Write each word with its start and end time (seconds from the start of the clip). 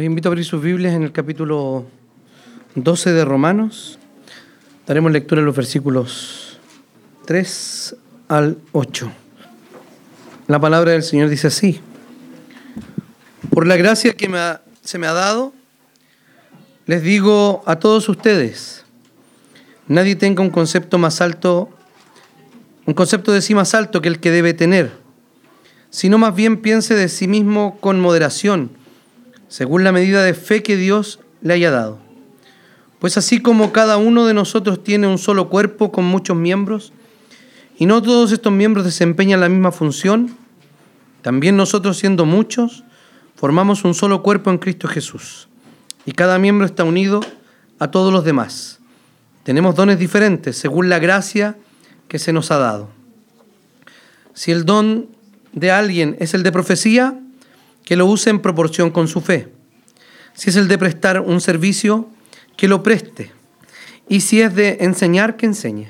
Los 0.00 0.06
invito 0.06 0.28
a 0.28 0.30
abrir 0.30 0.46
sus 0.46 0.62
Biblias 0.62 0.94
en 0.94 1.02
el 1.02 1.12
capítulo 1.12 1.84
12 2.74 3.12
de 3.12 3.22
Romanos. 3.22 3.98
Daremos 4.86 5.12
lectura 5.12 5.42
a 5.42 5.44
los 5.44 5.54
versículos 5.54 6.58
3 7.26 7.96
al 8.28 8.56
8. 8.72 9.12
La 10.48 10.58
palabra 10.58 10.92
del 10.92 11.02
Señor 11.02 11.28
dice 11.28 11.48
así. 11.48 11.82
Por 13.50 13.66
la 13.66 13.76
gracia 13.76 14.14
que 14.14 14.30
se 14.80 14.96
me 14.96 15.06
ha 15.06 15.12
dado, 15.12 15.52
les 16.86 17.02
digo 17.02 17.62
a 17.66 17.76
todos 17.76 18.08
ustedes, 18.08 18.86
nadie 19.86 20.16
tenga 20.16 20.40
un 20.40 20.48
concepto 20.48 20.96
más 20.96 21.20
alto, 21.20 21.68
un 22.86 22.94
concepto 22.94 23.32
de 23.32 23.42
sí 23.42 23.54
más 23.54 23.74
alto 23.74 24.00
que 24.00 24.08
el 24.08 24.18
que 24.18 24.30
debe 24.30 24.54
tener, 24.54 24.92
sino 25.90 26.16
más 26.16 26.34
bien 26.34 26.56
piense 26.62 26.94
de 26.94 27.10
sí 27.10 27.28
mismo 27.28 27.76
con 27.80 28.00
moderación, 28.00 28.79
según 29.50 29.82
la 29.82 29.90
medida 29.90 30.22
de 30.22 30.32
fe 30.32 30.62
que 30.62 30.76
Dios 30.76 31.18
le 31.42 31.54
haya 31.54 31.72
dado. 31.72 31.98
Pues 33.00 33.18
así 33.18 33.42
como 33.42 33.72
cada 33.72 33.96
uno 33.96 34.24
de 34.24 34.32
nosotros 34.32 34.82
tiene 34.84 35.08
un 35.08 35.18
solo 35.18 35.48
cuerpo 35.50 35.90
con 35.90 36.04
muchos 36.04 36.36
miembros, 36.36 36.92
y 37.76 37.86
no 37.86 38.00
todos 38.00 38.30
estos 38.30 38.52
miembros 38.52 38.84
desempeñan 38.84 39.40
la 39.40 39.48
misma 39.48 39.72
función, 39.72 40.36
también 41.22 41.56
nosotros 41.56 41.98
siendo 41.98 42.24
muchos, 42.24 42.84
formamos 43.34 43.84
un 43.84 43.94
solo 43.94 44.22
cuerpo 44.22 44.50
en 44.50 44.58
Cristo 44.58 44.86
Jesús, 44.86 45.48
y 46.06 46.12
cada 46.12 46.38
miembro 46.38 46.64
está 46.64 46.84
unido 46.84 47.20
a 47.80 47.90
todos 47.90 48.12
los 48.12 48.24
demás. 48.24 48.78
Tenemos 49.42 49.74
dones 49.74 49.98
diferentes 49.98 50.56
según 50.56 50.88
la 50.88 51.00
gracia 51.00 51.56
que 52.06 52.20
se 52.20 52.32
nos 52.32 52.52
ha 52.52 52.58
dado. 52.58 52.88
Si 54.32 54.52
el 54.52 54.64
don 54.64 55.08
de 55.52 55.72
alguien 55.72 56.16
es 56.20 56.34
el 56.34 56.44
de 56.44 56.52
profecía, 56.52 57.18
que 57.84 57.96
lo 57.96 58.06
use 58.06 58.30
en 58.30 58.40
proporción 58.40 58.90
con 58.90 59.08
su 59.08 59.20
fe. 59.20 59.48
Si 60.34 60.50
es 60.50 60.56
el 60.56 60.68
de 60.68 60.78
prestar 60.78 61.20
un 61.20 61.40
servicio, 61.40 62.08
que 62.56 62.68
lo 62.68 62.82
preste. 62.82 63.32
Y 64.08 64.20
si 64.20 64.40
es 64.40 64.54
de 64.54 64.78
enseñar, 64.80 65.36
que 65.36 65.46
enseñe. 65.46 65.88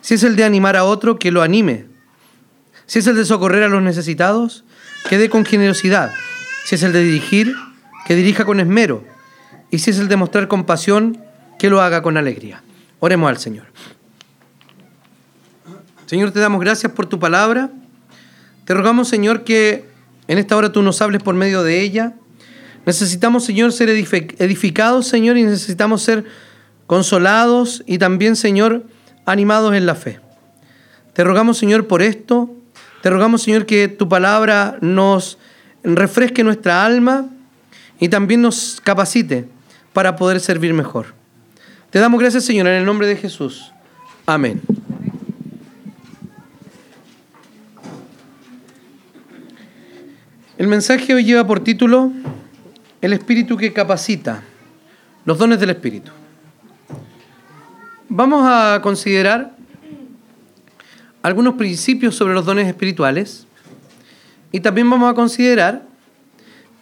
Si 0.00 0.14
es 0.14 0.22
el 0.22 0.36
de 0.36 0.44
animar 0.44 0.76
a 0.76 0.84
otro, 0.84 1.18
que 1.18 1.30
lo 1.30 1.42
anime. 1.42 1.86
Si 2.86 3.00
es 3.00 3.06
el 3.06 3.16
de 3.16 3.24
socorrer 3.24 3.62
a 3.62 3.68
los 3.68 3.82
necesitados, 3.82 4.64
que 5.08 5.18
dé 5.18 5.28
con 5.28 5.44
generosidad. 5.44 6.12
Si 6.64 6.74
es 6.74 6.82
el 6.82 6.92
de 6.92 7.02
dirigir, 7.02 7.54
que 8.06 8.14
dirija 8.14 8.44
con 8.44 8.60
esmero. 8.60 9.04
Y 9.70 9.78
si 9.78 9.90
es 9.90 9.98
el 9.98 10.08
de 10.08 10.16
mostrar 10.16 10.48
compasión, 10.48 11.22
que 11.58 11.70
lo 11.70 11.80
haga 11.80 12.02
con 12.02 12.16
alegría. 12.16 12.62
Oremos 13.00 13.28
al 13.28 13.38
Señor. 13.38 13.66
Señor, 16.06 16.32
te 16.32 16.40
damos 16.40 16.60
gracias 16.60 16.92
por 16.92 17.06
tu 17.06 17.18
palabra. 17.18 17.70
Te 18.64 18.74
rogamos, 18.74 19.08
Señor, 19.08 19.44
que 19.44 19.89
en 20.30 20.38
esta 20.38 20.56
hora 20.56 20.72
tú 20.72 20.82
nos 20.82 21.02
hables 21.02 21.22
por 21.22 21.34
medio 21.34 21.62
de 21.62 21.82
ella 21.82 22.14
Necesitamos, 22.86 23.44
Señor, 23.44 23.72
ser 23.72 23.90
edificados, 23.90 25.06
Señor, 25.06 25.36
y 25.36 25.44
necesitamos 25.44 26.02
ser 26.02 26.24
consolados 26.86 27.82
y 27.86 27.98
también, 27.98 28.36
Señor, 28.36 28.84
animados 29.26 29.74
en 29.74 29.86
la 29.86 29.94
fe. 29.94 30.18
Te 31.12 31.22
rogamos, 31.22 31.58
Señor, 31.58 31.86
por 31.86 32.02
esto. 32.02 32.50
Te 33.02 33.10
rogamos, 33.10 33.42
Señor, 33.42 33.66
que 33.66 33.88
tu 33.88 34.08
palabra 34.08 34.78
nos 34.80 35.38
refresque 35.82 36.42
nuestra 36.42 36.84
alma 36.84 37.26
y 37.98 38.08
también 38.08 38.40
nos 38.40 38.80
capacite 38.82 39.46
para 39.92 40.16
poder 40.16 40.40
servir 40.40 40.72
mejor. 40.72 41.14
Te 41.90 41.98
damos 41.98 42.20
gracias, 42.20 42.44
Señor, 42.44 42.66
en 42.66 42.74
el 42.74 42.84
nombre 42.84 43.06
de 43.06 43.16
Jesús. 43.16 43.72
Amén. 44.26 44.60
El 50.60 50.66
mensaje 50.66 51.14
hoy 51.14 51.24
lleva 51.24 51.46
por 51.46 51.64
título 51.64 52.12
el 53.00 53.14
espíritu 53.14 53.56
que 53.56 53.72
capacita, 53.72 54.42
los 55.24 55.38
dones 55.38 55.58
del 55.58 55.70
espíritu. 55.70 56.10
Vamos 58.10 58.42
a 58.44 58.78
considerar 58.82 59.56
algunos 61.22 61.54
principios 61.54 62.14
sobre 62.14 62.34
los 62.34 62.44
dones 62.44 62.68
espirituales 62.68 63.46
y 64.52 64.60
también 64.60 64.90
vamos 64.90 65.10
a 65.10 65.14
considerar 65.14 65.86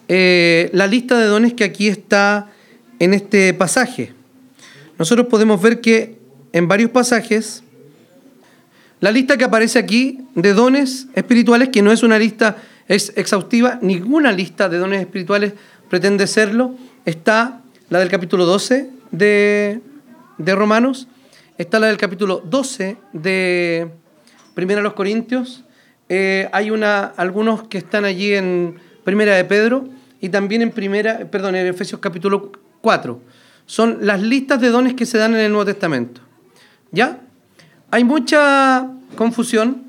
eh, 0.09 0.69
la 0.73 0.85
lista 0.85 1.17
de 1.17 1.27
dones 1.27 1.53
que 1.53 1.63
aquí 1.63 1.87
está 1.87 2.49
en 2.99 3.13
este 3.13 3.53
pasaje. 3.53 4.11
Nosotros 4.97 5.27
podemos 5.27 5.61
ver 5.61 5.79
que 5.79 6.19
en 6.51 6.67
varios 6.67 6.91
pasajes, 6.91 7.63
la 8.99 9.11
lista 9.11 9.37
que 9.37 9.45
aparece 9.45 9.79
aquí 9.79 10.19
de 10.35 10.51
dones 10.51 11.07
espirituales, 11.15 11.69
que 11.69 11.81
no 11.81 11.93
es 11.93 12.03
una 12.03 12.19
lista 12.19 12.57
exhaustiva, 12.89 13.77
ninguna 13.81 14.31
lista 14.31 14.67
de 14.67 14.79
dones 14.79 15.01
espirituales 15.01 15.53
pretende 15.89 16.25
serlo. 16.27 16.75
Está 17.05 17.61
la 17.89 17.99
del 17.99 18.09
capítulo 18.09 18.45
12 18.45 18.89
de, 19.11 19.81
Romanos, 20.37 21.07
está 21.57 21.79
la 21.79 21.87
del 21.87 21.97
capítulo 21.97 22.41
12 22.43 22.97
de 23.13 23.91
Primera 24.55 24.81
los 24.81 24.93
Corintios, 24.93 25.63
eh, 26.09 26.49
hay 26.51 26.71
una, 26.71 27.03
algunos 27.03 27.67
que 27.67 27.77
están 27.77 28.03
allí 28.05 28.33
en 28.33 28.79
Primera 29.03 29.35
de 29.35 29.45
Pedro 29.45 29.87
y 30.19 30.29
también 30.29 30.63
en 30.63 30.71
Primera, 30.71 31.29
perdón, 31.31 31.55
en 31.55 31.67
Efesios 31.67 32.01
capítulo 32.01 32.51
4. 32.81 33.21
Son 33.67 33.99
las 34.01 34.19
listas 34.21 34.59
de 34.59 34.69
dones 34.69 34.95
que 34.95 35.05
se 35.05 35.19
dan 35.19 35.35
en 35.35 35.41
el 35.41 35.51
Nuevo 35.51 35.65
Testamento. 35.65 36.21
¿Ya? 36.91 37.19
Hay 37.91 38.03
mucha 38.03 38.89
confusión 39.15 39.88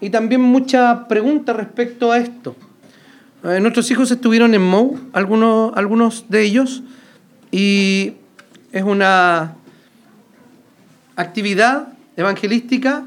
y 0.00 0.10
también 0.10 0.40
mucha 0.40 1.06
pregunta 1.08 1.52
respecto 1.52 2.10
a 2.12 2.18
esto. 2.18 2.56
Eh, 3.44 3.60
nuestros 3.60 3.90
hijos 3.90 4.10
estuvieron 4.10 4.54
en 4.54 4.62
MOU, 4.62 4.98
algunos, 5.12 5.76
algunos 5.76 6.26
de 6.28 6.42
ellos, 6.42 6.82
y 7.50 8.14
es 8.72 8.82
una 8.82 9.54
actividad 11.16 11.88
evangelística 12.16 13.04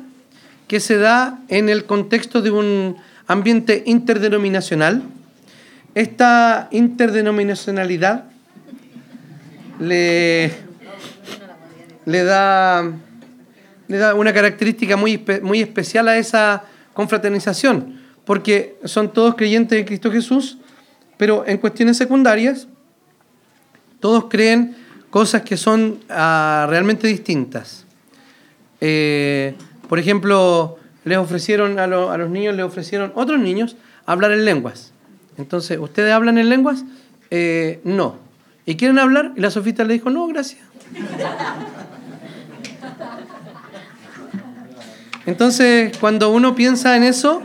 que 0.67 0.79
se 0.79 0.97
da 0.97 1.39
en 1.49 1.69
el 1.69 1.85
contexto 1.85 2.41
de 2.41 2.51
un 2.51 2.97
ambiente 3.27 3.83
interdenominacional. 3.85 5.03
Esta 5.95 6.67
interdenominacionalidad 6.71 8.25
le, 9.79 10.51
le, 12.05 12.23
da, 12.23 12.91
le 13.87 13.97
da 13.97 14.15
una 14.15 14.33
característica 14.33 14.97
muy, 14.97 15.23
muy 15.43 15.61
especial 15.61 16.07
a 16.07 16.17
esa 16.17 16.63
confraternización 16.93 18.03
porque 18.25 18.77
son 18.85 19.11
todos 19.11 19.35
creyentes 19.35 19.77
en 19.77 19.85
Cristo 19.85 20.11
Jesús, 20.11 20.57
pero 21.17 21.43
en 21.45 21.57
cuestiones 21.57 21.97
secundarias, 21.97 22.67
todos 23.99 24.25
creen 24.29 24.75
cosas 25.09 25.43
que 25.43 25.57
son 25.57 25.99
ah, 26.09 26.65
realmente 26.69 27.07
distintas. 27.07 27.85
Eh, 28.81 29.55
por 29.87 29.99
ejemplo, 29.99 30.77
les 31.03 31.17
ofrecieron 31.17 31.79
a, 31.79 31.87
los 31.87 32.29
niños, 32.29 32.55
les 32.55 32.65
ofrecieron 32.65 33.11
otros 33.15 33.39
niños 33.39 33.75
hablar 34.05 34.31
en 34.31 34.45
lenguas. 34.45 34.91
Entonces, 35.37 35.77
¿ustedes 35.79 36.13
hablan 36.13 36.37
en 36.37 36.49
lenguas? 36.49 36.83
Eh, 37.29 37.79
no. 37.83 38.17
¿Y 38.65 38.75
quieren 38.75 38.99
hablar? 38.99 39.33
Y 39.35 39.41
la 39.41 39.51
sofista 39.51 39.83
le 39.83 39.93
dijo, 39.93 40.09
no, 40.09 40.27
gracias. 40.27 40.61
Entonces, 45.25 45.97
cuando 45.97 46.31
uno 46.31 46.53
piensa 46.55 46.97
en 46.97 47.03
eso, 47.03 47.41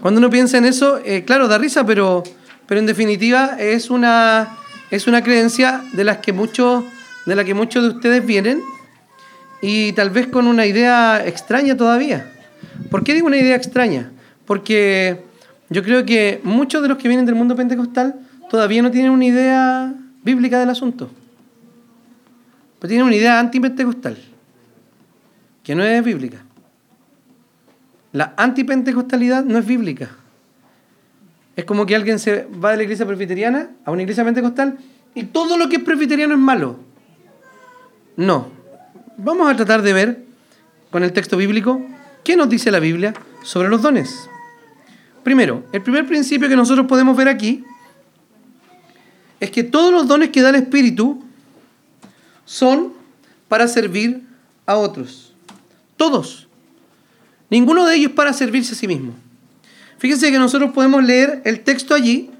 cuando 0.00 0.18
uno 0.18 0.30
piensa 0.30 0.58
en 0.58 0.64
eso, 0.64 1.00
eh, 1.04 1.24
claro, 1.24 1.48
da 1.48 1.58
risa, 1.58 1.84
pero, 1.84 2.22
pero 2.66 2.80
en 2.80 2.86
definitiva 2.86 3.56
es 3.58 3.90
una, 3.90 4.56
es 4.90 5.06
una 5.06 5.22
creencia 5.22 5.82
de, 5.92 6.04
las 6.04 6.18
que 6.18 6.32
muchos, 6.32 6.84
de 7.26 7.34
la 7.34 7.44
que 7.44 7.52
muchos 7.52 7.82
de 7.82 7.88
ustedes 7.90 8.24
vienen 8.24 8.62
y 9.60 9.92
tal 9.92 10.10
vez 10.10 10.28
con 10.28 10.46
una 10.46 10.66
idea 10.66 11.26
extraña 11.26 11.76
todavía. 11.76 12.32
¿Por 12.90 13.04
qué 13.04 13.12
digo 13.12 13.26
una 13.26 13.36
idea 13.36 13.56
extraña? 13.56 14.12
Porque 14.46 15.24
yo 15.68 15.82
creo 15.82 16.06
que 16.06 16.40
muchos 16.44 16.80
de 16.80 16.88
los 16.88 16.96
que 16.96 17.08
vienen 17.08 17.26
del 17.26 17.34
mundo 17.34 17.54
pentecostal 17.54 18.14
todavía 18.48 18.80
no 18.82 18.90
tienen 18.90 19.10
una 19.10 19.26
idea 19.26 19.92
bíblica 20.22 20.58
del 20.58 20.70
asunto. 20.70 21.10
Pero 22.78 22.88
tienen 22.88 23.06
una 23.06 23.16
idea 23.16 23.40
antipentecostal, 23.40 24.16
que 25.64 25.74
no 25.74 25.82
es 25.82 26.02
bíblica. 26.04 26.44
La 28.12 28.34
antipentecostalidad 28.36 29.44
no 29.44 29.58
es 29.58 29.66
bíblica. 29.66 30.10
Es 31.56 31.64
como 31.64 31.86
que 31.86 31.96
alguien 31.96 32.18
se 32.18 32.44
va 32.44 32.70
de 32.70 32.76
la 32.78 32.82
iglesia 32.84 33.06
presbiteriana 33.06 33.70
a 33.84 33.90
una 33.90 34.02
iglesia 34.02 34.24
pentecostal 34.24 34.78
y 35.14 35.24
todo 35.24 35.56
lo 35.56 35.68
que 35.68 35.76
es 35.76 35.82
presbiteriano 35.82 36.34
es 36.34 36.40
malo. 36.40 36.78
No. 38.16 38.48
Vamos 39.16 39.50
a 39.50 39.56
tratar 39.56 39.82
de 39.82 39.92
ver 39.92 40.22
con 40.90 41.02
el 41.02 41.12
texto 41.12 41.36
bíblico 41.36 41.84
qué 42.24 42.36
nos 42.36 42.48
dice 42.48 42.70
la 42.70 42.78
Biblia 42.78 43.14
sobre 43.42 43.68
los 43.68 43.82
dones. 43.82 44.28
Primero, 45.22 45.64
el 45.72 45.82
primer 45.82 46.06
principio 46.06 46.48
que 46.48 46.56
nosotros 46.56 46.86
podemos 46.86 47.16
ver 47.16 47.28
aquí 47.28 47.64
es 49.40 49.50
que 49.50 49.62
todos 49.62 49.92
los 49.92 50.08
dones 50.08 50.30
que 50.30 50.42
da 50.42 50.50
el 50.50 50.56
Espíritu 50.56 51.22
son 52.44 52.92
para 53.48 53.68
servir 53.68 54.22
a 54.66 54.76
otros. 54.76 55.34
Todos. 55.96 56.47
Ninguno 57.50 57.86
de 57.86 57.96
ellos 57.96 58.12
para 58.12 58.32
servirse 58.32 58.74
a 58.74 58.76
sí 58.76 58.86
mismo. 58.86 59.14
Fíjense 59.98 60.30
que 60.30 60.38
nosotros 60.38 60.72
podemos 60.72 61.02
leer 61.02 61.42
el 61.44 61.60
texto 61.60 61.94
allí 61.94 62.30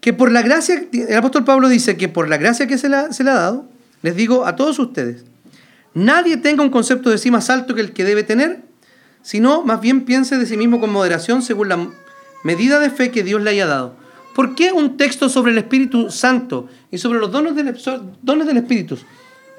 que 0.00 0.12
por 0.12 0.32
la 0.32 0.42
gracia, 0.42 0.82
el 0.92 1.16
apóstol 1.16 1.44
Pablo 1.44 1.68
dice 1.68 1.96
que 1.96 2.08
por 2.08 2.28
la 2.28 2.38
gracia 2.38 2.66
que 2.66 2.78
se 2.78 2.88
le, 2.88 3.12
se 3.12 3.22
ha 3.22 3.34
dado, 3.34 3.68
les 4.02 4.16
digo 4.16 4.46
a 4.46 4.56
todos 4.56 4.78
ustedes, 4.78 5.24
nadie 5.94 6.38
tenga 6.38 6.62
un 6.62 6.70
concepto 6.70 7.10
de 7.10 7.18
sí 7.18 7.30
más 7.30 7.50
alto 7.50 7.74
que 7.74 7.82
el 7.82 7.92
que 7.92 8.04
debe 8.04 8.22
tener, 8.22 8.62
sino 9.22 9.62
más 9.62 9.80
bien 9.80 10.06
piense 10.06 10.38
de 10.38 10.46
sí 10.46 10.56
mismo 10.56 10.80
con 10.80 10.90
moderación 10.90 11.42
según 11.42 11.68
la 11.68 11.88
medida 12.44 12.78
de 12.78 12.88
fe 12.88 13.10
que 13.10 13.22
Dios 13.22 13.42
le 13.42 13.50
haya 13.50 13.66
dado. 13.66 13.94
¿Por 14.34 14.54
qué 14.54 14.72
un 14.72 14.96
texto 14.96 15.28
sobre 15.28 15.52
el 15.52 15.58
Espíritu 15.58 16.10
Santo 16.10 16.68
y 16.90 16.98
sobre 16.98 17.18
los 17.18 17.30
dones 17.30 17.54
del, 17.54 17.76
dones 18.22 18.46
del 18.46 18.56
Espíritu 18.56 18.96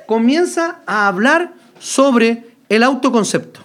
comienza 0.08 0.80
a 0.88 1.08
hablar 1.08 1.54
sobre 1.80 2.51
el 2.76 2.84
autoconcepto? 2.84 3.60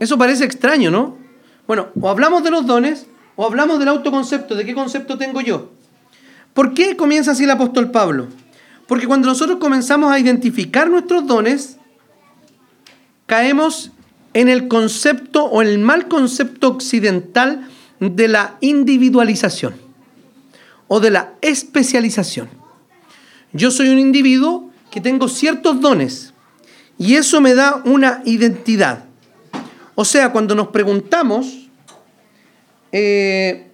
Eso 0.00 0.18
parece 0.18 0.44
extraño, 0.44 0.90
¿no? 0.90 1.16
Bueno, 1.68 1.88
o 2.00 2.08
hablamos 2.10 2.42
de 2.42 2.50
los 2.50 2.66
dones 2.66 3.06
o 3.36 3.46
hablamos 3.46 3.78
del 3.78 3.86
autoconcepto, 3.86 4.56
de 4.56 4.64
qué 4.64 4.74
concepto 4.74 5.16
tengo 5.16 5.40
yo. 5.40 5.70
¿Por 6.54 6.74
qué 6.74 6.96
comienza 6.96 7.30
así 7.30 7.44
el 7.44 7.50
apóstol 7.50 7.92
Pablo? 7.92 8.26
Porque 8.88 9.06
cuando 9.06 9.28
nosotros 9.28 9.58
comenzamos 9.58 10.10
a 10.10 10.18
identificar 10.18 10.90
nuestros 10.90 11.24
dones, 11.24 11.76
caemos 13.26 13.92
en 14.34 14.48
el 14.48 14.66
concepto 14.66 15.44
o 15.44 15.62
el 15.62 15.78
mal 15.78 16.08
concepto 16.08 16.66
occidental 16.66 17.68
de 18.00 18.26
la 18.26 18.56
individualización 18.60 19.76
o 20.88 20.98
de 20.98 21.10
la 21.10 21.34
especialización. 21.42 22.48
Yo 23.52 23.70
soy 23.70 23.88
un 23.90 24.00
individuo 24.00 24.70
que 24.90 25.00
tengo 25.00 25.28
ciertos 25.28 25.80
dones 25.80 26.34
y 26.98 27.14
eso 27.14 27.40
me 27.40 27.54
da 27.54 27.80
una 27.84 28.22
identidad. 28.24 29.04
O 29.94 30.04
sea, 30.04 30.32
cuando 30.32 30.54
nos 30.54 30.68
preguntamos, 30.68 31.68
eh, 32.92 33.68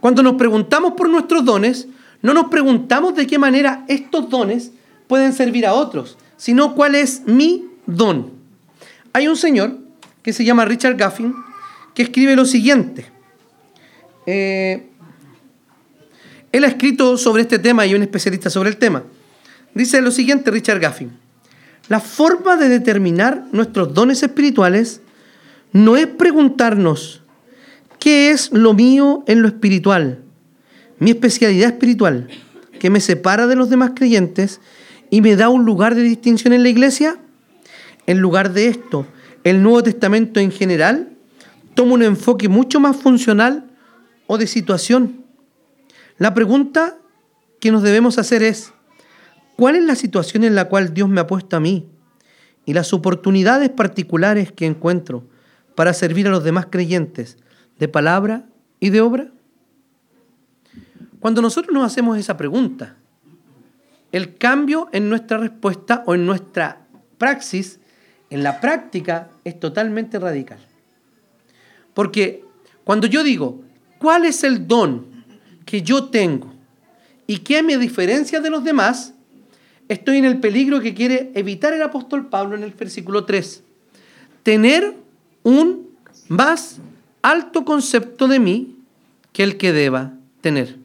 cuando 0.00 0.22
nos 0.22 0.34
preguntamos 0.34 0.92
por 0.92 1.08
nuestros 1.08 1.44
dones, 1.44 1.88
no 2.20 2.34
nos 2.34 2.48
preguntamos 2.48 3.14
de 3.14 3.26
qué 3.26 3.38
manera 3.38 3.84
estos 3.88 4.28
dones 4.28 4.72
pueden 5.06 5.32
servir 5.32 5.66
a 5.66 5.72
otros, 5.72 6.18
sino 6.36 6.74
cuál 6.74 6.94
es 6.94 7.22
mi 7.26 7.66
don. 7.86 8.30
Hay 9.12 9.26
un 9.26 9.36
señor 9.36 9.78
que 10.22 10.32
se 10.32 10.44
llama 10.44 10.64
Richard 10.64 10.96
Gaffin 10.96 11.34
que 11.94 12.02
escribe 12.02 12.36
lo 12.36 12.44
siguiente. 12.44 13.06
Eh, 14.26 14.90
él 16.52 16.64
ha 16.64 16.68
escrito 16.68 17.16
sobre 17.16 17.42
este 17.42 17.58
tema 17.58 17.86
y 17.86 17.94
un 17.94 18.02
especialista 18.02 18.50
sobre 18.50 18.70
el 18.70 18.76
tema. 18.76 19.04
Dice 19.74 20.00
lo 20.00 20.10
siguiente 20.10 20.50
Richard 20.50 20.80
Gaffin. 20.80 21.12
La 21.88 22.00
forma 22.00 22.56
de 22.56 22.68
determinar 22.68 23.44
nuestros 23.52 23.94
dones 23.94 24.22
espirituales 24.22 25.00
no 25.72 25.96
es 25.96 26.06
preguntarnos 26.06 27.22
qué 27.98 28.30
es 28.30 28.52
lo 28.52 28.74
mío 28.74 29.24
en 29.26 29.42
lo 29.42 29.48
espiritual, 29.48 30.22
mi 30.98 31.10
especialidad 31.10 31.70
espiritual, 31.70 32.28
que 32.78 32.90
me 32.90 33.00
separa 33.00 33.46
de 33.46 33.56
los 33.56 33.70
demás 33.70 33.92
creyentes 33.94 34.60
y 35.10 35.20
me 35.20 35.36
da 35.36 35.48
un 35.48 35.64
lugar 35.64 35.94
de 35.94 36.02
distinción 36.02 36.52
en 36.52 36.62
la 36.62 36.68
iglesia. 36.68 37.18
En 38.06 38.20
lugar 38.20 38.52
de 38.52 38.68
esto, 38.68 39.06
el 39.44 39.62
Nuevo 39.62 39.82
Testamento 39.82 40.40
en 40.40 40.50
general 40.50 41.10
toma 41.74 41.94
un 41.94 42.02
enfoque 42.02 42.48
mucho 42.48 42.80
más 42.80 42.96
funcional 42.96 43.70
o 44.26 44.38
de 44.38 44.46
situación. 44.46 45.24
La 46.18 46.34
pregunta 46.34 46.98
que 47.60 47.70
nos 47.70 47.82
debemos 47.82 48.18
hacer 48.18 48.42
es, 48.42 48.72
¿cuál 49.58 49.74
es 49.74 49.82
la 49.82 49.96
situación 49.96 50.44
en 50.44 50.54
la 50.54 50.66
cual 50.66 50.94
Dios 50.94 51.08
me 51.08 51.20
ha 51.20 51.26
puesto 51.26 51.56
a 51.56 51.60
mí 51.60 51.88
y 52.64 52.74
las 52.74 52.92
oportunidades 52.92 53.70
particulares 53.70 54.52
que 54.52 54.66
encuentro 54.66 55.24
para 55.74 55.92
servir 55.94 56.28
a 56.28 56.30
los 56.30 56.44
demás 56.44 56.66
creyentes 56.70 57.38
de 57.76 57.88
palabra 57.88 58.46
y 58.78 58.90
de 58.90 59.00
obra? 59.00 59.32
Cuando 61.18 61.42
nosotros 61.42 61.74
nos 61.74 61.84
hacemos 61.84 62.16
esa 62.16 62.36
pregunta, 62.36 62.98
el 64.12 64.36
cambio 64.36 64.88
en 64.92 65.08
nuestra 65.08 65.38
respuesta 65.38 66.04
o 66.06 66.14
en 66.14 66.24
nuestra 66.24 66.86
praxis, 67.18 67.80
en 68.30 68.44
la 68.44 68.60
práctica, 68.60 69.28
es 69.42 69.58
totalmente 69.58 70.20
radical. 70.20 70.60
Porque 71.94 72.44
cuando 72.84 73.08
yo 73.08 73.24
digo, 73.24 73.60
¿cuál 73.98 74.24
es 74.24 74.44
el 74.44 74.68
don 74.68 75.24
que 75.64 75.82
yo 75.82 76.04
tengo 76.10 76.54
y 77.26 77.38
qué 77.38 77.64
me 77.64 77.76
diferencia 77.76 78.40
de 78.40 78.50
los 78.50 78.62
demás? 78.62 79.14
Estoy 79.88 80.18
en 80.18 80.26
el 80.26 80.38
peligro 80.38 80.80
que 80.80 80.94
quiere 80.94 81.30
evitar 81.34 81.72
el 81.72 81.82
apóstol 81.82 82.26
Pablo 82.26 82.56
en 82.56 82.62
el 82.62 82.72
versículo 82.72 83.24
3. 83.24 83.62
Tener 84.42 84.94
un 85.42 85.88
más 86.28 86.78
alto 87.22 87.64
concepto 87.64 88.28
de 88.28 88.38
mí 88.38 88.76
que 89.32 89.42
el 89.42 89.56
que 89.56 89.72
deba 89.72 90.12
tener. 90.42 90.76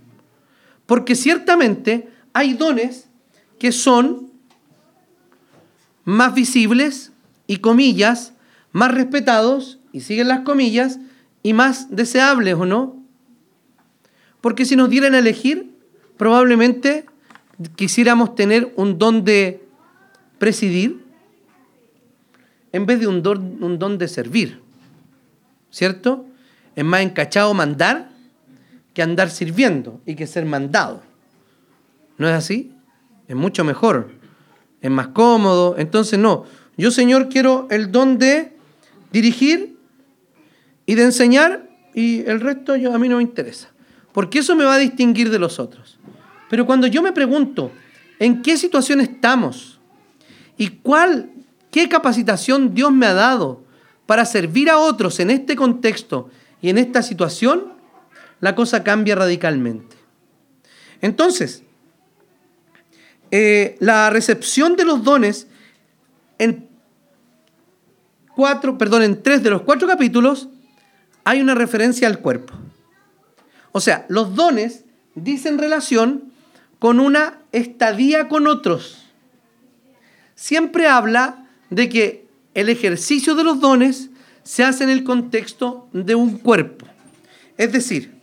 Porque 0.85 1.15
ciertamente 1.15 2.07
hay 2.31 2.53
dones 2.53 3.09
que 3.59 3.71
son 3.71 4.31
más 6.05 6.33
visibles 6.33 7.11
y 7.45 7.57
comillas, 7.57 8.33
más 8.71 8.93
respetados, 8.93 9.79
y 9.91 10.01
siguen 10.01 10.27
las 10.27 10.41
comillas, 10.41 10.99
y 11.43 11.53
más 11.53 11.95
deseables 11.95 12.55
o 12.55 12.65
no. 12.65 13.03
Porque 14.41 14.65
si 14.65 14.75
nos 14.75 14.89
dieran 14.89 15.13
a 15.13 15.19
elegir, 15.19 15.73
probablemente 16.17 17.05
quisiéramos 17.75 18.35
tener 18.35 18.73
un 18.75 18.97
don 18.97 19.23
de 19.23 19.63
presidir 20.37 21.03
en 22.71 22.85
vez 22.85 22.99
de 22.99 23.07
un 23.07 23.21
don, 23.21 23.63
un 23.63 23.79
don 23.79 23.97
de 23.97 24.07
servir. 24.07 24.61
¿Cierto? 25.69 26.25
Es 26.75 26.83
más 26.83 27.01
encachado 27.01 27.53
mandar 27.53 28.09
que 28.93 29.01
andar 29.01 29.29
sirviendo 29.29 30.01
y 30.05 30.15
que 30.15 30.27
ser 30.27 30.45
mandado. 30.45 31.01
¿No 32.17 32.27
es 32.27 32.35
así? 32.35 32.71
Es 33.27 33.35
mucho 33.35 33.63
mejor, 33.63 34.11
es 34.81 34.91
más 34.91 35.07
cómodo. 35.09 35.75
Entonces, 35.77 36.19
no, 36.19 36.45
yo 36.77 36.91
Señor 36.91 37.29
quiero 37.29 37.67
el 37.71 37.91
don 37.91 38.17
de 38.17 38.55
dirigir 39.11 39.77
y 40.85 40.95
de 40.95 41.03
enseñar 41.03 41.69
y 41.93 42.21
el 42.21 42.39
resto 42.41 42.75
yo, 42.75 42.93
a 42.93 42.99
mí 42.99 43.07
no 43.07 43.17
me 43.17 43.23
interesa. 43.23 43.69
Porque 44.11 44.39
eso 44.39 44.55
me 44.55 44.63
va 44.63 44.75
a 44.75 44.79
distinguir 44.79 45.29
de 45.29 45.39
los 45.39 45.59
otros. 45.59 45.97
Pero 46.53 46.67
cuando 46.67 46.85
yo 46.85 47.01
me 47.01 47.13
pregunto, 47.13 47.71
¿en 48.19 48.43
qué 48.43 48.57
situación 48.57 49.01
estamos? 49.01 49.79
¿Y 50.55 50.67
cuál, 50.67 51.31
qué 51.71 51.89
capacitación 51.89 52.75
Dios 52.75 52.91
me 52.91 53.07
ha 53.07 53.15
dado 53.15 53.63
para 54.05 54.23
servir 54.23 54.69
a 54.69 54.77
otros 54.77 55.19
en 55.19 55.31
este 55.31 55.55
contexto 55.55 56.29
y 56.61 56.69
en 56.69 56.77
esta 56.77 57.01
situación? 57.01 57.73
La 58.39 58.53
cosa 58.53 58.83
cambia 58.83 59.15
radicalmente. 59.15 59.95
Entonces, 61.01 61.63
eh, 63.31 63.75
la 63.79 64.11
recepción 64.11 64.75
de 64.75 64.85
los 64.85 65.03
dones 65.03 65.47
en 66.37 66.69
cuatro, 68.35 68.77
perdón, 68.77 69.01
en 69.01 69.23
tres 69.23 69.41
de 69.41 69.49
los 69.49 69.63
cuatro 69.63 69.87
capítulos 69.87 70.49
hay 71.23 71.41
una 71.41 71.55
referencia 71.55 72.07
al 72.07 72.19
cuerpo. 72.19 72.53
O 73.71 73.81
sea, 73.81 74.05
los 74.07 74.35
dones 74.35 74.85
dicen 75.15 75.57
relación 75.57 76.31
con 76.83 76.99
una 76.99 77.39
estadía 77.53 78.27
con 78.27 78.45
otros. 78.45 79.05
Siempre 80.35 80.85
habla 80.85 81.47
de 81.69 81.87
que 81.87 82.27
el 82.55 82.67
ejercicio 82.67 83.35
de 83.35 83.45
los 83.45 83.61
dones 83.61 84.09
se 84.43 84.65
hace 84.65 84.83
en 84.83 84.89
el 84.89 85.05
contexto 85.05 85.87
de 85.93 86.13
un 86.15 86.39
cuerpo. 86.39 86.85
Es 87.55 87.71
decir, 87.71 88.13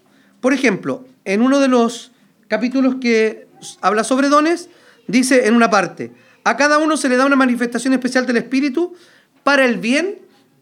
por 0.42 0.52
ejemplo, 0.52 1.06
en 1.24 1.40
uno 1.40 1.58
de 1.58 1.68
los 1.68 2.12
capítulos 2.48 2.96
que 3.00 3.48
habla 3.80 4.04
sobre 4.04 4.28
dones, 4.28 4.68
dice 5.08 5.46
en 5.46 5.54
una 5.54 5.70
parte, 5.70 6.12
a 6.44 6.58
cada 6.58 6.76
uno 6.76 6.98
se 6.98 7.08
le 7.08 7.16
da 7.16 7.24
una 7.24 7.36
manifestación 7.36 7.94
especial 7.94 8.26
del 8.26 8.36
Espíritu 8.36 8.94
para 9.42 9.64
el 9.64 9.78
bien 9.78 10.18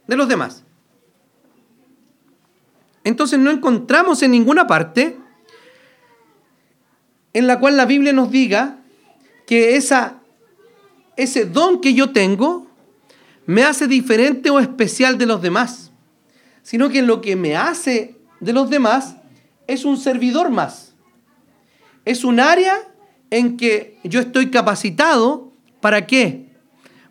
de 0.07 0.17
los 0.17 0.29
demás. 0.29 0.63
Entonces 3.03 3.41
no 3.41 3.51
encontramos 3.51 4.23
en 4.23 4.31
ninguna 4.31 4.69
parte 4.69 5.19
en 7.39 7.47
la 7.47 7.61
cual 7.61 7.77
la 7.77 7.87
Biblia 7.87 8.13
nos 8.13 8.33
diga 8.33 8.79
que 9.47 9.77
esa, 9.77 10.19
ese 11.17 11.45
don 11.45 11.81
que 11.81 11.95
yo 11.95 12.11
tengo 12.11 12.67
me 13.47 13.63
hace 13.63 13.87
diferente 13.87 14.51
o 14.51 14.59
especial 14.59 15.19
de 15.19 15.27
los 15.27 15.41
demás, 15.41 15.93
sino 16.65 16.89
que 16.89 17.01
lo 17.01 17.21
que 17.21 17.37
me 17.37 17.57
hace 17.57 18.17
de 18.41 18.53
los 18.53 18.71
demás 18.71 19.15
es 19.69 19.85
un 19.85 19.99
servidor 19.99 20.51
más. 20.51 20.95
Es 22.05 22.25
un 22.25 22.41
área 22.41 22.75
en 23.31 23.57
que 23.57 24.01
yo 24.03 24.19
estoy 24.19 24.51
capacitado 24.51 25.53
para 25.81 26.09
qué? 26.09 26.49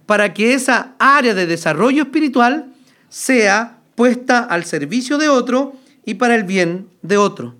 Para 0.05 0.33
que 0.33 0.53
esa 0.53 0.93
área 0.99 1.33
de 1.35 1.45
desarrollo 1.45 2.03
espiritual 2.03 2.73
sea 3.07 3.79
puesta 3.95 4.39
al 4.39 4.65
servicio 4.65 5.17
de 5.17 5.29
otro 5.29 5.71
y 6.03 6.15
para 6.15 6.35
el 6.35 6.43
bien 6.43 6.89
de 7.01 7.15
otro. 7.15 7.55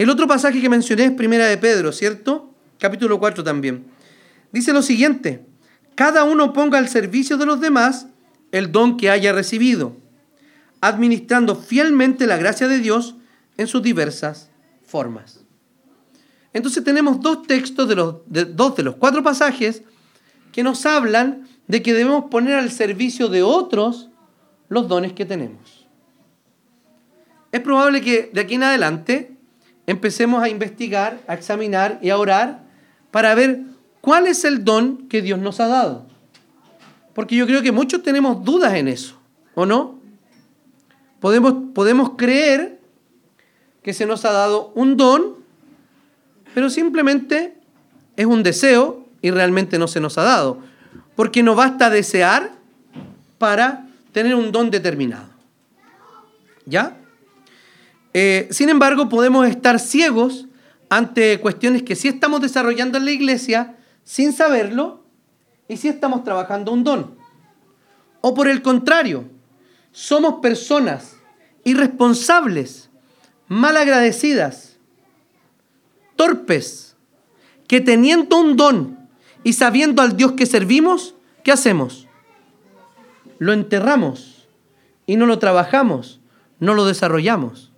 El 0.00 0.08
otro 0.08 0.26
pasaje 0.26 0.62
que 0.62 0.70
mencioné 0.70 1.04
es 1.04 1.10
Primera 1.10 1.44
de 1.44 1.58
Pedro, 1.58 1.92
¿cierto? 1.92 2.54
Capítulo 2.78 3.20
4 3.20 3.44
también. 3.44 3.84
Dice 4.50 4.72
lo 4.72 4.80
siguiente, 4.80 5.44
cada 5.94 6.24
uno 6.24 6.54
ponga 6.54 6.78
al 6.78 6.88
servicio 6.88 7.36
de 7.36 7.44
los 7.44 7.60
demás 7.60 8.06
el 8.50 8.72
don 8.72 8.96
que 8.96 9.10
haya 9.10 9.34
recibido, 9.34 9.94
administrando 10.80 11.54
fielmente 11.54 12.26
la 12.26 12.38
gracia 12.38 12.66
de 12.66 12.78
Dios 12.78 13.16
en 13.58 13.66
sus 13.66 13.82
diversas 13.82 14.48
formas. 14.86 15.44
Entonces 16.54 16.82
tenemos 16.82 17.20
dos 17.20 17.42
textos 17.42 17.86
de 17.86 17.96
los 17.96 18.16
dos 18.26 18.76
de 18.76 18.82
los 18.82 18.96
cuatro 18.96 19.22
pasajes 19.22 19.82
que 20.50 20.62
nos 20.62 20.86
hablan 20.86 21.46
de 21.68 21.82
que 21.82 21.92
debemos 21.92 22.30
poner 22.30 22.54
al 22.54 22.70
servicio 22.70 23.28
de 23.28 23.42
otros 23.42 24.08
los 24.70 24.88
dones 24.88 25.12
que 25.12 25.26
tenemos. 25.26 25.86
Es 27.52 27.60
probable 27.60 28.00
que 28.00 28.30
de 28.32 28.40
aquí 28.40 28.54
en 28.54 28.62
adelante 28.62 29.36
empecemos 29.90 30.42
a 30.42 30.48
investigar, 30.48 31.20
a 31.26 31.34
examinar 31.34 31.98
y 32.00 32.10
a 32.10 32.18
orar 32.18 32.60
para 33.10 33.34
ver 33.34 33.62
cuál 34.00 34.28
es 34.28 34.44
el 34.44 34.64
don 34.64 35.08
que 35.08 35.20
Dios 35.20 35.38
nos 35.38 35.58
ha 35.58 35.66
dado. 35.66 36.06
Porque 37.12 37.34
yo 37.34 37.46
creo 37.46 37.60
que 37.60 37.72
muchos 37.72 38.02
tenemos 38.02 38.44
dudas 38.44 38.74
en 38.74 38.86
eso, 38.86 39.16
¿o 39.54 39.66
no? 39.66 39.98
Podemos, 41.18 41.54
podemos 41.74 42.10
creer 42.16 42.78
que 43.82 43.92
se 43.92 44.06
nos 44.06 44.24
ha 44.24 44.32
dado 44.32 44.72
un 44.76 44.96
don, 44.96 45.36
pero 46.54 46.70
simplemente 46.70 47.58
es 48.16 48.26
un 48.26 48.42
deseo 48.42 49.08
y 49.20 49.32
realmente 49.32 49.78
no 49.78 49.88
se 49.88 50.00
nos 50.00 50.18
ha 50.18 50.22
dado. 50.22 50.58
Porque 51.16 51.42
no 51.42 51.56
basta 51.56 51.90
desear 51.90 52.52
para 53.38 53.88
tener 54.12 54.36
un 54.36 54.52
don 54.52 54.70
determinado. 54.70 55.28
¿Ya? 56.64 56.99
Eh, 58.12 58.48
sin 58.50 58.68
embargo, 58.68 59.08
podemos 59.08 59.46
estar 59.46 59.78
ciegos 59.78 60.46
ante 60.88 61.40
cuestiones 61.40 61.82
que 61.82 61.96
sí 61.96 62.08
estamos 62.08 62.40
desarrollando 62.40 62.98
en 62.98 63.04
la 63.04 63.12
iglesia 63.12 63.76
sin 64.04 64.32
saberlo 64.32 65.04
y 65.68 65.76
sí 65.76 65.88
estamos 65.88 66.24
trabajando 66.24 66.72
un 66.72 66.82
don. 66.82 67.14
O 68.20 68.34
por 68.34 68.48
el 68.48 68.60
contrario, 68.60 69.24
somos 69.92 70.40
personas 70.40 71.16
irresponsables, 71.64 72.90
malagradecidas, 73.46 74.78
torpes, 76.16 76.96
que 77.68 77.80
teniendo 77.80 78.36
un 78.38 78.56
don 78.56 79.08
y 79.44 79.52
sabiendo 79.52 80.02
al 80.02 80.16
Dios 80.16 80.32
que 80.32 80.46
servimos, 80.46 81.14
¿qué 81.44 81.52
hacemos? 81.52 82.08
Lo 83.38 83.52
enterramos 83.52 84.48
y 85.06 85.16
no 85.16 85.26
lo 85.26 85.38
trabajamos, 85.38 86.20
no 86.58 86.74
lo 86.74 86.84
desarrollamos. 86.84 87.69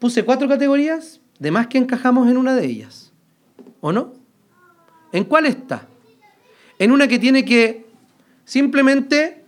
Puse 0.00 0.24
cuatro 0.24 0.48
categorías, 0.48 1.20
de 1.38 1.50
más 1.50 1.66
que 1.66 1.76
encajamos 1.76 2.28
en 2.28 2.38
una 2.38 2.56
de 2.56 2.64
ellas. 2.64 3.12
¿O 3.82 3.92
no? 3.92 4.14
¿En 5.12 5.24
cuál 5.24 5.44
está? 5.44 5.86
En 6.78 6.90
una 6.90 7.06
que 7.06 7.18
tiene 7.18 7.44
que 7.44 7.84
simplemente 8.46 9.44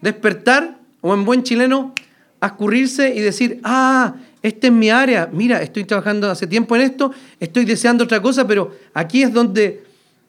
despertar, 0.00 0.78
o 1.02 1.12
en 1.12 1.26
buen 1.26 1.42
chileno, 1.42 1.94
escurrirse 2.40 3.14
y 3.14 3.20
decir, 3.20 3.60
ah, 3.62 4.14
esta 4.42 4.68
es 4.68 4.72
mi 4.72 4.88
área, 4.88 5.28
mira, 5.30 5.60
estoy 5.60 5.84
trabajando 5.84 6.30
hace 6.30 6.46
tiempo 6.46 6.74
en 6.76 6.82
esto, 6.82 7.12
estoy 7.38 7.66
deseando 7.66 8.04
otra 8.04 8.22
cosa, 8.22 8.46
pero 8.46 8.74
aquí 8.94 9.22
es 9.22 9.32
donde 9.32 9.84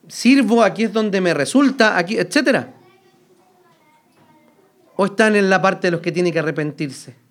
sirvo, 0.08 0.64
aquí 0.64 0.84
es 0.84 0.94
donde 0.94 1.22
me 1.22 1.34
resulta, 1.34 1.98
aquí, 1.98 2.18
etc. 2.18 2.66
O 4.98 5.06
están 5.06 5.36
en 5.38 5.50
la 5.50 5.62
parte 5.62 5.88
de 5.88 5.92
los 5.92 6.02
que 6.02 6.12
tienen 6.12 6.34
que 6.34 6.40
arrepentirse 6.40 7.27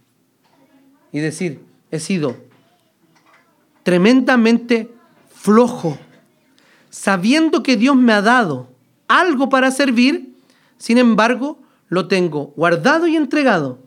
y 1.16 1.20
decir, 1.20 1.62
he 1.90 1.98
sido 1.98 2.36
tremendamente 3.84 4.92
flojo, 5.30 5.96
sabiendo 6.90 7.62
que 7.62 7.78
Dios 7.78 7.96
me 7.96 8.12
ha 8.12 8.20
dado 8.20 8.68
algo 9.08 9.48
para 9.48 9.70
servir, 9.70 10.34
sin 10.76 10.98
embargo, 10.98 11.58
lo 11.88 12.06
tengo 12.06 12.52
guardado 12.54 13.06
y 13.06 13.16
entregado 13.16 13.78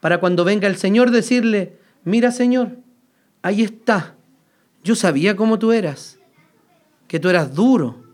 para 0.00 0.20
cuando 0.20 0.42
venga 0.42 0.68
el 0.68 0.78
Señor 0.78 1.10
decirle, 1.10 1.76
mira 2.04 2.32
Señor, 2.32 2.78
ahí 3.42 3.62
está, 3.62 4.14
yo 4.82 4.94
sabía 4.94 5.36
cómo 5.36 5.58
tú 5.58 5.72
eras, 5.72 6.18
que 7.08 7.20
tú 7.20 7.28
eras 7.28 7.54
duro 7.54 8.04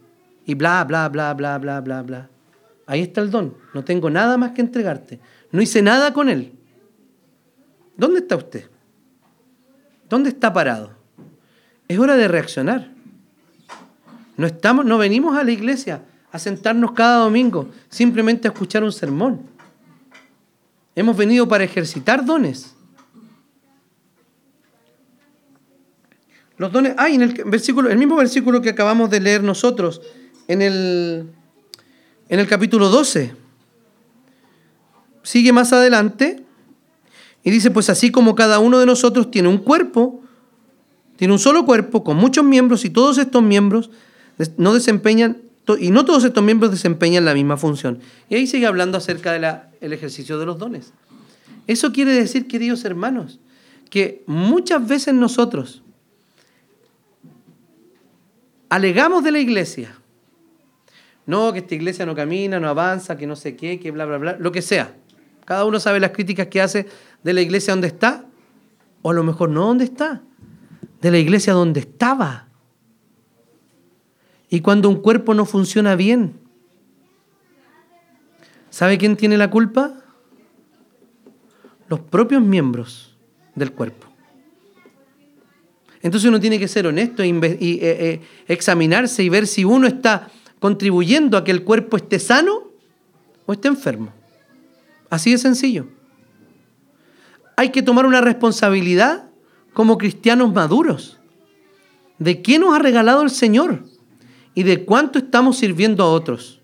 y 0.45 0.55
bla, 0.55 0.83
bla, 0.83 1.09
bla, 1.09 1.33
bla, 1.35 1.57
bla, 1.59 1.81
bla, 1.81 2.03
bla. 2.03 2.31
Ahí 2.89 3.03
está 3.03 3.21
el 3.21 3.31
don, 3.31 3.55
no 3.75 3.85
tengo 3.85 4.11
nada 4.11 4.37
más 4.37 4.51
que 4.51 4.61
entregarte, 4.61 5.21
no 5.53 5.63
hice 5.63 5.83
nada 5.83 6.13
con 6.13 6.29
él. 6.29 6.56
¿Dónde 7.97 8.21
está 8.21 8.37
usted? 8.37 8.69
¿Dónde 10.09 10.31
está 10.31 10.53
parado? 10.53 10.91
Es 11.89 11.99
hora 11.99 12.17
de 12.17 12.29
reaccionar. 12.29 12.91
No, 14.37 14.47
estamos, 14.47 14.85
no 14.85 14.99
venimos 14.99 15.37
a 15.37 15.45
la 15.45 15.51
iglesia 15.51 16.03
a 16.31 16.39
sentarnos 16.39 16.93
cada 16.93 17.19
domingo 17.25 17.71
simplemente 17.89 18.47
a 18.49 18.51
escuchar 18.51 18.85
un 18.85 18.93
sermón. 18.93 19.41
Hemos 20.95 21.17
venido 21.17 21.49
para 21.49 21.65
ejercitar 21.65 22.25
dones. 22.25 22.75
Los 26.59 26.73
dones, 26.73 26.95
hay 26.97 27.15
en 27.15 27.23
el 27.23 27.45
versículo, 27.45 27.91
el 27.91 27.99
mismo 27.99 28.17
versículo 28.17 28.63
que 28.63 28.71
acabamos 28.71 29.11
de 29.11 29.21
leer 29.21 29.43
nosotros, 29.43 30.01
en 30.49 30.63
el, 30.63 31.31
en 32.29 32.41
el 32.41 32.47
capítulo 32.47 32.89
12. 32.89 33.35
Sigue 35.23 35.53
más 35.53 35.73
adelante 35.73 36.46
y 37.47 37.51
dice, 37.53 37.71
pues 37.71 37.89
así 37.91 38.11
como 38.11 38.35
cada 38.35 38.59
uno 38.59 38.81
de 38.81 38.87
nosotros 38.87 39.31
tiene 39.31 39.47
un 39.47 39.59
cuerpo, 39.59 40.21
tiene 41.15 41.33
un 41.33 41.39
solo 41.39 41.65
cuerpo 41.65 42.03
con 42.03 42.17
muchos 42.17 42.45
miembros 42.45 42.85
y 42.85 42.91
todos 42.91 43.19
estos 43.19 43.41
miembros 43.41 43.89
no 44.57 44.75
desempeñan, 44.75 45.39
y 45.79 45.93
no 45.93 46.05
todos 46.05 46.25
estos 46.25 46.43
miembros 46.43 46.73
desempeñan 46.73 47.25
la 47.25 47.35
misma 47.35 47.57
función. 47.57 48.01
Y 48.29 48.35
ahí 48.35 48.49
sigue 48.49 48.67
hablando 48.67 48.99
acerca 48.99 49.31
del 49.33 49.93
ejercicio 49.93 50.41
de 50.41 50.47
los 50.47 50.59
dones. 50.59 50.93
Eso 51.69 51.93
quiere 51.93 52.13
decir, 52.15 52.49
queridos 52.49 52.85
hermanos, 52.85 53.39
que 53.91 54.25
muchas 54.27 54.85
veces 54.85 55.15
nosotros 55.15 55.85
alegamos 58.69 59.23
de 59.23 59.31
la 59.31 59.39
iglesia, 59.39 59.97
no, 61.27 61.53
que 61.53 61.61
esta 61.61 61.77
iglesia 61.77 62.07
no 62.07 62.17
camina, 62.17 62.59
no 62.59 62.69
avanza, 62.69 63.17
que 63.17 63.29
no 63.29 63.37
sé 63.37 63.55
qué, 63.55 63.79
que 63.79 63.93
bla, 63.93 64.05
bla, 64.05 64.19
bla, 64.19 64.37
lo 64.37 64.51
que 64.51 64.63
sea. 64.63 64.97
Cada 65.47 65.65
uno 65.65 65.81
sabe 65.81 66.01
las 66.01 66.11
críticas 66.11 66.49
que 66.49 66.61
hace 66.61 66.87
de 67.23 67.33
la 67.33 67.41
iglesia 67.41 67.73
donde 67.73 67.87
está, 67.87 68.27
o 69.01 69.11
a 69.11 69.15
lo 69.15 69.23
mejor 69.23 69.49
no 69.49 69.65
donde 69.67 69.85
está, 69.85 70.21
de 71.01 71.11
la 71.11 71.19
iglesia 71.19 71.53
donde 71.53 71.81
estaba. 71.81 72.49
Y 74.51 74.61
cuando 74.61 74.89
un 74.89 74.97
cuerpo 74.97 75.35
no 75.35 75.47
funciona 75.47 75.95
bien, 75.95 76.35
¿sabe 78.71 78.99
quién 78.99 79.17
tiene 79.17 79.39
la 79.39 79.49
culpa? 79.49 79.95
Los 81.89 82.01
propios 82.01 82.43
miembros 82.43 83.17
del 83.55 83.73
cuerpo. 83.73 84.09
Entonces 86.03 86.29
uno 86.29 86.41
tiene 86.41 86.59
que 86.59 86.67
ser 86.67 86.89
honesto 86.89 87.25
y, 87.25 87.31
eh, 87.31 87.79
eh, 87.83 88.21
examinarse 88.49 89.23
y 89.23 89.29
ver 89.29 89.47
si 89.47 89.65
uno 89.65 89.87
está 89.87 90.29
contribuyendo 90.59 91.37
a 91.37 91.45
que 91.45 91.53
el 91.53 91.63
cuerpo 91.63 91.97
esté 91.97 92.19
sano 92.19 92.65
o 93.47 93.53
esté 93.53 93.69
enfermo. 93.69 94.16
Así 95.11 95.33
de 95.33 95.39
sencillo 95.39 95.87
hay 97.57 97.71
que 97.71 97.83
tomar 97.83 98.07
una 98.07 98.21
responsabilidad 98.21 99.31
como 99.73 99.99
cristianos 99.99 100.53
maduros 100.53 101.19
de 102.19 102.43
qué 102.43 102.59
nos 102.59 102.75
ha 102.75 102.79
regalado 102.79 103.23
el 103.23 103.31
Señor 103.31 103.85
y 104.55 104.63
de 104.63 104.85
cuánto 104.85 105.19
estamos 105.19 105.59
sirviendo 105.59 106.05
a 106.05 106.11
otros. 106.11 106.61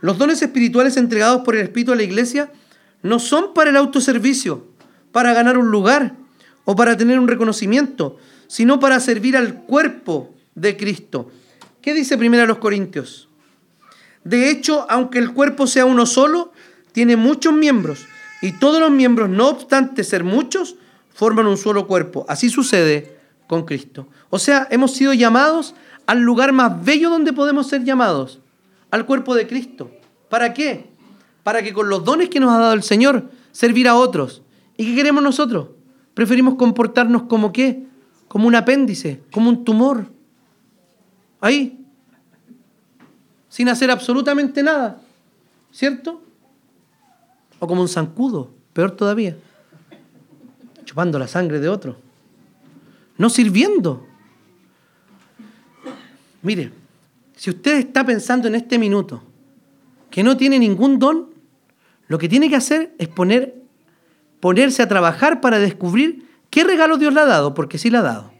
Los 0.00 0.18
dones 0.18 0.42
espirituales 0.42 0.96
entregados 0.96 1.42
por 1.42 1.54
el 1.54 1.62
Espíritu 1.62 1.92
a 1.92 1.96
la 1.96 2.02
iglesia 2.02 2.52
no 3.02 3.18
son 3.18 3.54
para 3.54 3.70
el 3.70 3.76
autoservicio, 3.76 4.66
para 5.12 5.32
ganar 5.32 5.58
un 5.58 5.70
lugar 5.70 6.16
o 6.64 6.74
para 6.74 6.96
tener 6.96 7.20
un 7.20 7.28
reconocimiento, 7.28 8.16
sino 8.48 8.80
para 8.80 8.98
servir 8.98 9.36
al 9.36 9.62
cuerpo 9.62 10.34
de 10.54 10.76
Cristo. 10.76 11.30
¿Qué 11.80 11.94
dice 11.94 12.18
primero 12.18 12.44
a 12.44 12.46
los 12.46 12.58
Corintios? 12.58 13.28
De 14.24 14.50
hecho, 14.50 14.86
aunque 14.88 15.18
el 15.18 15.32
cuerpo 15.32 15.66
sea 15.66 15.84
uno 15.84 16.06
solo, 16.06 16.52
tiene 16.92 17.16
muchos 17.16 17.52
miembros 17.52 18.06
y 18.42 18.52
todos 18.52 18.80
los 18.80 18.90
miembros, 18.90 19.28
no 19.28 19.48
obstante 19.48 20.04
ser 20.04 20.24
muchos, 20.24 20.76
forman 21.14 21.46
un 21.46 21.56
solo 21.56 21.86
cuerpo. 21.86 22.26
Así 22.28 22.50
sucede 22.50 23.16
con 23.46 23.64
Cristo. 23.64 24.08
O 24.30 24.38
sea, 24.38 24.66
hemos 24.70 24.92
sido 24.92 25.12
llamados 25.12 25.74
al 26.06 26.20
lugar 26.20 26.52
más 26.52 26.84
bello 26.84 27.10
donde 27.10 27.32
podemos 27.32 27.68
ser 27.68 27.84
llamados, 27.84 28.40
al 28.90 29.06
cuerpo 29.06 29.34
de 29.34 29.46
Cristo. 29.46 29.90
¿Para 30.28 30.52
qué? 30.52 30.90
Para 31.42 31.62
que 31.62 31.72
con 31.72 31.88
los 31.88 32.04
dones 32.04 32.28
que 32.28 32.40
nos 32.40 32.52
ha 32.52 32.58
dado 32.58 32.72
el 32.72 32.82
Señor, 32.82 33.30
servir 33.52 33.88
a 33.88 33.94
otros. 33.94 34.42
¿Y 34.76 34.86
qué 34.86 34.94
queremos 34.96 35.22
nosotros? 35.22 35.68
Preferimos 36.14 36.56
comportarnos 36.56 37.24
como 37.24 37.52
qué? 37.52 37.84
Como 38.28 38.48
un 38.48 38.54
apéndice, 38.54 39.22
como 39.30 39.50
un 39.50 39.64
tumor. 39.64 40.06
Ahí. 41.40 41.81
Sin 43.52 43.68
hacer 43.68 43.90
absolutamente 43.90 44.62
nada. 44.62 44.98
¿Cierto? 45.72 46.22
O 47.58 47.66
como 47.66 47.82
un 47.82 47.88
zancudo, 47.88 48.50
peor 48.72 48.92
todavía, 48.92 49.36
chupando 50.86 51.18
la 51.18 51.28
sangre 51.28 51.60
de 51.60 51.68
otro. 51.68 51.98
No 53.18 53.28
sirviendo. 53.28 54.06
Mire, 56.40 56.72
si 57.36 57.50
usted 57.50 57.76
está 57.76 58.06
pensando 58.06 58.48
en 58.48 58.54
este 58.54 58.78
minuto 58.78 59.22
que 60.10 60.22
no 60.22 60.38
tiene 60.38 60.58
ningún 60.58 60.98
don, 60.98 61.28
lo 62.08 62.16
que 62.16 62.30
tiene 62.30 62.48
que 62.48 62.56
hacer 62.56 62.94
es 62.96 63.08
poner, 63.08 63.54
ponerse 64.40 64.82
a 64.82 64.88
trabajar 64.88 65.42
para 65.42 65.58
descubrir 65.58 66.26
qué 66.48 66.64
regalo 66.64 66.96
Dios 66.96 67.12
le 67.12 67.20
ha 67.20 67.26
dado, 67.26 67.52
porque 67.52 67.76
sí 67.76 67.90
le 67.90 67.98
ha 67.98 68.02
dado. 68.02 68.32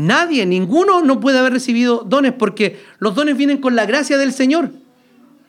Nadie, 0.00 0.46
ninguno 0.46 1.02
no 1.02 1.20
puede 1.20 1.38
haber 1.38 1.52
recibido 1.52 2.04
dones 2.06 2.32
porque 2.32 2.82
los 3.00 3.14
dones 3.14 3.36
vienen 3.36 3.58
con 3.58 3.76
la 3.76 3.84
gracia 3.84 4.16
del 4.16 4.32
Señor 4.32 4.70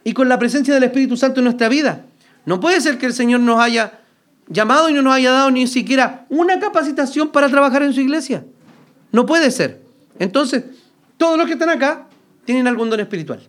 y 0.03 0.12
con 0.12 0.27
la 0.27 0.39
presencia 0.39 0.74
del 0.74 0.84
Espíritu 0.84 1.15
Santo 1.15 1.39
en 1.39 1.46
nuestra 1.46 1.70
vida. 1.70 2.03
No 2.46 2.60
puede 2.60 2.81
ser 2.81 2.98
que 2.98 3.05
el 3.05 3.13
Señor 3.13 3.39
nos 3.39 3.62
haya 3.62 4.01
llamado 4.50 4.89
y 4.89 4.93
no 4.93 5.03
nos 5.03 5.13
haya 5.13 5.31
dado 5.31 5.51
ni 5.51 5.67
siquiera 5.67 6.25
una 6.27 6.60
capacitación 6.60 7.29
para 7.29 7.48
trabajar 7.48 7.81
en 7.84 7.93
su 7.93 8.01
iglesia. 8.01 8.43
No 9.13 9.25
puede 9.25 9.51
ser. 9.51 9.81
Entonces, 10.20 10.65
todos 11.15 11.38
los 11.38 11.48
que 11.48 11.53
están 11.53 11.70
acá 11.70 12.10
tienen 12.43 12.67
algún 12.67 12.89
don 12.89 13.00
espiritual. 13.00 13.48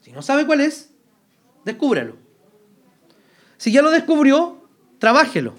Si 0.00 0.12
no 0.12 0.22
sabe 0.22 0.46
cuál 0.46 0.62
es, 0.62 0.92
descúbralo. 1.66 2.16
Si 3.58 3.70
ya 3.70 3.82
lo 3.82 3.90
descubrió, 3.90 4.66
trabájelo. 4.98 5.52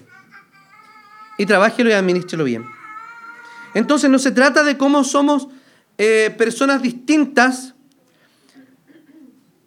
Y 1.38 1.46
trabájelo 1.46 1.90
y 1.90 1.92
administrelo 1.92 2.42
bien. 2.42 2.81
Entonces 3.74 4.10
no 4.10 4.18
se 4.18 4.32
trata 4.32 4.62
de 4.62 4.76
cómo 4.76 5.04
somos 5.04 5.48
eh, 5.98 6.34
personas 6.36 6.82
distintas, 6.82 7.74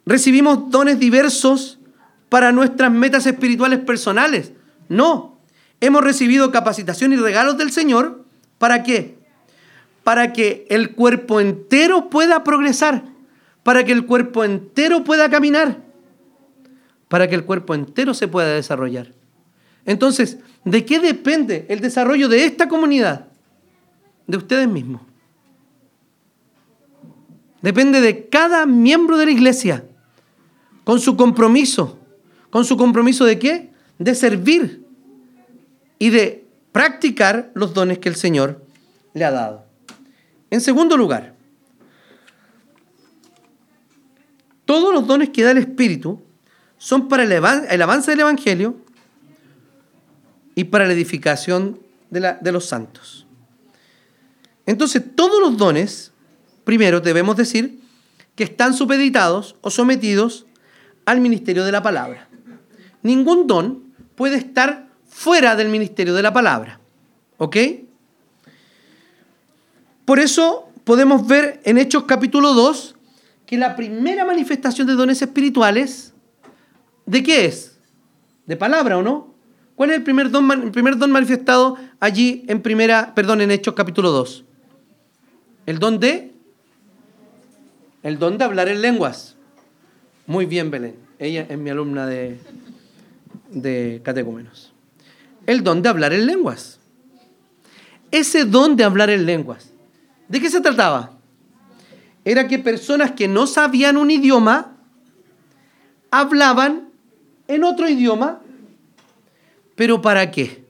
recibimos 0.04 0.70
dones 0.70 0.98
diversos 0.98 1.78
para 2.28 2.52
nuestras 2.52 2.92
metas 2.92 3.26
espirituales 3.26 3.80
personales. 3.80 4.52
No, 4.88 5.40
hemos 5.80 6.02
recibido 6.02 6.50
capacitación 6.50 7.12
y 7.12 7.16
regalos 7.16 7.58
del 7.58 7.72
Señor. 7.72 8.24
¿Para 8.58 8.82
qué? 8.82 9.18
Para 10.04 10.32
que 10.32 10.66
el 10.70 10.94
cuerpo 10.94 11.40
entero 11.40 12.10
pueda 12.10 12.44
progresar, 12.44 13.04
para 13.62 13.84
que 13.84 13.92
el 13.92 14.06
cuerpo 14.06 14.44
entero 14.44 15.04
pueda 15.04 15.28
caminar, 15.28 15.82
para 17.08 17.28
que 17.28 17.34
el 17.34 17.44
cuerpo 17.44 17.74
entero 17.74 18.14
se 18.14 18.28
pueda 18.28 18.54
desarrollar. 18.54 19.12
Entonces, 19.84 20.38
¿de 20.64 20.84
qué 20.84 21.00
depende 21.00 21.66
el 21.68 21.80
desarrollo 21.80 22.28
de 22.28 22.44
esta 22.44 22.68
comunidad? 22.68 23.26
De 24.26 24.36
ustedes 24.36 24.68
mismos. 24.68 25.02
Depende 27.62 28.00
de 28.00 28.28
cada 28.28 28.66
miembro 28.66 29.16
de 29.16 29.26
la 29.26 29.32
iglesia, 29.32 29.84
con 30.84 31.00
su 31.00 31.16
compromiso. 31.16 31.98
¿Con 32.50 32.64
su 32.64 32.76
compromiso 32.76 33.24
de 33.24 33.38
qué? 33.38 33.70
De 33.98 34.14
servir 34.14 34.86
y 35.98 36.10
de 36.10 36.46
practicar 36.70 37.50
los 37.54 37.74
dones 37.74 37.98
que 37.98 38.08
el 38.08 38.14
Señor 38.14 38.64
le 39.14 39.24
ha 39.24 39.30
dado. 39.30 39.64
En 40.50 40.60
segundo 40.60 40.96
lugar, 40.96 41.34
todos 44.64 44.94
los 44.94 45.06
dones 45.06 45.30
que 45.30 45.42
da 45.42 45.50
el 45.50 45.58
Espíritu 45.58 46.22
son 46.78 47.08
para 47.08 47.24
el 47.24 47.82
avance 47.82 48.10
del 48.10 48.20
Evangelio 48.20 48.76
y 50.54 50.64
para 50.64 50.86
la 50.86 50.92
edificación 50.92 51.80
de, 52.10 52.36
de 52.40 52.52
los 52.52 52.66
santos. 52.66 53.25
Entonces, 54.66 55.02
todos 55.14 55.40
los 55.40 55.56
dones, 55.56 56.12
primero 56.64 57.00
debemos 57.00 57.36
decir, 57.36 57.80
que 58.34 58.44
están 58.44 58.74
supeditados 58.74 59.56
o 59.62 59.70
sometidos 59.70 60.46
al 61.06 61.20
ministerio 61.20 61.64
de 61.64 61.72
la 61.72 61.82
palabra. 61.82 62.28
Ningún 63.02 63.46
don 63.46 63.94
puede 64.14 64.36
estar 64.36 64.88
fuera 65.08 65.56
del 65.56 65.68
ministerio 65.68 66.12
de 66.14 66.22
la 66.22 66.32
palabra. 66.32 66.80
¿Ok? 67.38 67.56
Por 70.04 70.18
eso 70.18 70.68
podemos 70.84 71.26
ver 71.26 71.60
en 71.64 71.78
Hechos 71.78 72.04
capítulo 72.04 72.52
2 72.52 72.96
que 73.46 73.56
la 73.56 73.76
primera 73.76 74.24
manifestación 74.24 74.86
de 74.86 74.94
dones 74.94 75.22
espirituales, 75.22 76.12
¿de 77.06 77.22
qué 77.22 77.46
es? 77.46 77.78
¿De 78.46 78.56
palabra 78.56 78.98
o 78.98 79.02
no? 79.02 79.34
¿Cuál 79.76 79.90
es 79.90 79.96
el 79.96 80.02
primer 80.02 80.30
don, 80.30 81.12
manifestado 81.12 81.76
allí 82.00 82.44
en 82.48 82.62
primera, 82.62 83.14
perdón, 83.14 83.40
en 83.40 83.50
Hechos 83.50 83.74
capítulo 83.74 84.10
2? 84.10 84.45
¿El 85.66 85.78
don 85.80 85.98
de? 85.98 86.32
El 88.02 88.18
don 88.18 88.38
de 88.38 88.44
hablar 88.44 88.68
en 88.68 88.80
lenguas. 88.80 89.36
Muy 90.26 90.46
bien, 90.46 90.70
Belén. 90.70 90.96
Ella 91.18 91.46
es 91.48 91.58
mi 91.58 91.70
alumna 91.70 92.06
de, 92.06 92.38
de 93.50 94.00
catecúmenos. 94.04 94.72
El 95.46 95.64
don 95.64 95.82
de 95.82 95.88
hablar 95.88 96.12
en 96.12 96.26
lenguas. 96.26 96.78
Ese 98.10 98.44
don 98.44 98.76
de 98.76 98.84
hablar 98.84 99.10
en 99.10 99.26
lenguas. 99.26 99.72
¿De 100.28 100.40
qué 100.40 100.50
se 100.50 100.60
trataba? 100.60 101.18
Era 102.24 102.48
que 102.48 102.58
personas 102.58 103.12
que 103.12 103.28
no 103.28 103.46
sabían 103.46 103.96
un 103.96 104.10
idioma 104.10 104.76
hablaban 106.10 106.90
en 107.48 107.64
otro 107.64 107.88
idioma, 107.88 108.40
pero 109.74 110.00
¿para 110.02 110.30
qué? 110.30 110.65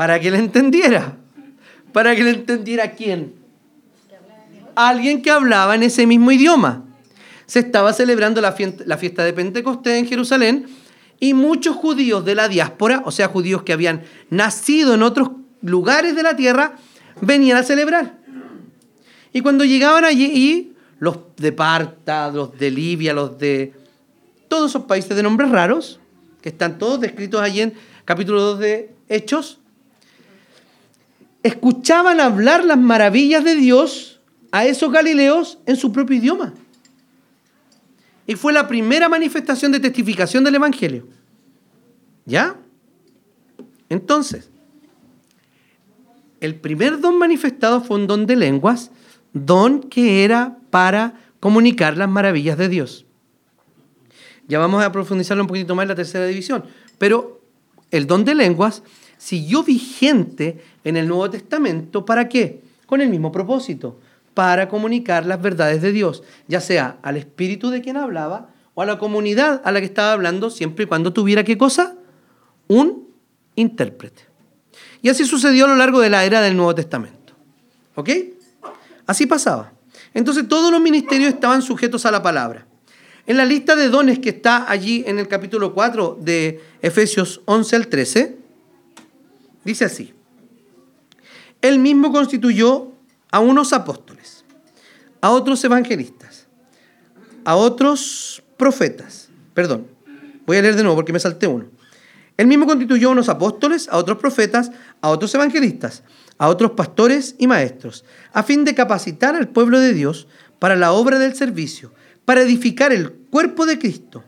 Para 0.00 0.18
que 0.18 0.30
le 0.30 0.38
entendiera. 0.38 1.18
Para 1.92 2.16
que 2.16 2.24
le 2.24 2.30
entendiera 2.30 2.92
quién. 2.92 3.34
Alguien 4.74 5.20
que 5.20 5.30
hablaba 5.30 5.74
en 5.74 5.82
ese 5.82 6.06
mismo 6.06 6.32
idioma. 6.32 6.86
Se 7.44 7.58
estaba 7.58 7.92
celebrando 7.92 8.40
la 8.40 8.52
fiesta, 8.52 9.24
de 9.24 9.32
Pentecostés 9.34 9.98
en 9.98 10.06
Jerusalén 10.06 10.68
y 11.18 11.34
muchos 11.34 11.76
judíos 11.76 12.24
de 12.24 12.34
la 12.34 12.48
diáspora, 12.48 13.02
o 13.04 13.10
sea, 13.10 13.28
judíos 13.28 13.62
que 13.62 13.74
habían 13.74 14.04
nacido 14.30 14.94
en 14.94 15.02
otros 15.02 15.32
lugares 15.60 16.16
de 16.16 16.22
la 16.22 16.34
tierra, 16.34 16.76
venían 17.20 17.58
a 17.58 17.62
celebrar. 17.62 18.16
Y 19.34 19.42
cuando 19.42 19.66
llegaban 19.66 20.06
allí, 20.06 20.72
los 20.98 21.18
de 21.36 21.52
Parta, 21.52 22.30
los 22.30 22.56
de 22.56 22.70
Libia, 22.70 23.12
los 23.12 23.36
de 23.38 23.74
todos 24.48 24.70
esos 24.70 24.84
países 24.84 25.14
de 25.14 25.22
nombres 25.22 25.50
raros, 25.50 26.00
que 26.40 26.48
están 26.48 26.78
todos 26.78 27.02
descritos 27.02 27.42
allí 27.42 27.60
en 27.60 27.74
capítulo 28.06 28.40
2 28.40 28.58
de 28.60 28.94
Hechos, 29.06 29.59
escuchaban 31.42 32.20
hablar 32.20 32.64
las 32.64 32.78
maravillas 32.78 33.44
de 33.44 33.54
Dios 33.54 34.20
a 34.52 34.66
esos 34.66 34.92
galileos 34.92 35.58
en 35.66 35.76
su 35.76 35.92
propio 35.92 36.16
idioma. 36.16 36.54
Y 38.26 38.36
fue 38.36 38.52
la 38.52 38.68
primera 38.68 39.08
manifestación 39.08 39.72
de 39.72 39.80
testificación 39.80 40.44
del 40.44 40.54
Evangelio. 40.54 41.06
¿Ya? 42.26 42.56
Entonces, 43.88 44.50
el 46.40 46.54
primer 46.54 47.00
don 47.00 47.18
manifestado 47.18 47.82
fue 47.82 47.96
un 47.96 48.06
don 48.06 48.26
de 48.26 48.36
lenguas, 48.36 48.90
don 49.32 49.80
que 49.80 50.24
era 50.24 50.56
para 50.70 51.14
comunicar 51.40 51.96
las 51.96 52.08
maravillas 52.08 52.56
de 52.56 52.68
Dios. 52.68 53.06
Ya 54.46 54.58
vamos 54.58 54.82
a 54.82 54.92
profundizarlo 54.92 55.42
un 55.42 55.48
poquito 55.48 55.74
más 55.74 55.84
en 55.84 55.88
la 55.88 55.94
tercera 55.94 56.26
división, 56.26 56.64
pero 56.98 57.40
el 57.90 58.06
don 58.06 58.24
de 58.24 58.34
lenguas 58.34 58.82
siguió 59.20 59.62
vigente 59.62 60.64
en 60.82 60.96
el 60.96 61.06
Nuevo 61.06 61.28
Testamento. 61.28 62.06
¿Para 62.06 62.26
qué? 62.28 62.62
Con 62.86 63.02
el 63.02 63.10
mismo 63.10 63.30
propósito, 63.30 64.00
para 64.32 64.68
comunicar 64.68 65.26
las 65.26 65.42
verdades 65.42 65.82
de 65.82 65.92
Dios, 65.92 66.22
ya 66.48 66.60
sea 66.60 66.96
al 67.02 67.18
espíritu 67.18 67.68
de 67.68 67.82
quien 67.82 67.98
hablaba 67.98 68.48
o 68.74 68.80
a 68.80 68.86
la 68.86 68.98
comunidad 68.98 69.60
a 69.62 69.72
la 69.72 69.80
que 69.80 69.86
estaba 69.86 70.12
hablando, 70.12 70.48
siempre 70.48 70.84
y 70.84 70.88
cuando 70.88 71.12
tuviera 71.12 71.44
qué 71.44 71.58
cosa? 71.58 71.96
Un 72.66 73.08
intérprete. 73.56 74.22
Y 75.02 75.10
así 75.10 75.26
sucedió 75.26 75.66
a 75.66 75.68
lo 75.68 75.76
largo 75.76 76.00
de 76.00 76.08
la 76.08 76.24
era 76.24 76.40
del 76.40 76.56
Nuevo 76.56 76.74
Testamento. 76.74 77.34
¿Ok? 77.96 78.08
Así 79.06 79.26
pasaba. 79.26 79.72
Entonces 80.14 80.48
todos 80.48 80.72
los 80.72 80.80
ministerios 80.80 81.34
estaban 81.34 81.60
sujetos 81.60 82.06
a 82.06 82.10
la 82.10 82.22
palabra. 82.22 82.66
En 83.26 83.36
la 83.36 83.44
lista 83.44 83.76
de 83.76 83.90
dones 83.90 84.18
que 84.18 84.30
está 84.30 84.70
allí 84.70 85.04
en 85.06 85.18
el 85.18 85.28
capítulo 85.28 85.74
4 85.74 86.18
de 86.22 86.60
Efesios 86.80 87.42
11 87.44 87.76
al 87.76 87.86
13, 87.88 88.39
Dice 89.70 89.84
así, 89.84 90.12
él 91.62 91.78
mismo 91.78 92.10
constituyó 92.10 92.90
a 93.30 93.38
unos 93.38 93.72
apóstoles, 93.72 94.44
a 95.20 95.30
otros 95.30 95.62
evangelistas, 95.62 96.48
a 97.44 97.54
otros 97.54 98.42
profetas. 98.56 99.28
Perdón, 99.54 99.86
voy 100.44 100.56
a 100.56 100.62
leer 100.62 100.74
de 100.74 100.82
nuevo 100.82 100.96
porque 100.96 101.12
me 101.12 101.20
salté 101.20 101.46
uno. 101.46 101.66
Él 102.36 102.48
mismo 102.48 102.66
constituyó 102.66 103.10
a 103.10 103.12
unos 103.12 103.28
apóstoles, 103.28 103.88
a 103.92 103.98
otros 103.98 104.18
profetas, 104.18 104.72
a 105.02 105.08
otros 105.08 105.32
evangelistas, 105.36 106.02
a 106.36 106.48
otros 106.48 106.72
pastores 106.72 107.36
y 107.38 107.46
maestros, 107.46 108.04
a 108.32 108.42
fin 108.42 108.64
de 108.64 108.74
capacitar 108.74 109.36
al 109.36 109.50
pueblo 109.50 109.78
de 109.78 109.94
Dios 109.94 110.26
para 110.58 110.74
la 110.74 110.90
obra 110.90 111.20
del 111.20 111.36
servicio, 111.36 111.94
para 112.24 112.42
edificar 112.42 112.92
el 112.92 113.12
cuerpo 113.12 113.66
de 113.66 113.78
Cristo. 113.78 114.24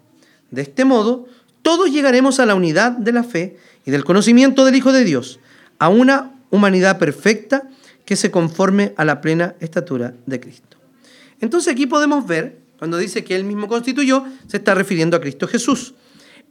De 0.53 0.63
este 0.63 0.85
modo, 0.85 1.27
todos 1.63 1.91
llegaremos 1.91 2.39
a 2.39 2.47
la 2.47 2.55
unidad 2.55 2.93
de 2.93 3.11
la 3.11 3.25
fe 3.25 3.57
y 3.85 3.91
del 3.91 4.05
conocimiento 4.05 4.65
del 4.65 4.77
Hijo 4.77 4.93
de 4.93 5.05
Dios, 5.05 5.41
a 5.79 5.89
una 5.89 6.33
humanidad 6.51 6.99
perfecta 6.99 7.69
que 8.05 8.17
se 8.17 8.31
conforme 8.31 8.93
a 8.97 9.05
la 9.05 9.21
plena 9.21 9.55
estatura 9.61 10.15
de 10.27 10.41
Cristo. 10.41 10.77
Entonces 11.41 11.73
aquí 11.73 11.87
podemos 11.87 12.27
ver, 12.27 12.59
cuando 12.79 12.99
dice 12.99 13.25
que 13.25 13.35
Él 13.35 13.45
mismo 13.45 13.69
constituyó, 13.69 14.25
se 14.47 14.59
está 14.59 14.75
refiriendo 14.75 15.17
a 15.17 15.21
Cristo 15.21 15.49
Jesús. 15.49 15.95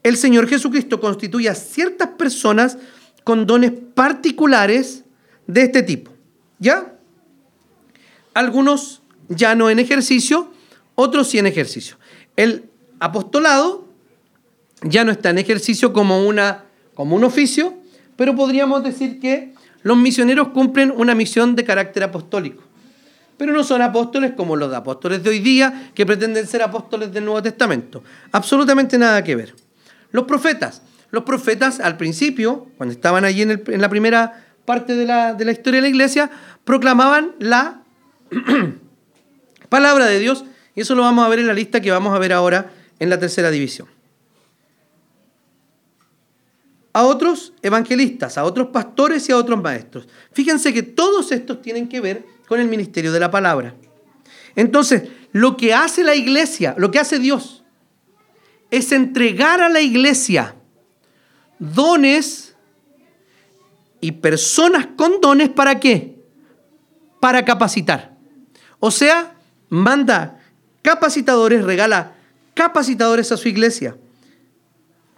El 0.04 0.18
Señor 0.18 0.48
Jesucristo 0.48 1.00
constituye 1.00 1.50
a 1.50 1.56
ciertas 1.56 2.10
personas 2.10 2.78
con 3.24 3.46
dones 3.46 3.72
particulares 3.94 5.04
de 5.48 5.62
este 5.62 5.84
tipo. 5.84 6.12
¿Ya? 6.60 6.96
Algunos 8.34 9.02
ya 9.30 9.56
no 9.56 9.70
en 9.70 9.80
ejercicio, 9.80 10.52
otros 10.96 11.30
sí 11.30 11.40
en 11.40 11.48
ejercicio. 11.48 11.98
El 12.36 12.70
apostolado 13.00 13.88
ya 14.84 15.04
no 15.04 15.12
está 15.12 15.30
en 15.30 15.38
ejercicio 15.38 15.94
como, 15.94 16.26
una, 16.26 16.66
como 16.94 17.16
un 17.16 17.24
oficio, 17.24 17.74
pero 18.16 18.36
podríamos 18.36 18.84
decir 18.84 19.20
que 19.20 19.54
los 19.84 19.98
misioneros 19.98 20.50
cumplen 20.50 20.94
una 20.96 21.16
misión 21.16 21.56
de 21.56 21.64
carácter 21.64 22.04
apostólico. 22.04 22.64
Pero 23.38 23.54
no 23.54 23.64
son 23.64 23.82
apóstoles 23.82 24.34
como 24.38 24.56
los 24.56 24.72
apóstoles 24.74 25.24
de 25.24 25.32
hoy 25.32 25.40
día 25.40 25.92
que 25.96 26.06
pretenden 26.06 26.46
ser 26.46 26.62
apóstoles 26.62 27.12
del 27.12 27.26
Nuevo 27.26 27.42
Testamento. 27.42 28.04
Absolutamente 28.32 28.98
nada 29.00 29.24
que 29.24 29.36
ver. 29.36 29.56
Los 30.12 30.26
profetas. 30.26 30.84
Los 31.10 31.24
profetas 31.24 31.80
al 31.80 31.98
principio, 31.98 32.68
cuando 32.78 32.94
estaban 32.94 33.26
allí 33.26 33.42
en, 33.42 33.82
la 33.82 33.90
primera 33.90 34.46
parte 34.66 34.96
de 34.96 35.06
la, 35.06 35.34
de 35.34 35.46
la 35.46 35.52
historia 35.52 35.80
de 35.80 35.82
la 35.82 35.90
iglesia, 35.90 36.30
proclamaban 36.64 37.32
la 37.40 37.82
palabra 39.70 40.06
de 40.06 40.20
Dios. 40.20 40.46
Y 40.76 40.82
eso 40.82 40.94
lo 40.94 41.02
vamos 41.02 41.26
a 41.26 41.30
ver 41.30 41.40
en 41.40 41.48
la 41.48 41.54
lista 41.54 41.82
que 41.82 41.90
vamos 41.90 42.14
a 42.14 42.20
ver 42.20 42.34
ahora 42.34 42.72
en 43.00 43.10
la 43.10 43.20
tercera 43.20 43.50
división 43.50 43.88
a 46.94 47.04
otros 47.04 47.54
evangelistas, 47.62 48.38
a 48.38 48.44
otros 48.44 48.68
pastores 48.68 49.28
y 49.30 49.32
a 49.32 49.38
otros 49.38 49.62
maestros. 49.62 50.08
Fíjense 50.34 50.74
que 50.74 50.84
todos 50.84 51.32
estos 51.32 51.62
tienen 51.62 51.88
que 51.88 52.02
ver 52.02 52.26
con 52.48 52.60
el 52.60 52.68
ministerio 52.68 53.12
de 53.12 53.20
la 53.20 53.32
palabra. 53.32 53.76
Entonces, 54.56 55.04
lo 55.32 55.56
que 55.56 55.74
hace 55.74 56.04
la 56.04 56.16
iglesia, 56.16 56.76
lo 56.78 56.92
que 56.92 57.00
hace 57.00 57.20
Dios, 57.20 57.64
es 58.70 58.92
entregar 58.92 59.62
a 59.62 59.70
la 59.70 59.82
iglesia 59.82 60.56
dones 61.60 62.56
y 64.02 64.14
personas 64.14 64.88
con 64.98 65.22
dones 65.22 65.50
para 65.50 65.80
qué? 65.80 66.20
Para 67.20 67.46
capacitar. 67.46 68.18
O 68.80 68.92
sea, 68.92 69.36
manda 69.70 70.40
capacitadores, 70.82 71.64
regala 71.64 72.16
capacitadores 72.54 73.32
a 73.32 73.38
su 73.38 73.48
iglesia. 73.48 73.96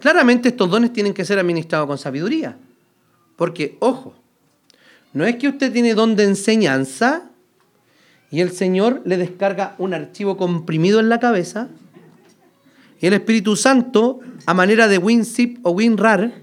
Claramente 0.04 0.50
estos 0.50 0.68
dones 0.68 0.92
tienen 0.92 1.14
que 1.14 1.24
ser 1.24 1.38
administrados 1.38 1.86
con 1.86 1.96
sabiduría. 1.96 2.58
Porque, 3.36 3.78
ojo, 3.80 4.14
no 5.14 5.24
es 5.24 5.36
que 5.36 5.48
usted 5.48 5.72
tiene 5.72 5.94
don 5.94 6.14
de 6.14 6.24
enseñanza 6.24 7.30
y 8.30 8.42
el 8.42 8.50
Señor 8.50 9.00
le 9.06 9.16
descarga 9.16 9.74
un 9.78 9.94
archivo 9.94 10.36
comprimido 10.36 11.00
en 11.00 11.08
la 11.08 11.20
cabeza 11.20 11.68
y 13.00 13.06
el 13.06 13.14
Espíritu 13.14 13.56
Santo, 13.56 14.20
a 14.44 14.52
manera 14.52 14.88
de 14.88 14.98
WinZip 14.98 15.64
o 15.64 15.70
WinRAR, 15.70 16.34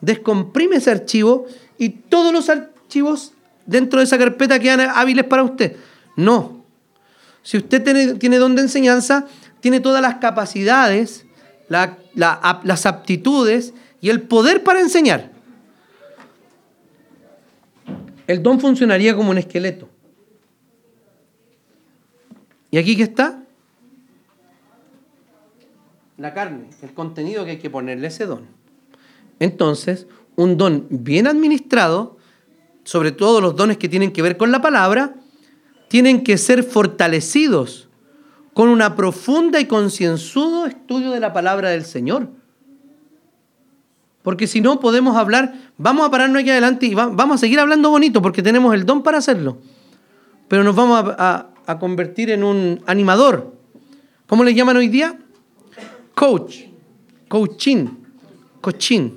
descomprime 0.00 0.76
ese 0.76 0.90
archivo 0.90 1.44
y 1.76 1.90
todos 1.90 2.32
los 2.32 2.48
archivos 2.48 3.34
dentro 3.66 3.98
de 3.98 4.06
esa 4.06 4.16
carpeta 4.16 4.58
quedan 4.58 4.88
hábiles 4.94 5.26
para 5.26 5.42
usted. 5.42 5.76
No. 6.16 6.64
Si 7.42 7.58
usted 7.58 7.84
tiene, 7.84 8.14
tiene 8.14 8.38
don 8.38 8.56
de 8.56 8.62
enseñanza, 8.62 9.26
tiene 9.60 9.80
todas 9.80 10.00
las 10.00 10.14
capacidades 10.14 11.26
las 11.72 12.86
aptitudes 12.86 13.74
y 14.00 14.10
el 14.10 14.22
poder 14.22 14.62
para 14.62 14.80
enseñar. 14.80 15.30
El 18.26 18.42
don 18.42 18.60
funcionaría 18.60 19.16
como 19.16 19.30
un 19.30 19.38
esqueleto. 19.38 19.88
¿Y 22.70 22.78
aquí 22.78 22.96
qué 22.96 23.02
está? 23.02 23.42
La 26.16 26.32
carne, 26.32 26.70
el 26.82 26.94
contenido 26.94 27.44
que 27.44 27.52
hay 27.52 27.58
que 27.58 27.70
ponerle 27.70 28.06
a 28.06 28.08
ese 28.08 28.26
don. 28.26 28.46
Entonces, 29.40 30.06
un 30.36 30.56
don 30.56 30.86
bien 30.88 31.26
administrado, 31.26 32.16
sobre 32.84 33.12
todo 33.12 33.40
los 33.40 33.56
dones 33.56 33.76
que 33.76 33.88
tienen 33.88 34.12
que 34.12 34.22
ver 34.22 34.36
con 34.36 34.52
la 34.52 34.62
palabra, 34.62 35.14
tienen 35.88 36.22
que 36.22 36.38
ser 36.38 36.62
fortalecidos 36.62 37.88
con 38.54 38.68
una 38.68 38.96
profunda 38.96 39.60
y 39.60 39.66
concienzudo 39.66 40.66
estudio 40.66 41.10
de 41.10 41.20
la 41.20 41.32
palabra 41.32 41.70
del 41.70 41.84
Señor. 41.84 42.28
Porque 44.22 44.46
si 44.46 44.60
no 44.60 44.78
podemos 44.78 45.16
hablar, 45.16 45.54
vamos 45.78 46.06
a 46.06 46.10
pararnos 46.10 46.40
aquí 46.40 46.50
adelante 46.50 46.86
y 46.86 46.94
vamos 46.94 47.36
a 47.36 47.38
seguir 47.38 47.58
hablando 47.58 47.90
bonito 47.90 48.22
porque 48.22 48.42
tenemos 48.42 48.74
el 48.74 48.86
don 48.86 49.02
para 49.02 49.18
hacerlo. 49.18 49.58
Pero 50.48 50.62
nos 50.62 50.76
vamos 50.76 51.14
a, 51.18 51.48
convertir 51.80 52.30
en 52.30 52.44
un 52.44 52.82
animador. 52.86 53.56
¿Cómo 54.26 54.44
le 54.44 54.54
llaman 54.54 54.76
hoy 54.76 54.88
día? 54.88 55.18
Coach, 56.14 56.64
coaching, 57.28 57.86
coaching. 58.60 59.12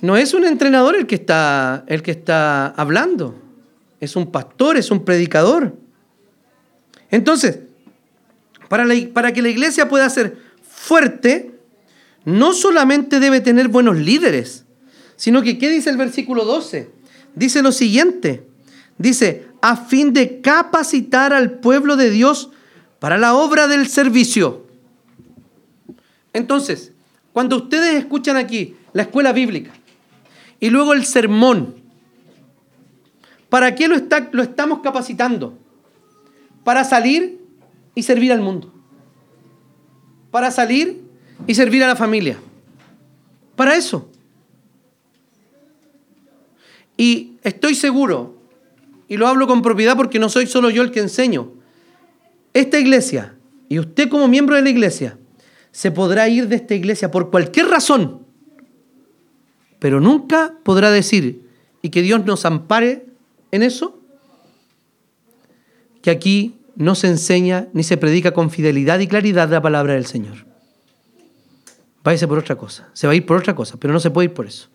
No 0.00 0.16
es 0.16 0.32
un 0.32 0.44
entrenador 0.44 0.96
el 0.96 1.06
que 1.06 1.16
está, 1.16 1.84
el 1.86 2.02
que 2.02 2.12
está 2.12 2.68
hablando 2.68 3.45
es 4.06 4.16
un 4.16 4.32
pastor, 4.32 4.76
es 4.76 4.90
un 4.90 5.04
predicador. 5.04 5.76
Entonces, 7.10 7.60
para, 8.68 8.86
para 9.12 9.32
que 9.32 9.42
la 9.42 9.48
iglesia 9.48 9.88
pueda 9.88 10.08
ser 10.08 10.38
fuerte, 10.68 11.54
no 12.24 12.52
solamente 12.52 13.20
debe 13.20 13.40
tener 13.40 13.68
buenos 13.68 13.96
líderes, 13.96 14.64
sino 15.16 15.42
que, 15.42 15.58
¿qué 15.58 15.70
dice 15.70 15.90
el 15.90 15.96
versículo 15.96 16.44
12? 16.44 16.90
Dice 17.34 17.62
lo 17.62 17.72
siguiente, 17.72 18.46
dice, 18.98 19.46
a 19.62 19.76
fin 19.76 20.12
de 20.12 20.40
capacitar 20.40 21.32
al 21.32 21.58
pueblo 21.58 21.96
de 21.96 22.10
Dios 22.10 22.50
para 22.98 23.18
la 23.18 23.34
obra 23.34 23.68
del 23.68 23.88
servicio. 23.88 24.66
Entonces, 26.32 26.92
cuando 27.32 27.56
ustedes 27.56 27.94
escuchan 27.94 28.36
aquí 28.36 28.74
la 28.92 29.02
escuela 29.02 29.32
bíblica 29.32 29.72
y 30.58 30.70
luego 30.70 30.92
el 30.92 31.04
sermón, 31.04 31.85
¿Para 33.56 33.74
qué 33.74 33.88
lo, 33.88 33.94
está, 33.94 34.28
lo 34.32 34.42
estamos 34.42 34.80
capacitando? 34.80 35.56
Para 36.62 36.84
salir 36.84 37.40
y 37.94 38.02
servir 38.02 38.30
al 38.30 38.42
mundo. 38.42 38.70
Para 40.30 40.50
salir 40.50 41.00
y 41.46 41.54
servir 41.54 41.82
a 41.82 41.86
la 41.86 41.96
familia. 41.96 42.36
Para 43.56 43.74
eso. 43.74 44.10
Y 46.98 47.38
estoy 47.42 47.74
seguro, 47.74 48.36
y 49.08 49.16
lo 49.16 49.26
hablo 49.26 49.46
con 49.46 49.62
propiedad 49.62 49.96
porque 49.96 50.18
no 50.18 50.28
soy 50.28 50.46
solo 50.46 50.68
yo 50.68 50.82
el 50.82 50.90
que 50.90 51.00
enseño, 51.00 51.50
esta 52.52 52.78
iglesia 52.78 53.36
y 53.70 53.78
usted 53.78 54.10
como 54.10 54.28
miembro 54.28 54.56
de 54.56 54.60
la 54.60 54.68
iglesia 54.68 55.16
se 55.72 55.90
podrá 55.90 56.28
ir 56.28 56.48
de 56.48 56.56
esta 56.56 56.74
iglesia 56.74 57.10
por 57.10 57.30
cualquier 57.30 57.68
razón, 57.68 58.26
pero 59.78 59.98
nunca 59.98 60.52
podrá 60.62 60.90
decir 60.90 61.48
y 61.80 61.88
que 61.88 62.02
Dios 62.02 62.22
nos 62.26 62.44
ampare 62.44 63.15
en 63.50 63.62
eso? 63.62 64.00
Que 66.02 66.10
aquí 66.10 66.58
no 66.76 66.94
se 66.94 67.08
enseña 67.08 67.68
ni 67.72 67.82
se 67.82 67.96
predica 67.96 68.32
con 68.32 68.50
fidelidad 68.50 68.98
y 69.00 69.06
claridad 69.06 69.48
la 69.48 69.62
palabra 69.62 69.94
del 69.94 70.06
Señor. 70.06 70.46
Váyase 72.04 72.28
por 72.28 72.38
otra 72.38 72.56
cosa. 72.56 72.88
Se 72.92 73.06
va 73.06 73.14
a 73.14 73.16
ir 73.16 73.26
por 73.26 73.38
otra 73.38 73.54
cosa, 73.54 73.76
pero 73.78 73.92
no 73.92 73.98
se 73.98 74.10
puede 74.10 74.26
ir 74.26 74.34
por 74.34 74.46
eso. 74.46 74.68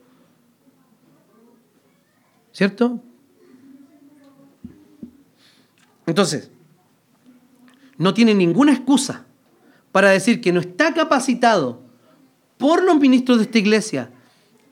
¿Cierto? 2.52 3.02
Entonces, 6.06 6.52
no 7.98 8.14
tiene 8.14 8.34
ninguna 8.34 8.74
excusa 8.74 9.26
para 9.92 10.10
decir 10.10 10.42
que 10.42 10.52
no 10.52 10.60
está 10.60 10.94
capacitado 10.94 11.82
por 12.58 12.84
los 12.84 13.00
ministros 13.00 13.38
de 13.38 13.46
esta 13.46 13.60
iglesia 13.60 14.12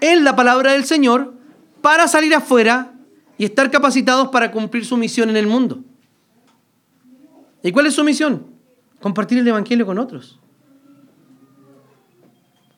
en 0.02 0.24
la 0.24 0.36
palabra 0.36 0.74
del 0.74 0.86
Señor 0.86 1.34
para 1.82 2.08
salir 2.08 2.34
afuera 2.36 2.94
y 3.40 3.46
estar 3.46 3.72
capacitados 3.72 4.28
para 4.28 4.52
cumplir 4.52 4.86
su 4.86 4.98
misión 4.98 5.30
en 5.30 5.38
el 5.38 5.48
mundo. 5.48 5.80
¿Y 7.64 7.72
cuál 7.72 7.86
es 7.86 7.94
su 7.94 8.04
misión? 8.04 8.48
Compartir 9.00 9.38
el 9.38 9.48
Evangelio 9.48 9.86
con 9.86 9.98
otros. 9.98 10.38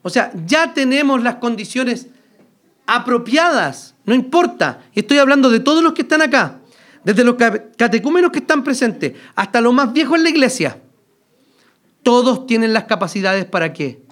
O 0.04 0.10
sea, 0.10 0.32
ya 0.45 0.71
tenemos 0.71 1.24
las 1.24 1.36
condiciones 1.38 2.10
apropiadas, 2.86 3.95
no 4.06 4.13
importa. 4.13 4.84
Estoy 4.93 5.17
hablando 5.17 5.50
de 5.50 5.62
todos 5.62 5.84
los 5.84 5.93
que 5.93 6.04
están 6.04 6.21
acá, 6.21 6.60
desde 7.04 7.24
los 7.24 7.38
catecúmenos 7.76 8.32
que 8.32 8.39
están 8.39 8.63
presentes 8.63 9.13
hasta 9.36 9.62
los 9.62 9.74
más 9.74 9.91
viejos 9.91 10.17
en 10.17 10.24
la 10.24 10.30
iglesia. 10.30 10.80
Todos 12.04 12.45
tienen 12.45 12.71
las 12.71 12.84
capacidades 12.84 13.45
para 13.45 13.74
qué? 13.74 14.04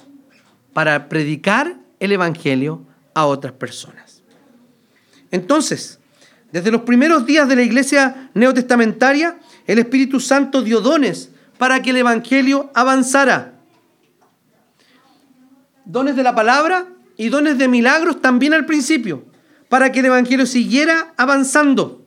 Para 0.73 1.09
predicar 1.09 1.77
el 1.99 2.11
Evangelio 2.11 2.87
a 3.13 3.27
otras 3.27 3.53
personas. 3.53 4.23
Entonces, 5.29 5.98
desde 6.51 6.71
los 6.71 6.81
primeros 6.81 7.25
días 7.25 7.47
de 7.47 7.55
la 7.55 7.61
iglesia 7.61 8.29
neotestamentaria, 8.33 9.37
el 9.67 9.79
Espíritu 9.79 10.19
Santo 10.19 10.61
dio 10.61 10.81
dones 10.81 11.29
para 11.57 11.81
que 11.81 11.91
el 11.91 11.97
Evangelio 11.97 12.71
avanzara. 12.73 13.53
Dones 15.85 16.15
de 16.15 16.23
la 16.23 16.33
palabra 16.33 16.87
y 17.17 17.29
dones 17.29 17.57
de 17.57 17.67
milagros 17.67 18.21
también 18.21 18.53
al 18.53 18.65
principio, 18.65 19.25
para 19.67 19.91
que 19.91 19.99
el 19.99 20.07
Evangelio 20.07 20.45
siguiera 20.45 21.13
avanzando. 21.17 22.05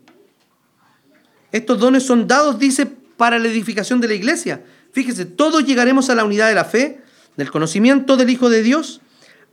Estos 1.52 1.78
dones 1.78 2.02
son 2.02 2.26
dados, 2.26 2.58
dice, 2.58 2.86
para 3.16 3.38
la 3.38 3.48
edificación 3.48 4.00
de 4.00 4.08
la 4.08 4.14
iglesia. 4.14 4.64
Fíjese, 4.92 5.24
todos 5.26 5.64
llegaremos 5.64 6.10
a 6.10 6.14
la 6.14 6.24
unidad 6.24 6.48
de 6.48 6.54
la 6.54 6.64
fe, 6.64 7.02
del 7.36 7.50
conocimiento 7.50 8.16
del 8.16 8.30
Hijo 8.30 8.50
de 8.50 8.62
Dios, 8.62 9.00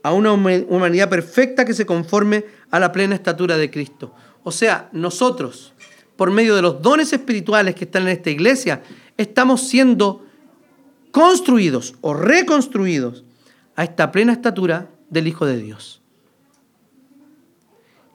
a 0.02 0.12
una 0.12 0.32
humanidad 0.32 1.08
perfecta 1.10 1.64
que 1.64 1.74
se 1.74 1.86
conforme 1.86 2.46
a 2.70 2.80
la 2.80 2.90
plena 2.90 3.14
estatura 3.14 3.56
de 3.58 3.70
Cristo. 3.70 4.14
O 4.42 4.52
sea, 4.52 4.88
nosotros, 4.92 5.72
por 6.16 6.30
medio 6.30 6.56
de 6.56 6.62
los 6.62 6.82
dones 6.82 7.12
espirituales 7.12 7.74
que 7.74 7.84
están 7.84 8.02
en 8.02 8.08
esta 8.08 8.30
iglesia, 8.30 8.82
estamos 9.16 9.68
siendo 9.68 10.24
construidos 11.10 11.94
o 12.00 12.14
reconstruidos 12.14 13.24
a 13.76 13.84
esta 13.84 14.12
plena 14.12 14.32
estatura 14.32 14.90
del 15.08 15.26
Hijo 15.26 15.46
de 15.46 15.58
Dios. 15.58 16.00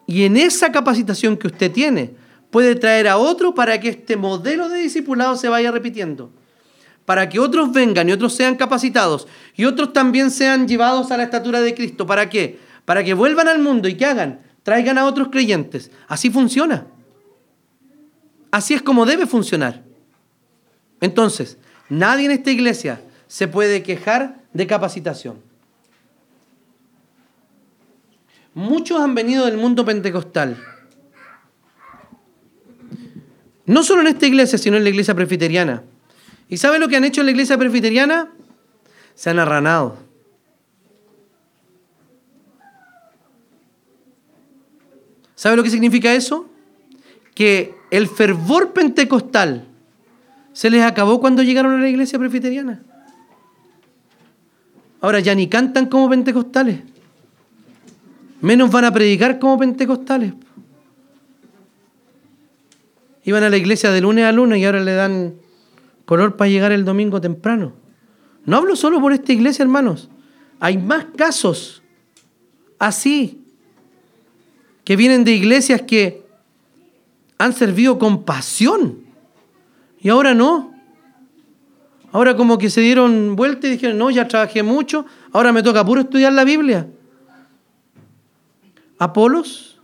Y 0.08 0.24
en 0.24 0.38
esa 0.38 0.72
capacitación 0.72 1.38
que 1.38 1.48
usted 1.48 1.72
tiene, 1.72 2.16
puede 2.52 2.76
traer 2.76 3.08
a 3.08 3.18
otro 3.18 3.56
para 3.56 3.80
que 3.80 3.90
este 3.90 4.16
modelo 4.16 4.70
de 4.70 4.80
discipulado 4.80 5.36
se 5.36 5.50
vaya 5.50 5.72
repitiendo. 5.72 6.32
Para 7.06 7.30
que 7.30 7.40
otros 7.40 7.72
vengan 7.72 8.10
y 8.10 8.12
otros 8.12 8.34
sean 8.34 8.56
capacitados 8.56 9.28
y 9.56 9.66
otros 9.66 9.94
también 9.94 10.32
sean 10.32 10.68
llevados 10.68 11.12
a 11.12 11.18
la 11.18 11.24
estatura 11.24 11.62
de 11.62 11.76
Cristo. 11.76 12.06
¿Para 12.06 12.30
qué? 12.30 12.60
Para 12.86 13.04
que 13.04 13.14
vuelvan 13.14 13.48
al 13.48 13.60
mundo 13.60 13.88
y 13.88 13.96
que 13.96 14.06
hagan, 14.06 14.42
traigan 14.65 14.97
a 14.97 15.06
otros 15.06 15.28
creyentes. 15.28 15.91
Así 16.08 16.32
funciona. 16.32 16.88
Así 18.49 18.73
es 18.73 18.82
como 18.82 19.06
debe 19.06 19.28
funcionar. 19.28 19.84
Entonces, 21.01 21.60
nadie 21.88 22.25
en 22.25 22.32
esta 22.32 22.49
iglesia 22.49 22.99
se 23.28 23.47
puede 23.47 23.84
quejar 23.84 24.41
de 24.54 24.65
capacitación. 24.65 25.39
Muchos 28.56 28.99
han 28.99 29.13
venido 29.13 29.45
del 29.45 29.58
mundo 29.58 29.86
pentecostal. 29.86 30.58
No 33.67 33.84
solo 33.84 34.01
en 34.01 34.08
esta 34.08 34.25
iglesia, 34.25 34.58
sino 34.58 34.78
en 34.78 34.84
la 34.84 34.89
iglesia 34.89 35.13
presbiteriana. 35.13 35.84
¿Y 36.49 36.58
sabe 36.58 36.80
lo 36.80 36.88
que 36.88 36.95
han 36.95 37.04
hecho 37.04 37.21
en 37.21 37.28
la 37.28 37.32
iglesia 37.34 37.56
presbiteriana? 37.60 38.32
Se 39.13 39.30
han 39.30 39.38
arranado. 39.38 40.05
¿Sabe 45.36 45.58
lo 45.58 45.63
que 45.63 45.69
significa 45.69 46.13
eso? 46.13 46.50
Que 47.34 47.76
el 47.91 48.08
fervor 48.08 48.74
pentecostal 48.74 49.67
se 50.54 50.69
les 50.69 50.84
acabó 50.84 51.19
cuando 51.19 51.43
llegaron 51.43 51.74
a 51.74 51.80
la 51.80 51.89
iglesia 51.89 52.17
presbiteriana. 52.17 52.82
Ahora 55.02 55.19
ya 55.19 55.36
ni 55.36 55.48
cantan 55.48 55.88
como 55.88 56.10
pentecostales. 56.10 56.80
Menos 58.41 58.71
van 58.71 58.86
a 58.86 58.91
predicar 58.91 59.38
como 59.38 59.60
pentecostales. 59.60 60.34
Iban 63.24 63.43
a 63.43 63.50
la 63.50 63.58
iglesia 63.58 63.91
de 63.91 64.02
lunes 64.02 64.26
a 64.26 64.32
lunes 64.32 64.60
y 64.60 64.65
ahora 64.65 64.80
le 64.80 64.93
dan 64.93 65.36
color 66.06 66.38
para 66.38 66.50
llegar 66.50 66.71
el 66.71 66.86
domingo 66.86 67.19
temprano. 67.19 67.74
No 68.45 68.58
hablo 68.58 68.76
solo 68.76 69.02
por 69.02 69.12
esta 69.12 69.34
iglesia, 69.34 69.63
hermanos. 69.63 70.10
Hay 70.60 70.78
más 70.78 71.06
casos 71.17 71.84
así 72.80 73.44
que 74.86 74.95
vienen 74.95 75.26
de 75.26 75.34
iglesias 75.34 75.82
que 75.82 76.24
han 77.38 77.52
servido 77.52 78.00
con 78.00 78.24
pasión 78.24 79.04
y 80.00 80.10
ahora 80.10 80.34
no. 80.34 80.74
Ahora 82.12 82.38
como 82.38 82.58
que 82.58 82.69
se 82.69 82.80
dieron 82.80 83.36
vuelta 83.36 83.67
y 83.67 83.71
dijeron, 83.71 83.98
no, 83.98 84.10
ya 84.10 84.28
trabajé 84.28 84.63
mucho, 84.63 85.06
ahora 85.34 85.52
me 85.52 85.63
toca 85.63 85.84
puro 85.84 86.02
estudiar 86.02 86.32
la 86.32 86.45
Biblia. 86.45 86.88
Apolos 89.00 89.82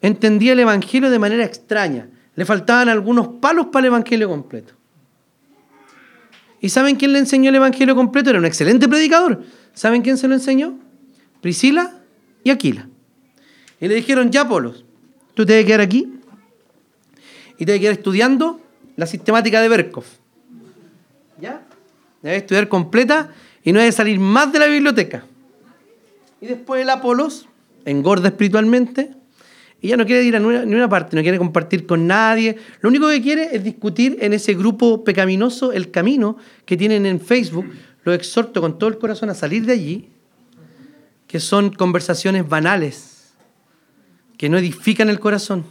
entendía 0.00 0.52
el 0.52 0.60
Evangelio 0.60 1.10
de 1.10 1.18
manera 1.18 1.44
extraña. 1.44 2.08
Le 2.36 2.44
faltaban 2.44 2.88
algunos 2.88 3.26
palos 3.40 3.66
para 3.66 3.80
el 3.80 3.92
Evangelio 3.92 4.28
completo. 4.28 4.74
¿Y 6.60 6.68
saben 6.70 6.96
quién 6.96 7.12
le 7.12 7.18
enseñó 7.18 7.50
el 7.50 7.56
Evangelio 7.56 7.94
completo? 7.94 8.30
Era 8.30 8.38
un 8.38 8.46
excelente 8.46 8.88
predicador. 8.88 9.42
¿Saben 9.74 10.00
quién 10.00 10.16
se 10.16 10.28
lo 10.28 10.34
enseñó? 10.34 10.78
Priscila 11.42 11.92
y 12.42 12.50
Aquila. 12.50 12.88
Y 13.80 13.88
le 13.88 13.94
dijeron, 13.94 14.30
ya, 14.30 14.42
Apolos, 14.42 14.84
tú 15.34 15.44
te 15.44 15.52
debes 15.52 15.66
quedar 15.66 15.80
aquí 15.80 16.20
y 17.58 17.64
te 17.64 17.72
debes 17.72 17.80
quedar 17.80 17.94
estudiando 17.94 18.60
la 18.96 19.06
sistemática 19.06 19.60
de 19.60 19.68
Berkov. 19.68 20.04
¿Ya? 21.40 21.62
Debes 22.22 22.42
estudiar 22.42 22.68
completa 22.68 23.30
y 23.62 23.72
no 23.72 23.80
debes 23.80 23.94
salir 23.94 24.18
más 24.18 24.52
de 24.52 24.58
la 24.58 24.66
biblioteca. 24.66 25.24
Y 26.40 26.46
después 26.46 26.82
el 26.82 26.90
Apolos 26.90 27.48
engorda 27.84 28.28
espiritualmente 28.28 29.10
y 29.80 29.88
ya 29.88 29.98
no 29.98 30.06
quiere 30.06 30.22
ir 30.22 30.34
a 30.34 30.40
ni 30.40 30.74
una 30.74 30.88
parte, 30.88 31.14
no 31.14 31.22
quiere 31.22 31.36
compartir 31.36 31.84
con 31.84 32.06
nadie. 32.06 32.56
Lo 32.80 32.88
único 32.88 33.08
que 33.08 33.20
quiere 33.20 33.54
es 33.54 33.62
discutir 33.62 34.16
en 34.20 34.32
ese 34.32 34.54
grupo 34.54 35.04
pecaminoso 35.04 35.72
el 35.72 35.90
camino 35.90 36.38
que 36.64 36.76
tienen 36.76 37.04
en 37.04 37.20
Facebook. 37.20 37.66
Lo 38.02 38.14
exhorto 38.14 38.62
con 38.62 38.78
todo 38.78 38.88
el 38.88 38.98
corazón 38.98 39.28
a 39.28 39.34
salir 39.34 39.66
de 39.66 39.74
allí, 39.74 40.08
que 41.26 41.38
son 41.38 41.70
conversaciones 41.70 42.48
banales, 42.48 43.13
que 44.36 44.48
no 44.48 44.58
edifican 44.58 45.08
el 45.08 45.20
corazón 45.20 45.64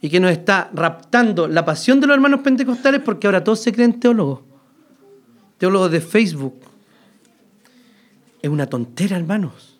y 0.00 0.08
que 0.08 0.20
nos 0.20 0.30
está 0.30 0.70
raptando 0.72 1.48
la 1.48 1.64
pasión 1.64 2.00
de 2.00 2.06
los 2.06 2.14
hermanos 2.14 2.40
pentecostales 2.40 3.00
porque 3.04 3.26
ahora 3.26 3.42
todos 3.42 3.60
se 3.60 3.72
creen 3.72 3.98
teólogos, 3.98 4.40
teólogos 5.58 5.90
de 5.90 6.00
Facebook. 6.00 6.54
Es 8.40 8.48
una 8.48 8.66
tontera, 8.66 9.16
hermanos. 9.16 9.76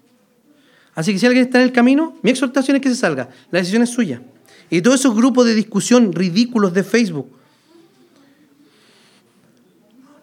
Así 0.95 1.13
que 1.13 1.21
si 1.21 1.27
alguien 1.27 1.45
está 1.45 1.59
en 1.59 1.65
el 1.65 1.73
camino, 1.73 2.17
mi 2.23 2.31
exhortación 2.31 2.77
es 2.77 2.83
que 2.83 2.89
se 2.89 2.97
salga. 2.97 3.29
La 3.53 3.61
decisión 3.61 3.83
es 3.83 3.91
suya. 3.91 4.21
Y 4.69 4.83
todos 4.83 4.99
esos 4.99 5.15
grupos 5.15 5.47
de 5.47 5.55
discusión 5.55 6.13
ridículos 6.13 6.75
de 6.75 6.83
Facebook. 6.83 7.29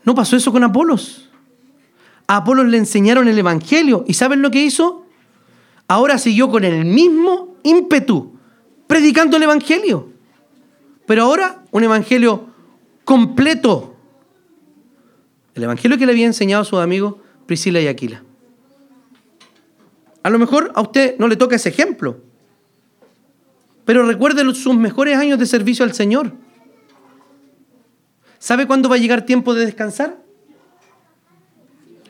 No 0.03 0.13
pasó 0.13 0.35
eso 0.35 0.51
con 0.51 0.63
Apolos. 0.63 1.29
A 2.27 2.37
Apolos 2.37 2.65
le 2.65 2.77
enseñaron 2.77 3.29
el 3.29 3.39
Evangelio. 3.39 4.03
¿Y 4.05 4.15
saben 4.15 4.41
lo 4.41 4.51
que 4.51 4.63
hizo? 4.63 5.04
Ahora 5.87 6.17
siguió 6.17 6.49
con 6.49 6.63
el 6.63 6.85
mismo 6.85 7.55
ímpetu, 7.63 8.37
predicando 8.87 9.37
el 9.37 9.43
Evangelio. 9.43 10.09
Pero 11.05 11.23
ahora 11.23 11.63
un 11.71 11.83
Evangelio 11.83 12.47
completo. 13.03 13.95
El 15.53 15.63
Evangelio 15.63 15.97
que 15.97 16.05
le 16.05 16.11
había 16.11 16.25
enseñado 16.25 16.63
a 16.63 16.65
sus 16.65 16.79
amigos 16.79 17.15
Priscila 17.45 17.79
y 17.79 17.87
Aquila. 17.87 18.23
A 20.23 20.29
lo 20.29 20.39
mejor 20.39 20.71
a 20.73 20.81
usted 20.81 21.17
no 21.19 21.27
le 21.27 21.35
toca 21.35 21.55
ese 21.55 21.69
ejemplo, 21.69 22.19
pero 23.85 24.03
recuerde 24.07 24.43
sus 24.55 24.75
mejores 24.75 25.17
años 25.17 25.37
de 25.37 25.45
servicio 25.45 25.85
al 25.85 25.93
Señor. 25.93 26.33
¿Sabe 28.39 28.65
cuándo 28.65 28.89
va 28.89 28.95
a 28.95 28.97
llegar 28.97 29.25
tiempo 29.25 29.53
de 29.53 29.65
descansar? 29.65 30.17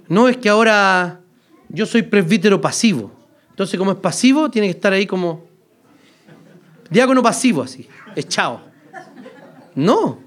No 0.08 0.30
es 0.30 0.38
que 0.38 0.48
ahora 0.48 1.22
yo 1.68 1.86
soy 1.86 2.04
presbítero 2.04 2.62
pasivo. 2.62 3.12
Entonces, 3.56 3.80
como 3.80 3.92
es 3.92 3.98
pasivo, 3.98 4.52
tiene 4.52 4.68
que 4.68 4.72
estar 4.72 4.92
ahí 4.92 5.08
como 5.08 5.46
diácono 6.90 7.24
pasivo, 7.24 7.64
así, 7.64 7.88
echado. 8.16 8.62
No. 9.74 10.20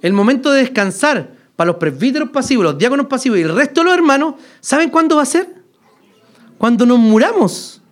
El 0.00 0.12
momento 0.14 0.50
de 0.50 0.62
descansar 0.62 1.30
para 1.54 1.68
los 1.68 1.76
presbíteros 1.76 2.30
pasivos, 2.30 2.64
los 2.64 2.78
diáconos 2.78 3.06
pasivos 3.06 3.38
y 3.38 3.42
el 3.42 3.54
resto 3.54 3.82
de 3.82 3.84
los 3.84 3.94
hermanos, 3.94 4.34
¿saben 4.60 4.90
cuándo 4.90 5.16
va 5.16 5.22
a 5.22 5.26
ser? 5.26 5.62
cuando 6.62 6.86
nos 6.86 7.00
muramos. 7.00 7.82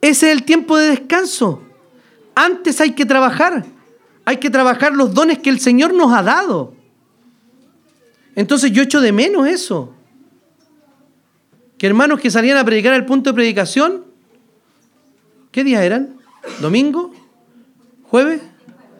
Ese 0.00 0.30
es 0.30 0.36
el 0.36 0.44
tiempo 0.44 0.76
de 0.76 0.90
descanso. 0.90 1.64
Antes 2.32 2.80
hay 2.80 2.92
que 2.92 3.04
trabajar. 3.04 3.66
Hay 4.24 4.36
que 4.36 4.50
trabajar 4.50 4.92
los 4.92 5.12
dones 5.12 5.40
que 5.40 5.50
el 5.50 5.58
Señor 5.58 5.92
nos 5.94 6.12
ha 6.12 6.22
dado. 6.22 6.74
Entonces 8.36 8.70
yo 8.70 8.84
echo 8.84 9.00
de 9.00 9.10
menos 9.10 9.48
eso. 9.48 9.92
Que 11.84 11.88
hermanos 11.88 12.18
que 12.18 12.30
salían 12.30 12.56
a 12.56 12.64
predicar 12.64 12.94
al 12.94 13.04
punto 13.04 13.28
de 13.28 13.34
predicación, 13.34 14.06
¿qué 15.52 15.62
días 15.62 15.82
eran? 15.82 16.16
¿Domingo? 16.62 17.12
¿Jueves? 18.04 18.40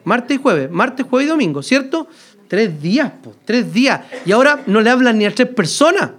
Martes 0.03 0.37
y 0.37 0.39
jueves. 0.39 0.69
Martes, 0.69 1.03
jueves 1.09 1.25
y 1.25 1.29
domingo, 1.31 1.63
¿cierto? 1.63 2.07
Tres 2.47 2.79
días, 2.79 3.11
tres 3.43 3.73
días. 3.73 4.01
Y 4.23 4.33
ahora 4.33 4.61
no 4.67 4.81
le 4.81 4.91
hablan 4.91 5.17
ni 5.17 5.25
a 5.25 5.33
tres 5.33 5.47
personas. 5.47 6.11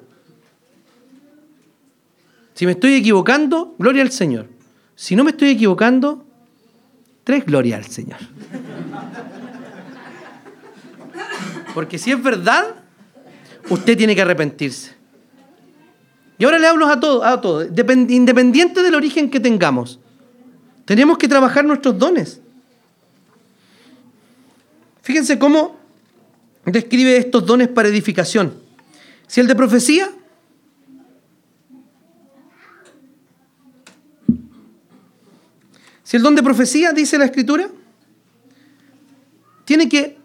Si 2.54 2.66
me 2.66 2.72
estoy 2.72 2.94
equivocando, 2.94 3.76
gloria 3.78 4.02
al 4.02 4.10
Señor. 4.10 4.48
Si 4.96 5.14
no 5.14 5.22
me 5.22 5.30
estoy 5.30 5.50
equivocando, 5.50 6.26
tres 7.22 7.46
gloria 7.46 7.76
al 7.76 7.84
Señor. 7.84 8.18
Porque 11.74 11.96
si 11.96 12.10
es 12.10 12.20
verdad, 12.20 12.74
usted 13.70 13.96
tiene 13.96 14.16
que 14.16 14.22
arrepentirse. 14.22 14.95
Y 16.38 16.44
ahora 16.44 16.58
le 16.58 16.66
hablo 16.66 16.86
a 16.86 17.00
todos, 17.00 17.24
a 17.24 17.40
independiente 18.08 18.82
del 18.82 18.94
origen 18.94 19.30
que 19.30 19.40
tengamos. 19.40 19.98
Tenemos 20.84 21.18
que 21.18 21.28
trabajar 21.28 21.64
nuestros 21.64 21.98
dones. 21.98 22.40
Fíjense 25.02 25.38
cómo 25.38 25.76
describe 26.64 27.16
estos 27.16 27.46
dones 27.46 27.68
para 27.68 27.88
edificación. 27.88 28.54
Si 29.26 29.40
el 29.40 29.46
de 29.46 29.54
profecía, 29.54 30.10
Si 36.06 36.16
el 36.16 36.22
don 36.22 36.36
de 36.36 36.42
profecía, 36.44 36.92
dice 36.92 37.18
la 37.18 37.24
escritura, 37.24 37.68
tiene 39.64 39.88
que 39.88 40.16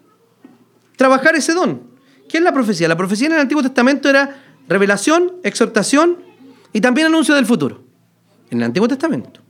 trabajar 0.94 1.34
ese 1.34 1.54
don. 1.54 1.82
¿Qué 2.28 2.38
es 2.38 2.44
la 2.44 2.52
profecía? 2.52 2.86
La 2.86 2.96
profecía 2.96 3.26
en 3.26 3.32
el 3.32 3.40
Antiguo 3.40 3.64
Testamento 3.64 4.08
era 4.08 4.51
revelación, 4.68 5.32
exhortación 5.42 6.18
y 6.72 6.80
también 6.80 7.08
anuncio 7.08 7.34
del 7.34 7.46
futuro. 7.46 7.84
En 8.50 8.58
el 8.58 8.64
Antiguo 8.64 8.88
Testamento. 8.88 9.40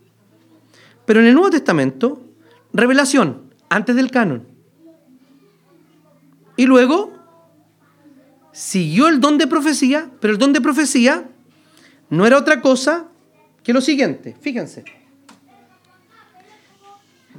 Pero 1.04 1.20
en 1.20 1.26
el 1.26 1.34
Nuevo 1.34 1.50
Testamento, 1.50 2.22
revelación 2.72 3.42
antes 3.68 3.96
del 3.96 4.10
canon. 4.10 4.46
Y 6.56 6.66
luego 6.66 7.12
siguió 8.52 9.08
el 9.08 9.20
don 9.20 9.38
de 9.38 9.46
profecía, 9.46 10.10
pero 10.20 10.32
el 10.32 10.38
don 10.38 10.52
de 10.52 10.60
profecía 10.60 11.28
no 12.10 12.26
era 12.26 12.38
otra 12.38 12.60
cosa 12.60 13.06
que 13.62 13.72
lo 13.72 13.80
siguiente. 13.80 14.36
Fíjense. 14.40 14.84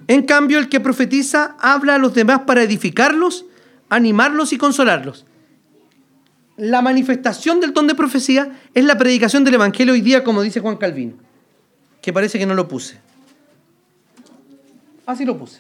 En 0.07 0.23
cambio, 0.23 0.59
el 0.59 0.69
que 0.69 0.79
profetiza 0.79 1.55
habla 1.59 1.95
a 1.95 1.97
los 1.97 2.13
demás 2.13 2.41
para 2.41 2.63
edificarlos, 2.63 3.45
animarlos 3.89 4.51
y 4.51 4.57
consolarlos. 4.57 5.25
La 6.57 6.81
manifestación 6.81 7.59
del 7.59 7.73
don 7.73 7.87
de 7.87 7.95
profecía 7.95 8.59
es 8.73 8.85
la 8.85 8.97
predicación 8.97 9.43
del 9.43 9.55
Evangelio 9.55 9.93
hoy 9.93 10.01
día, 10.01 10.23
como 10.23 10.41
dice 10.41 10.59
Juan 10.59 10.77
Calvino, 10.77 11.15
que 12.01 12.13
parece 12.13 12.37
que 12.37 12.45
no 12.45 12.53
lo 12.53 12.67
puse. 12.67 12.99
Así 15.05 15.25
lo 15.25 15.37
puse. 15.37 15.59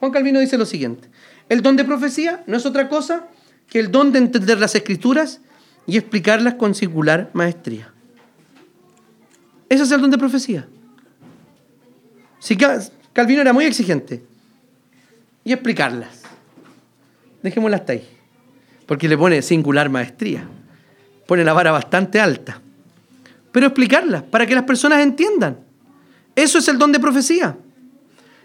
Juan 0.00 0.12
Calvino 0.12 0.38
dice 0.38 0.58
lo 0.58 0.66
siguiente. 0.66 1.08
El 1.48 1.62
don 1.62 1.76
de 1.76 1.84
profecía 1.84 2.44
no 2.46 2.56
es 2.58 2.66
otra 2.66 2.88
cosa 2.88 3.26
que 3.68 3.80
el 3.80 3.90
don 3.90 4.12
de 4.12 4.18
entender 4.18 4.58
las 4.58 4.74
escrituras 4.74 5.40
y 5.86 5.96
explicarlas 5.96 6.54
con 6.54 6.74
singular 6.74 7.30
maestría. 7.32 7.92
Ese 9.68 9.82
es 9.82 9.90
el 9.90 10.00
don 10.00 10.10
de 10.10 10.18
profecía. 10.18 10.68
Si 12.38 12.56
Calvino 13.12 13.40
era 13.40 13.52
muy 13.52 13.64
exigente. 13.64 14.22
Y 15.44 15.52
explicarlas. 15.52 16.22
Dejémoslas 17.42 17.80
hasta 17.80 17.94
ahí. 17.94 18.17
Porque 18.88 19.08
le 19.08 19.16
pone 19.16 19.42
singular 19.42 19.88
maestría. 19.88 20.48
Pone 21.26 21.44
la 21.44 21.52
vara 21.52 21.70
bastante 21.70 22.18
alta. 22.18 22.60
Pero 23.52 23.66
explicarlas 23.66 24.24
para 24.24 24.46
que 24.46 24.56
las 24.56 24.64
personas 24.64 25.00
entiendan. 25.00 25.58
Eso 26.34 26.58
es 26.58 26.66
el 26.66 26.78
don 26.78 26.90
de 26.90 26.98
profecía. 26.98 27.56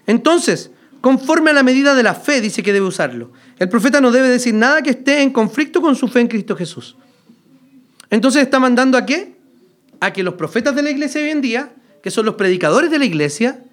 Entonces, 0.06 0.70
conforme 1.00 1.50
a 1.50 1.54
la 1.54 1.62
medida 1.62 1.94
de 1.94 2.02
la 2.02 2.14
fe, 2.14 2.40
dice 2.40 2.62
que 2.62 2.72
debe 2.72 2.86
usarlo. 2.86 3.32
El 3.58 3.68
profeta 3.68 4.00
no 4.00 4.10
debe 4.10 4.28
decir 4.28 4.54
nada 4.54 4.82
que 4.82 4.90
esté 4.90 5.22
en 5.22 5.30
conflicto 5.30 5.80
con 5.80 5.96
su 5.96 6.08
fe 6.08 6.20
en 6.20 6.28
Cristo 6.28 6.56
Jesús. 6.56 6.96
Entonces 8.10 8.42
está 8.42 8.60
mandando 8.60 8.98
a 8.98 9.06
qué? 9.06 9.36
A 10.00 10.12
que 10.12 10.22
los 10.22 10.34
profetas 10.34 10.74
de 10.74 10.82
la 10.82 10.90
iglesia 10.90 11.20
hoy 11.20 11.30
en 11.30 11.40
día, 11.40 11.72
que 12.02 12.10
son 12.10 12.26
los 12.26 12.34
predicadores 12.34 12.90
de 12.90 12.98
la 12.98 13.04
iglesia, 13.04 13.64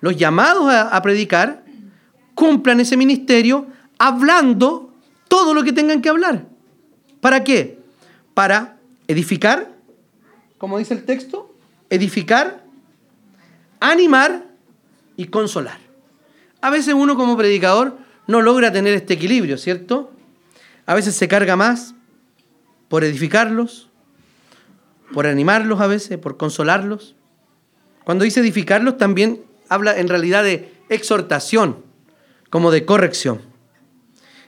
los 0.00 0.16
llamados 0.16 0.72
a, 0.72 1.00
predicar, 1.02 1.64
cumplan 2.34 2.80
ese 2.80 2.96
ministerio 2.96 3.66
hablando 3.98 4.85
todo 5.28 5.54
lo 5.54 5.64
que 5.64 5.72
tengan 5.72 6.02
que 6.02 6.08
hablar. 6.08 6.46
¿Para 7.20 7.44
qué? 7.44 7.78
Para 8.34 8.78
edificar, 9.08 9.72
como 10.58 10.78
dice 10.78 10.94
el 10.94 11.04
texto, 11.04 11.54
edificar, 11.90 12.64
animar 13.80 14.46
y 15.16 15.26
consolar. 15.26 15.78
A 16.60 16.70
veces 16.70 16.94
uno 16.94 17.16
como 17.16 17.36
predicador 17.36 17.98
no 18.26 18.42
logra 18.42 18.72
tener 18.72 18.94
este 18.94 19.14
equilibrio, 19.14 19.58
¿cierto? 19.58 20.12
A 20.84 20.94
veces 20.94 21.14
se 21.14 21.28
carga 21.28 21.56
más 21.56 21.94
por 22.88 23.04
edificarlos, 23.04 23.88
por 25.12 25.26
animarlos 25.26 25.80
a 25.80 25.86
veces, 25.86 26.18
por 26.18 26.36
consolarlos. 26.36 27.14
Cuando 28.04 28.24
dice 28.24 28.40
edificarlos 28.40 28.98
también 28.98 29.44
habla 29.68 29.98
en 29.98 30.08
realidad 30.08 30.44
de 30.44 30.72
exhortación, 30.88 31.84
como 32.50 32.70
de 32.70 32.84
corrección. 32.84 33.55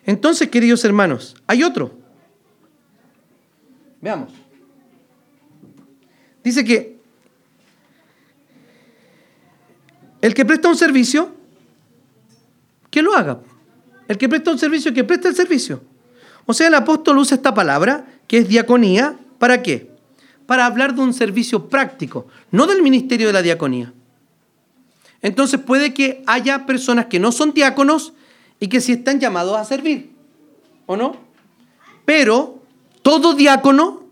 Entonces, 0.09 0.49
queridos 0.49 0.83
hermanos, 0.87 1.37
hay 1.47 1.63
otro. 1.63 1.93
Veamos. 4.01 4.33
Dice 6.43 6.65
que 6.65 6.97
el 10.23 10.33
que 10.33 10.47
presta 10.47 10.71
un 10.71 10.77
servicio, 10.77 11.35
que 12.91 13.03
lo 13.03 13.15
haga. 13.15 13.41
El 14.09 14.17
que 14.17 14.31
presta 14.31 14.51
un 14.51 14.59
servicio, 14.59 14.95
que 14.95 15.05
presta 15.05 15.29
el 15.29 15.37
servicio. 15.37 15.83
O 16.47 16.55
sea, 16.55 16.69
el 16.69 16.75
apóstol 16.75 17.19
usa 17.19 17.37
esta 17.37 17.53
palabra, 17.53 18.07
que 18.27 18.39
es 18.39 18.49
diaconía, 18.49 19.15
¿para 19.39 19.63
qué? 19.63 19.91
Para 20.47 20.65
hablar 20.65 20.95
de 20.95 21.03
un 21.03 21.13
servicio 21.13 21.69
práctico, 21.69 22.29
no 22.51 22.67
del 22.67 22.81
ministerio 22.81 23.27
de 23.27 23.35
la 23.35 23.43
diaconía. 23.43 23.93
Entonces 25.21 25.61
puede 25.61 25.93
que 25.93 26.23
haya 26.27 26.65
personas 26.65 27.07
que 27.07 27.21
no 27.21 27.31
son 27.31 27.53
diáconos 27.53 28.15
y 28.61 28.69
que 28.69 28.81
sí 28.81 28.93
están 28.93 29.21
llamados 29.21 29.57
a 29.57 29.65
servir, 29.65 30.13
¿o 30.87 30.97
no? 30.97 31.17
Pero 32.05 32.63
todo 33.03 33.35
diácono 33.35 34.05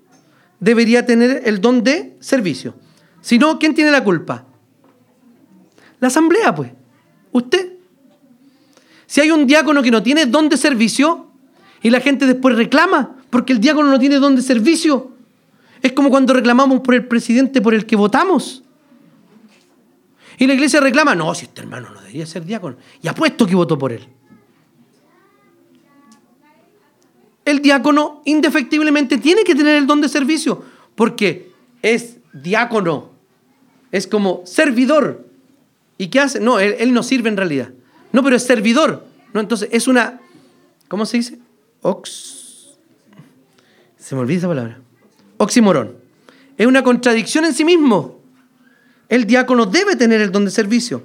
debería 0.60 1.04
tener 1.04 1.42
el 1.44 1.60
don 1.60 1.82
de 1.82 2.16
servicio. 2.20 2.74
Si 3.20 3.38
no, 3.38 3.58
¿quién 3.58 3.74
tiene 3.74 3.90
la 3.90 4.04
culpa? 4.04 4.44
La 6.00 6.08
asamblea, 6.08 6.54
pues. 6.54 6.70
Usted. 7.32 7.72
Si 9.06 9.20
hay 9.20 9.30
un 9.30 9.46
diácono 9.46 9.82
que 9.82 9.90
no 9.90 10.02
tiene 10.02 10.26
don 10.26 10.48
de 10.48 10.56
servicio 10.56 11.30
y 11.82 11.90
la 11.90 12.00
gente 12.00 12.26
después 12.26 12.56
reclama 12.56 13.16
porque 13.30 13.52
el 13.52 13.60
diácono 13.60 13.90
no 13.90 13.98
tiene 13.98 14.16
don 14.16 14.36
de 14.36 14.42
servicio, 14.42 15.12
es 15.82 15.92
como 15.92 16.10
cuando 16.10 16.32
reclamamos 16.32 16.80
por 16.80 16.94
el 16.94 17.06
presidente 17.06 17.60
por 17.60 17.74
el 17.74 17.86
que 17.86 17.96
votamos. 17.96 18.62
Y 20.38 20.46
la 20.46 20.54
iglesia 20.54 20.80
reclama, 20.80 21.14
no, 21.14 21.34
si 21.34 21.46
este 21.46 21.62
hermano 21.62 21.90
no 21.90 22.00
debería 22.00 22.26
ser 22.26 22.44
diácono. 22.44 22.76
Y 23.02 23.08
apuesto 23.08 23.46
que 23.46 23.54
votó 23.54 23.78
por 23.78 23.92
él. 23.92 24.06
El 27.46 27.62
diácono 27.62 28.22
indefectiblemente 28.24 29.18
tiene 29.18 29.44
que 29.44 29.54
tener 29.54 29.76
el 29.76 29.86
don 29.86 30.00
de 30.00 30.08
servicio, 30.08 30.64
porque 30.96 31.52
es 31.80 32.16
diácono, 32.32 33.10
es 33.92 34.08
como 34.08 34.42
servidor. 34.44 35.24
¿Y 35.96 36.08
qué 36.08 36.20
hace? 36.20 36.40
No, 36.40 36.58
él, 36.58 36.92
no 36.92 37.04
sirve 37.04 37.28
en 37.28 37.36
realidad. 37.36 37.70
No, 38.12 38.24
pero 38.24 38.34
es 38.34 38.42
servidor. 38.42 39.06
No, 39.32 39.40
entonces 39.40 39.68
es 39.70 39.86
una, 39.86 40.20
¿cómo 40.88 41.06
se 41.06 41.18
dice? 41.18 41.38
Ox. 41.82 42.76
Se 43.96 44.16
me 44.16 44.22
olvida 44.22 44.38
esa 44.38 44.48
palabra. 44.48 44.80
Oximorón. 45.36 45.96
Es 46.58 46.66
una 46.66 46.82
contradicción 46.82 47.44
en 47.44 47.54
sí 47.54 47.64
mismo. 47.64 48.20
El 49.08 49.24
diácono 49.24 49.66
debe 49.66 49.94
tener 49.94 50.20
el 50.20 50.32
don 50.32 50.44
de 50.44 50.50
servicio. 50.50 51.04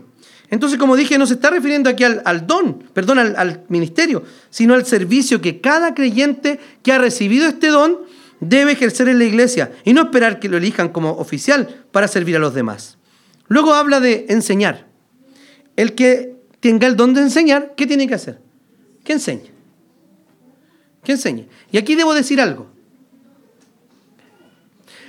Entonces, 0.51 0.77
como 0.77 0.97
dije, 0.97 1.17
no 1.17 1.25
se 1.25 1.35
está 1.35 1.49
refiriendo 1.49 1.89
aquí 1.89 2.03
al, 2.03 2.45
don, 2.45 2.83
perdón, 2.93 3.19
al, 3.19 3.35
al, 3.37 3.63
ministerio, 3.69 4.23
sino 4.49 4.73
al 4.73 4.85
servicio 4.85 5.41
que 5.41 5.61
cada 5.61 5.95
creyente 5.95 6.59
que 6.83 6.91
ha 6.91 6.97
recibido 6.97 7.47
este 7.47 7.67
don 7.67 7.99
debe 8.41 8.73
ejercer 8.73 9.07
en 9.07 9.17
la 9.17 9.23
iglesia 9.23 9.71
y 9.85 9.93
no 9.93 10.01
esperar 10.01 10.39
que 10.39 10.49
lo 10.49 10.57
elijan 10.57 10.89
como 10.89 11.11
oficial 11.11 11.85
para 11.91 12.09
servir 12.09 12.35
a 12.35 12.39
los 12.39 12.53
demás. 12.53 12.97
Luego 13.47 13.73
habla 13.73 14.01
de 14.01 14.25
enseñar. 14.27 14.87
El 15.77 15.95
que 15.95 16.35
tenga 16.59 16.85
el 16.85 16.97
don 16.97 17.13
de 17.13 17.21
enseñar, 17.21 17.73
¿qué 17.77 17.87
tiene 17.87 18.05
que 18.07 18.15
hacer? 18.15 18.41
Que 19.05 19.13
enseñe. 19.13 19.51
Que 21.01 21.13
enseñe. 21.13 21.47
Y 21.71 21.77
aquí 21.77 21.95
debo 21.95 22.13
decir 22.13 22.41
algo. 22.41 22.67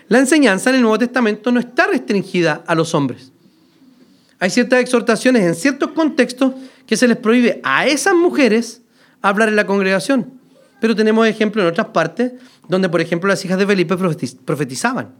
La 0.06 0.18
enseñanza 0.18 0.70
en 0.70 0.76
el 0.76 0.82
Nuevo 0.82 0.98
Testamento 0.98 1.50
no 1.50 1.58
está 1.58 1.88
restringida 1.88 2.62
a 2.64 2.76
los 2.76 2.94
hombres. 2.94 3.31
Hay 4.42 4.50
ciertas 4.50 4.80
exhortaciones 4.80 5.44
en 5.44 5.54
ciertos 5.54 5.92
contextos 5.92 6.54
que 6.84 6.96
se 6.96 7.06
les 7.06 7.16
prohíbe 7.16 7.60
a 7.62 7.86
esas 7.86 8.12
mujeres 8.12 8.82
hablar 9.20 9.48
en 9.48 9.54
la 9.54 9.66
congregación. 9.66 10.32
Pero 10.80 10.96
tenemos 10.96 11.28
ejemplos 11.28 11.62
en 11.62 11.68
otras 11.68 11.86
partes 11.90 12.32
donde, 12.66 12.88
por 12.88 13.00
ejemplo, 13.00 13.28
las 13.28 13.44
hijas 13.44 13.56
de 13.56 13.68
Felipe 13.68 13.96
profetizaban. 14.44 15.14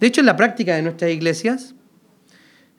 De 0.00 0.06
hecho, 0.06 0.20
en 0.22 0.26
la 0.26 0.38
práctica 0.38 0.74
de 0.74 0.80
nuestras 0.80 1.10
iglesias 1.10 1.74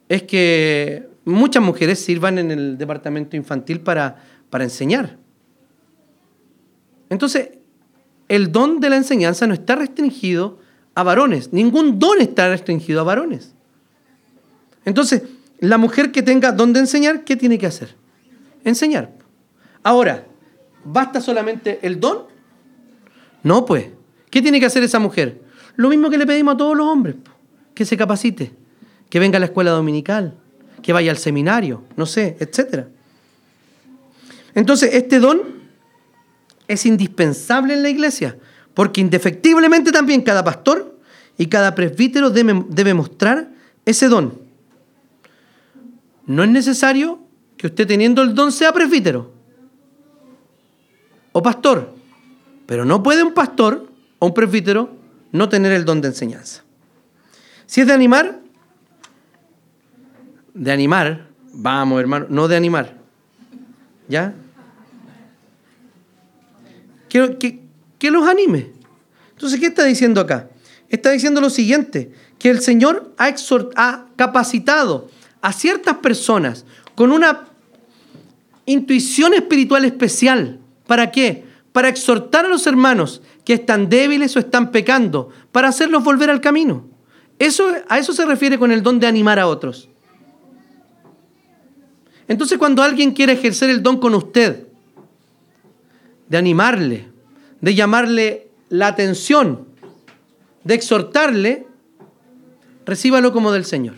es 0.09 0.23
que 0.23 1.07
muchas 1.25 1.61
mujeres 1.61 1.99
sirvan 1.99 2.39
en 2.39 2.49
el 2.49 2.79
departamento 2.79 3.35
infantil 3.35 3.81
para, 3.81 4.15
para 4.49 4.63
enseñar. 4.63 5.19
Entonces, 7.11 7.49
el 8.29 8.51
don 8.51 8.79
de 8.79 8.89
la 8.89 8.95
enseñanza 8.95 9.45
no 9.45 9.53
está 9.53 9.75
restringido 9.75 10.57
a 10.95 11.03
varones. 11.03 11.53
Ningún 11.53 11.99
don 11.99 12.19
está 12.19 12.49
restringido 12.49 13.01
a 13.01 13.03
varones. 13.03 13.53
Entonces, 14.85 15.21
la 15.61 15.77
mujer 15.77 16.11
que 16.11 16.21
tenga 16.21 16.51
don 16.51 16.73
de 16.73 16.81
enseñar, 16.81 17.23
¿qué 17.23 17.37
tiene 17.37 17.57
que 17.57 17.67
hacer? 17.67 17.95
Enseñar. 18.65 19.11
Ahora, 19.81 20.25
¿basta 20.83 21.21
solamente 21.21 21.79
el 21.81 21.99
don? 21.99 22.23
No, 23.43 23.65
pues. 23.65 23.87
¿Qué 24.29 24.41
tiene 24.41 24.59
que 24.59 24.65
hacer 24.65 24.83
esa 24.83 24.99
mujer? 24.99 25.41
Lo 25.77 25.87
mismo 25.87 26.09
que 26.09 26.17
le 26.17 26.25
pedimos 26.25 26.55
a 26.55 26.57
todos 26.57 26.75
los 26.75 26.85
hombres, 26.85 27.15
que 27.73 27.85
se 27.85 27.95
capacite, 27.95 28.51
que 29.09 29.19
venga 29.19 29.37
a 29.37 29.39
la 29.39 29.45
escuela 29.45 29.71
dominical, 29.71 30.35
que 30.81 30.93
vaya 30.93 31.11
al 31.11 31.17
seminario, 31.17 31.83
no 31.95 32.05
sé, 32.05 32.35
etc. 32.39 32.87
Entonces, 34.53 34.91
este 34.93 35.19
don 35.19 35.41
es 36.67 36.85
indispensable 36.85 37.73
en 37.73 37.83
la 37.83 37.89
iglesia. 37.89 38.37
Porque 38.73 39.01
indefectiblemente 39.01 39.91
también 39.91 40.21
cada 40.21 40.43
pastor 40.43 40.97
y 41.37 41.47
cada 41.47 41.75
presbítero 41.75 42.29
debe, 42.29 42.93
mostrar 42.93 43.49
ese 43.85 44.07
don. 44.07 44.40
No 46.25 46.43
es 46.43 46.49
necesario 46.49 47.19
que 47.57 47.67
usted 47.67 47.87
teniendo 47.87 48.21
el 48.21 48.33
don 48.33 48.51
sea 48.51 48.71
presbítero 48.71 49.31
o 51.31 51.41
pastor, 51.41 51.93
pero 52.65 52.85
no 52.85 53.03
puede 53.03 53.23
un 53.23 53.33
pastor 53.33 53.87
o 54.19 54.27
un 54.27 54.33
presbítero 54.33 54.89
no 55.31 55.49
tener 55.49 55.71
el 55.71 55.85
don 55.85 56.01
de 56.01 56.09
enseñanza. 56.09 56.63
Si 57.65 57.81
es 57.81 57.87
de 57.87 57.93
animar, 57.93 58.39
de 60.53 60.71
animar, 60.71 61.27
vamos 61.53 61.99
hermano, 61.99 62.25
no 62.29 62.47
de 62.47 62.55
animar. 62.55 62.97
¿Ya? 64.07 64.33
Que, 67.07 67.37
que, 67.37 67.61
que 67.97 68.11
los 68.11 68.27
anime. 68.27 68.71
Entonces, 69.31 69.59
¿qué 69.59 69.67
está 69.67 69.85
diciendo 69.85 70.19
acá? 70.21 70.49
Está 70.89 71.11
diciendo 71.11 71.39
lo 71.39 71.49
siguiente, 71.49 72.11
que 72.37 72.49
el 72.49 72.61
Señor 72.61 73.13
ha, 73.17 73.33
ha 73.75 74.05
capacitado 74.15 75.09
a 75.41 75.53
ciertas 75.53 75.97
personas 75.97 76.65
con 76.95 77.11
una 77.11 77.47
intuición 78.65 79.33
espiritual 79.33 79.85
especial. 79.85 80.59
¿Para 80.87 81.11
qué? 81.11 81.45
Para 81.71 81.89
exhortar 81.89 82.45
a 82.45 82.49
los 82.49 82.67
hermanos 82.67 83.21
que 83.45 83.53
están 83.53 83.89
débiles 83.89 84.35
o 84.35 84.39
están 84.39 84.71
pecando, 84.71 85.29
para 85.51 85.69
hacerlos 85.69 86.03
volver 86.03 86.29
al 86.29 86.41
camino. 86.41 86.85
Eso, 87.39 87.71
a 87.89 87.97
eso 87.97 88.13
se 88.13 88.25
refiere 88.25 88.59
con 88.59 88.71
el 88.71 88.83
don 88.83 88.99
de 88.99 89.07
animar 89.07 89.39
a 89.39 89.47
otros. 89.47 89.89
Entonces 92.27 92.57
cuando 92.57 92.83
alguien 92.83 93.11
quiere 93.11 93.33
ejercer 93.33 93.69
el 93.69 93.81
don 93.81 93.97
con 93.97 94.13
usted, 94.13 94.67
de 96.29 96.37
animarle, 96.37 97.09
de 97.59 97.75
llamarle 97.75 98.47
la 98.69 98.87
atención, 98.87 99.67
de 100.63 100.75
exhortarle, 100.75 101.67
recíbalo 102.85 103.33
como 103.33 103.51
del 103.51 103.65
Señor. 103.65 103.95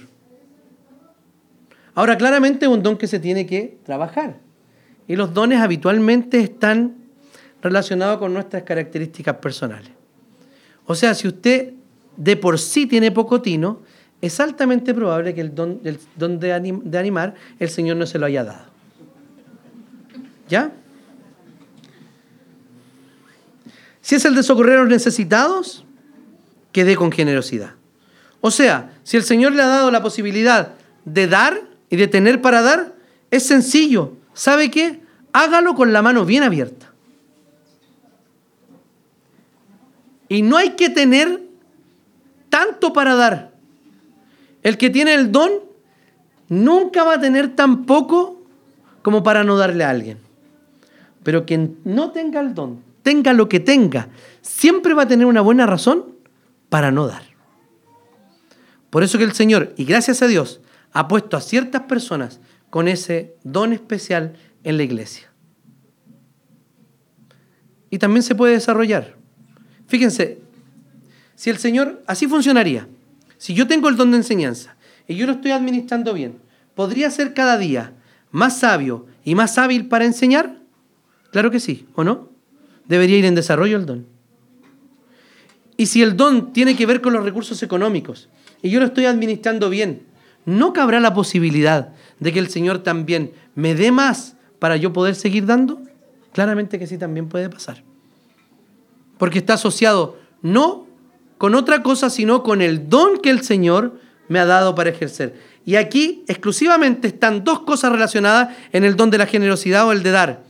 Ahora, 1.95 2.17
claramente 2.17 2.65
es 2.65 2.71
un 2.71 2.81
don 2.81 2.97
que 2.97 3.07
se 3.07 3.19
tiene 3.19 3.45
que 3.45 3.77
trabajar. 3.85 4.37
Y 5.07 5.15
los 5.15 5.33
dones 5.33 5.59
habitualmente 5.59 6.39
están 6.39 6.95
relacionados 7.61 8.17
con 8.17 8.33
nuestras 8.33 8.63
características 8.63 9.37
personales. 9.37 9.91
O 10.85 10.95
sea, 10.95 11.13
si 11.13 11.27
usted 11.27 11.73
de 12.17 12.35
por 12.35 12.59
sí 12.59 12.85
tiene 12.85 13.11
poco 13.11 13.41
tino, 13.41 13.81
es 14.21 14.39
altamente 14.39 14.93
probable 14.93 15.33
que 15.33 15.41
el 15.41 15.53
don, 15.53 15.81
de, 15.83 16.81
de 16.83 16.97
animar 16.97 17.35
el 17.59 17.69
Señor 17.69 17.97
no 17.97 18.05
se 18.05 18.19
lo 18.19 18.25
haya 18.25 18.43
dado. 18.43 18.65
¿Ya? 20.47 20.71
Si 24.01 24.15
es 24.15 24.25
el 24.25 24.35
de 24.35 24.43
socorrer 24.43 24.77
a 24.77 24.81
los 24.81 24.89
necesitados, 24.89 25.85
que 26.71 26.83
dé 26.83 26.95
con 26.95 27.11
generosidad. 27.11 27.75
O 28.41 28.51
sea, 28.51 28.93
si 29.03 29.15
el 29.15 29.23
Señor 29.23 29.53
le 29.53 29.61
ha 29.61 29.67
dado 29.67 29.91
la 29.91 30.01
posibilidad 30.01 30.73
de 31.05 31.27
dar 31.27 31.72
y 31.93 31.95
de 31.95 32.07
tener 32.07 32.41
para 32.41 32.63
dar, 32.63 32.95
es 33.29 33.45
sencillo. 33.45 34.13
¿Sabe 34.33 34.71
qué? 34.71 35.01
Hágalo 35.31 35.75
con 35.75 35.93
la 35.93 36.01
mano 36.01 36.25
bien 36.25 36.41
abierta. 36.41 36.91
Y 40.27 40.41
no 40.41 40.57
hay 40.57 40.71
que 40.71 40.89
tener 40.89 41.43
tanto 42.49 42.93
para 42.93 43.13
dar. 43.13 43.53
El 44.63 44.79
que 44.79 44.89
tiene 44.89 45.13
el 45.13 45.31
don 45.31 45.51
nunca 46.49 47.03
va 47.03 47.13
a 47.13 47.21
tener 47.21 47.55
tan 47.55 47.85
poco 47.85 48.41
como 49.03 49.21
para 49.21 49.43
no 49.43 49.55
darle 49.55 49.83
a 49.83 49.91
alguien. 49.91 50.17
Pero 51.21 51.45
quien 51.45 51.77
no 51.83 52.09
tenga 52.09 52.39
el 52.39 52.55
don, 52.55 52.81
tenga 53.03 53.33
lo 53.33 53.47
que 53.47 53.59
tenga, 53.59 54.07
siempre 54.41 54.95
va 54.95 55.03
a 55.03 55.07
tener 55.07 55.27
una 55.27 55.41
buena 55.41 55.67
razón 55.67 56.05
para 56.69 56.89
no 56.89 57.05
dar. 57.05 57.21
Por 58.89 59.03
eso 59.03 59.19
que 59.19 59.25
el 59.25 59.33
Señor, 59.33 59.75
y 59.77 59.85
gracias 59.85 60.23
a 60.23 60.27
Dios, 60.27 60.59
ha 60.93 61.07
puesto 61.07 61.35
a 61.35 61.41
ciertas 61.41 61.83
personas 61.83 62.39
con 62.69 62.87
ese 62.87 63.35
don 63.43 63.73
especial 63.73 64.35
en 64.63 64.77
la 64.77 64.83
iglesia. 64.83 65.29
Y 67.89 67.97
también 67.97 68.23
se 68.23 68.35
puede 68.35 68.53
desarrollar. 68.53 69.15
Fíjense, 69.87 70.39
si 71.35 71.49
el 71.49 71.57
Señor, 71.57 72.01
así 72.07 72.27
funcionaría. 72.27 72.87
Si 73.37 73.53
yo 73.53 73.67
tengo 73.67 73.89
el 73.89 73.97
don 73.97 74.11
de 74.11 74.17
enseñanza 74.17 74.75
y 75.07 75.15
yo 75.15 75.25
lo 75.25 75.33
estoy 75.33 75.51
administrando 75.51 76.13
bien, 76.13 76.39
¿podría 76.75 77.11
ser 77.11 77.33
cada 77.33 77.57
día 77.57 77.93
más 78.31 78.59
sabio 78.59 79.05
y 79.25 79.35
más 79.35 79.57
hábil 79.57 79.87
para 79.87 80.05
enseñar? 80.05 80.59
Claro 81.31 81.51
que 81.51 81.59
sí, 81.59 81.87
¿o 81.95 82.03
no? 82.03 82.29
Debería 82.87 83.17
ir 83.17 83.25
en 83.25 83.35
desarrollo 83.35 83.77
el 83.77 83.85
don. 83.85 84.07
Y 85.77 85.87
si 85.87 86.01
el 86.01 86.15
don 86.15 86.53
tiene 86.53 86.75
que 86.75 86.85
ver 86.85 87.01
con 87.01 87.13
los 87.13 87.25
recursos 87.25 87.61
económicos 87.63 88.29
y 88.61 88.69
yo 88.69 88.79
lo 88.79 88.85
estoy 88.85 89.05
administrando 89.05 89.69
bien, 89.69 90.12
¿no 90.45 90.73
cabrá 90.73 90.99
la 90.99 91.13
posibilidad 91.13 91.93
de 92.19 92.33
que 92.33 92.39
el 92.39 92.49
Señor 92.49 92.79
también 92.79 93.33
me 93.55 93.75
dé 93.75 93.91
más 93.91 94.35
para 94.59 94.77
yo 94.77 94.93
poder 94.93 95.15
seguir 95.15 95.45
dando? 95.45 95.81
Claramente 96.33 96.79
que 96.79 96.87
sí, 96.87 96.97
también 96.97 97.29
puede 97.29 97.49
pasar. 97.49 97.83
Porque 99.17 99.39
está 99.39 99.53
asociado 99.53 100.17
no 100.41 100.87
con 101.37 101.55
otra 101.55 101.83
cosa, 101.83 102.09
sino 102.09 102.43
con 102.43 102.61
el 102.61 102.89
don 102.89 103.19
que 103.19 103.29
el 103.29 103.43
Señor 103.43 103.99
me 104.27 104.39
ha 104.39 104.45
dado 104.45 104.75
para 104.75 104.89
ejercer. 104.89 105.35
Y 105.65 105.75
aquí 105.75 106.23
exclusivamente 106.27 107.07
están 107.07 107.43
dos 107.43 107.61
cosas 107.61 107.91
relacionadas 107.91 108.55
en 108.71 108.83
el 108.83 108.95
don 108.95 109.09
de 109.09 109.17
la 109.17 109.25
generosidad 109.25 109.87
o 109.87 109.91
el 109.91 110.03
de 110.03 110.11
dar. 110.11 110.43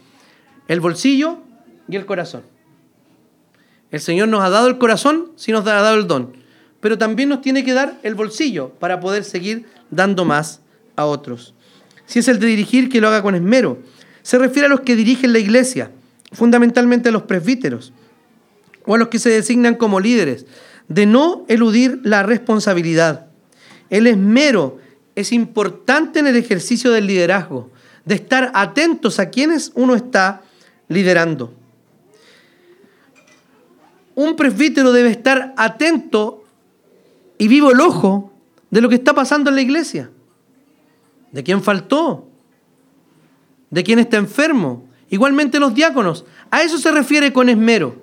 El 0.68 0.80
bolsillo 0.80 1.39
y 1.88 1.96
el 1.96 2.06
corazón. 2.06 2.44
El 3.91 4.00
Señor 4.00 4.28
nos 4.28 4.44
ha 4.44 4.50
dado 4.50 4.68
el 4.68 4.80
corazón 4.80 5.32
si 5.36 5.52
nos 5.52 5.68
ha 5.68 5.74
dado 5.74 5.96
el 5.96 6.08
don, 6.08 6.36
pero 6.80 6.98
también 6.98 7.30
nos 7.30 7.41
tiene 7.41 7.64
que 7.64 7.74
dar 7.74 8.00
el 8.02 8.16
bolsillo 8.16 8.70
para 8.80 9.00
poder 9.00 9.24
seguir 9.24 9.68
dando 9.96 10.26
más 10.26 10.62
a 10.96 11.06
otros. 11.06 11.54
Si 12.06 12.20
es 12.20 12.28
el 12.28 12.39
de 12.39 12.48
dirigir, 12.48 12.89
que 12.89 13.02
lo 13.02 13.08
haga 13.08 13.22
con 13.22 13.36
esmero. 13.36 13.80
Se 14.22 14.38
refiere 14.38 14.68
a 14.68 14.70
los 14.70 14.82
que 14.82 14.96
dirigen 14.96 15.34
la 15.34 15.39
iglesia, 15.39 15.91
fundamentalmente 16.32 17.10
a 17.10 17.12
los 17.12 17.24
presbíteros 17.24 17.94
o 18.86 18.96
a 18.96 18.98
los 18.98 19.08
que 19.08 19.20
se 19.20 19.30
designan 19.30 19.76
como 19.76 20.00
líderes, 20.00 20.46
de 20.88 21.06
no 21.06 21.46
eludir 21.48 22.00
la 22.04 22.24
responsabilidad. 22.24 23.28
El 23.89 24.08
esmero 24.08 24.80
es 25.16 25.32
importante 25.32 26.20
en 26.20 26.28
el 26.28 26.36
ejercicio 26.36 26.91
del 26.91 27.08
liderazgo, 27.08 27.72
de 28.06 28.16
estar 28.16 28.52
atentos 28.54 29.20
a 29.20 29.30
quienes 29.30 29.72
uno 29.76 29.96
está 29.96 30.41
liderando 30.89 31.54
un 34.16 34.36
presbítero 34.36 34.91
debe 34.91 35.10
estar 35.10 35.54
atento 35.58 36.44
y 37.38 37.48
vivo 37.48 37.72
el 37.72 37.82
ojo 37.82 38.32
de 38.74 38.82
lo 38.82 38.89
que 38.89 38.95
está 38.95 39.13
pasando 39.13 39.51
en 39.51 39.55
la 39.55 39.61
iglesia. 39.61 40.09
¿De 41.32 41.43
quién 41.43 41.61
faltó? 41.61 42.28
¿De 43.69 43.84
quién 43.84 43.99
está 43.99 44.17
enfermo? 44.17 44.88
Igualmente 45.11 45.59
los 45.59 45.76
diáconos. 45.76 46.26
A 46.49 46.63
eso 46.63 46.80
se 46.80 46.91
refiere 46.91 47.32
con 47.32 47.49
esmero. 47.49 47.95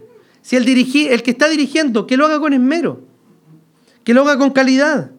Si 0.42 0.54
el, 0.54 0.68
el 0.68 1.22
que 1.24 1.30
está 1.32 1.48
dirigiendo, 1.48 2.06
que 2.06 2.16
lo 2.16 2.24
haga 2.24 2.38
con 2.38 2.52
esmero, 2.52 3.00
que 4.04 4.14
lo 4.14 4.22
haga 4.22 4.38
con 4.38 4.50
calidad. 4.50 5.10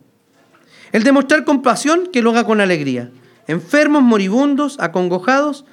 El 0.93 1.03
demostrar 1.03 1.43
compasión, 1.43 2.07
que 2.13 2.21
lo 2.21 2.29
haga 2.29 2.45
con 2.45 2.61
alegría. 2.61 3.11
Enfermos, 3.45 4.03
moribundos, 4.03 4.79
acongojados, 4.79 5.65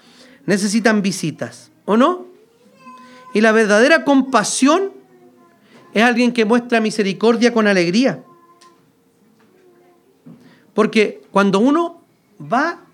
necesitan 0.45 1.03
visitas, 1.03 1.71
¿o 1.85 1.97
no? 1.97 2.27
Y 3.33 3.43
la 3.43 3.53
verdadera 3.53 4.05
compasión 4.05 4.91
es 5.95 6.03
alguien 6.03 6.33
que 6.33 6.45
muestra 6.45 6.81
misericordia 6.81 7.53
con 7.55 7.69
alegría. 7.69 8.25
Porque 10.79 11.23
cuando 11.33 11.59
uno 11.59 12.05
va 12.41 12.85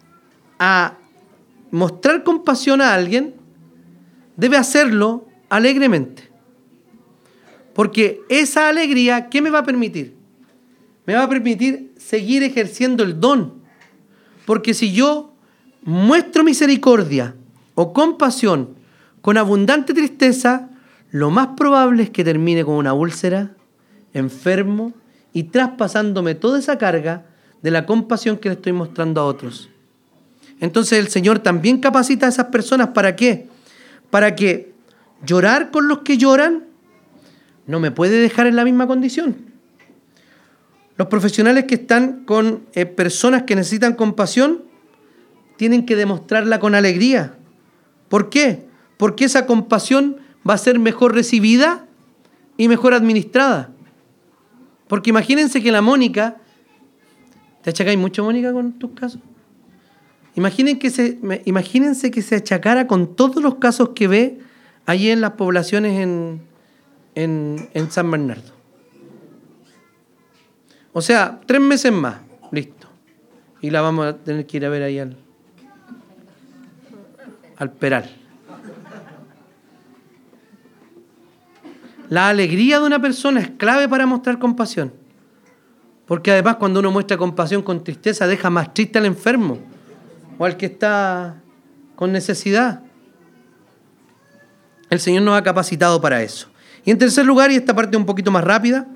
a 0.59 0.95
mostrar 1.71 2.25
compasión 2.25 2.81
a 2.81 2.95
alguien, 2.95 3.35
debe 4.39 4.57
hacerlo 4.57 5.29
alegremente. 5.51 6.31
Porque 7.75 8.23
esa 8.31 8.71
alegría, 8.71 9.29
¿qué 9.29 9.43
me 9.43 9.51
va 9.51 9.59
a 9.59 9.65
permitir? 9.65 10.17
Me 11.05 11.15
va 11.15 11.25
a 11.25 11.29
permitir 11.29 11.93
seguir 11.99 12.43
ejerciendo 12.43 13.05
el 13.05 13.21
don. 13.21 13.53
Porque 14.47 14.73
si 14.73 14.95
yo 14.95 15.35
muestro 15.83 16.43
misericordia 16.43 17.35
o 17.75 17.93
compasión 17.93 18.77
con 19.21 19.37
abundante 19.37 19.93
tristeza, 19.93 20.71
lo 21.11 21.31
más 21.31 21.49
probable 21.49 22.05
es 22.05 22.09
que 22.09 22.25
termine 22.25 22.65
con 22.65 22.77
una 22.77 22.95
úlcera, 22.95 23.55
enfermo 24.15 24.95
y 25.35 25.43
traspasándome 25.43 26.35
toda 26.35 26.59
esa 26.59 26.79
carga 26.79 27.27
de 27.65 27.71
la 27.71 27.87
compasión 27.87 28.37
que 28.37 28.51
le 28.51 28.57
estoy 28.57 28.75
mostrando 28.75 29.23
a 29.23 29.25
otros. 29.25 29.71
Entonces 30.61 30.99
el 30.99 31.09
Señor 31.09 31.39
también 31.39 31.79
capacita 31.79 32.27
a 32.27 32.29
esas 32.29 32.49
personas 32.49 32.89
para 32.89 33.17
qué? 33.17 33.49
Para 34.11 34.37
que 34.37 34.75
llorar 35.25 35.71
con 35.71 35.89
los 35.89 36.01
que 36.01 36.19
lloran 36.19 36.65
no 37.67 37.81
me 37.81 37.91
puede 37.91 38.19
dejar 38.19 38.47
en 38.47 38.57
la 38.57 38.65
misma 38.67 38.87
condición. 38.87 39.37
Los 40.99 41.09
profesionales 41.09 41.65
que 41.65 41.77
están 41.77 42.27
con 42.27 42.65
eh, 42.75 42.85
personas 42.85 43.45
que 43.45 43.57
necesitan 43.57 43.95
compasión 43.95 44.65
tienen 45.57 45.87
que 45.87 45.97
demostrarla 45.97 46.61
con 46.61 46.75
alegría. 46.75 47.35
¿Por 48.11 48.29
qué? 48.29 48.67
Porque 48.99 49.25
esa 49.25 49.47
compasión 49.47 50.19
va 50.47 50.53
a 50.53 50.59
ser 50.59 50.79
mejor 50.79 51.15
recibida 51.15 51.87
y 52.59 52.69
mejor 52.69 52.93
administrada. 52.93 53.71
Porque 54.87 55.09
imagínense 55.09 55.63
que 55.63 55.73
la 55.73 55.81
Mónica, 55.81 56.37
¿te 57.65 57.71
achacáis 57.71 57.99
mucho 57.99 58.23
Mónica 58.23 58.53
con 58.53 58.75
tus 58.75 58.91
casos? 58.93 59.21
Imaginen 60.37 60.79
que 60.79 60.91
se, 60.91 61.19
imagínense 61.47 62.11
que 62.11 62.21
se 62.21 62.37
achacara 62.37 62.87
con 62.87 63.17
todos 63.17 63.43
los 63.43 63.55
casos 63.57 63.91
que 63.91 64.07
ve 64.07 64.39
allí 64.85 65.11
en 65.11 65.21
las 65.21 65.33
poblaciones 65.33 65.99
en, 66.01 66.43
en, 67.15 67.69
en 67.73 67.91
San 67.91 68.11
Bernardo. 68.11 68.53
O 70.93 71.01
sea, 71.01 71.41
tres 71.47 71.61
meses 71.61 71.91
más. 71.91 72.17
Listo. 72.53 72.89
Y 73.61 73.71
la 73.71 73.81
vamos 73.81 74.07
a 74.07 74.17
tener 74.17 74.47
que 74.47 74.59
ir 74.59 74.67
a 74.67 74.69
ver 74.69 74.83
ahí 74.83 74.99
al, 74.99 75.17
al 77.57 77.73
peral. 77.73 78.11
La 82.11 82.29
alegría 82.29 82.79
de 82.79 82.87
una 82.87 83.01
persona 83.01 83.41
es 83.41 83.51
clave 83.51 83.89
para 83.89 84.05
mostrar 84.05 84.39
compasión. 84.39 84.93
Porque 86.07 86.31
además 86.31 86.57
cuando 86.57 86.81
uno 86.81 86.91
muestra 86.91 87.17
compasión 87.17 87.63
con 87.63 87.83
tristeza 87.83 88.27
deja 88.27 88.51
más 88.51 88.75
triste 88.75 88.99
al 88.99 89.07
enfermo 89.07 89.59
o 90.39 90.45
al 90.45 90.57
que 90.57 90.67
está 90.67 91.41
con 91.97 92.13
necesidad. 92.13 92.83
El 94.91 95.01
Señor 95.01 95.23
nos 95.23 95.39
ha 95.39 95.43
capacitado 95.43 96.01
para 96.01 96.23
eso. 96.23 96.49
Y 96.85 96.91
en 96.91 96.99
tercer 96.99 97.25
lugar, 97.25 97.51
y 97.51 97.57
esta 97.57 97.75
parte 97.75 97.97
un 97.97 98.05
poquito 98.05 98.31
más 98.31 98.45
rápida, 98.45 98.87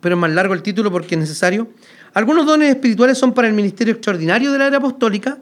pero 0.00 0.14
es 0.14 0.20
más 0.20 0.30
largo 0.30 0.54
el 0.54 0.62
título 0.62 0.90
porque 0.90 1.14
es 1.14 1.20
necesario, 1.20 1.68
algunos 2.12 2.46
dones 2.46 2.70
espirituales 2.70 3.18
son 3.18 3.32
para 3.32 3.48
el 3.48 3.54
ministerio 3.54 3.94
extraordinario 3.94 4.52
de 4.52 4.58
la 4.58 4.66
era 4.66 4.78
apostólica 4.78 5.38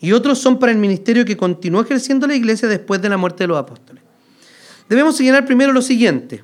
y 0.00 0.12
otros 0.12 0.38
son 0.38 0.58
para 0.58 0.72
el 0.72 0.78
ministerio 0.78 1.24
que 1.24 1.36
continuó 1.36 1.82
ejerciendo 1.82 2.26
la 2.26 2.34
iglesia 2.34 2.68
después 2.68 3.00
de 3.00 3.08
la 3.08 3.16
muerte 3.16 3.44
de 3.44 3.48
los 3.48 3.58
apóstoles. 3.58 4.02
Debemos 4.88 5.16
señalar 5.16 5.44
primero 5.44 5.72
lo 5.72 5.82
siguiente, 5.82 6.42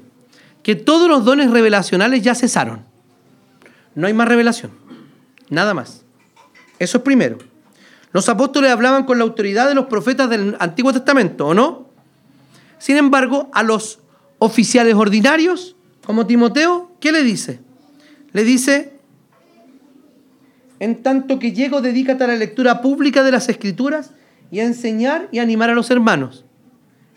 que 0.65 0.75
todos 0.75 1.09
los 1.09 1.25
dones 1.25 1.51
revelacionales 1.51 2.23
ya 2.23 2.35
cesaron. 2.35 2.85
No 3.95 4.09
hay 4.09 4.15
más 4.15 4.27
revelación, 4.27 4.73
nada 5.51 5.75
más. 5.75 6.05
Eso 6.79 6.99
es 6.99 7.05
primero. 7.05 7.39
Los 8.13 8.29
apóstoles 8.29 8.71
hablaban 8.71 9.05
con 9.05 9.19
la 9.19 9.25
autoridad 9.25 9.69
de 9.69 9.75
los 9.75 9.87
profetas 9.87 10.29
del 10.31 10.57
Antiguo 10.59 10.93
Testamento, 10.93 11.49
¿o 11.49 11.55
no? 11.55 11.91
Sin 12.79 12.97
embargo, 12.97 13.51
a 13.53 13.63
los 13.63 14.01
oficiales 14.39 14.95
ordinarios, 14.95 15.77
como 16.05 16.27
Timoteo, 16.27 16.93
¿qué 16.99 17.13
le 17.13 17.23
dice? 17.23 17.61
Le 18.33 18.43
dice, 18.43 18.95
en 20.81 21.03
tanto 21.03 21.39
que 21.39 21.53
llego, 21.53 21.83
dedícate 21.83 22.25
a 22.25 22.29
la 22.29 22.37
lectura 22.37 22.81
pública 22.81 23.23
de 23.23 23.33
las 23.33 23.51
escrituras 23.51 24.13
y 24.51 24.61
a 24.61 24.65
enseñar 24.65 25.29
y 25.31 25.41
animar 25.41 25.69
a 25.69 25.75
los 25.75 25.91
hermanos. 25.91 26.47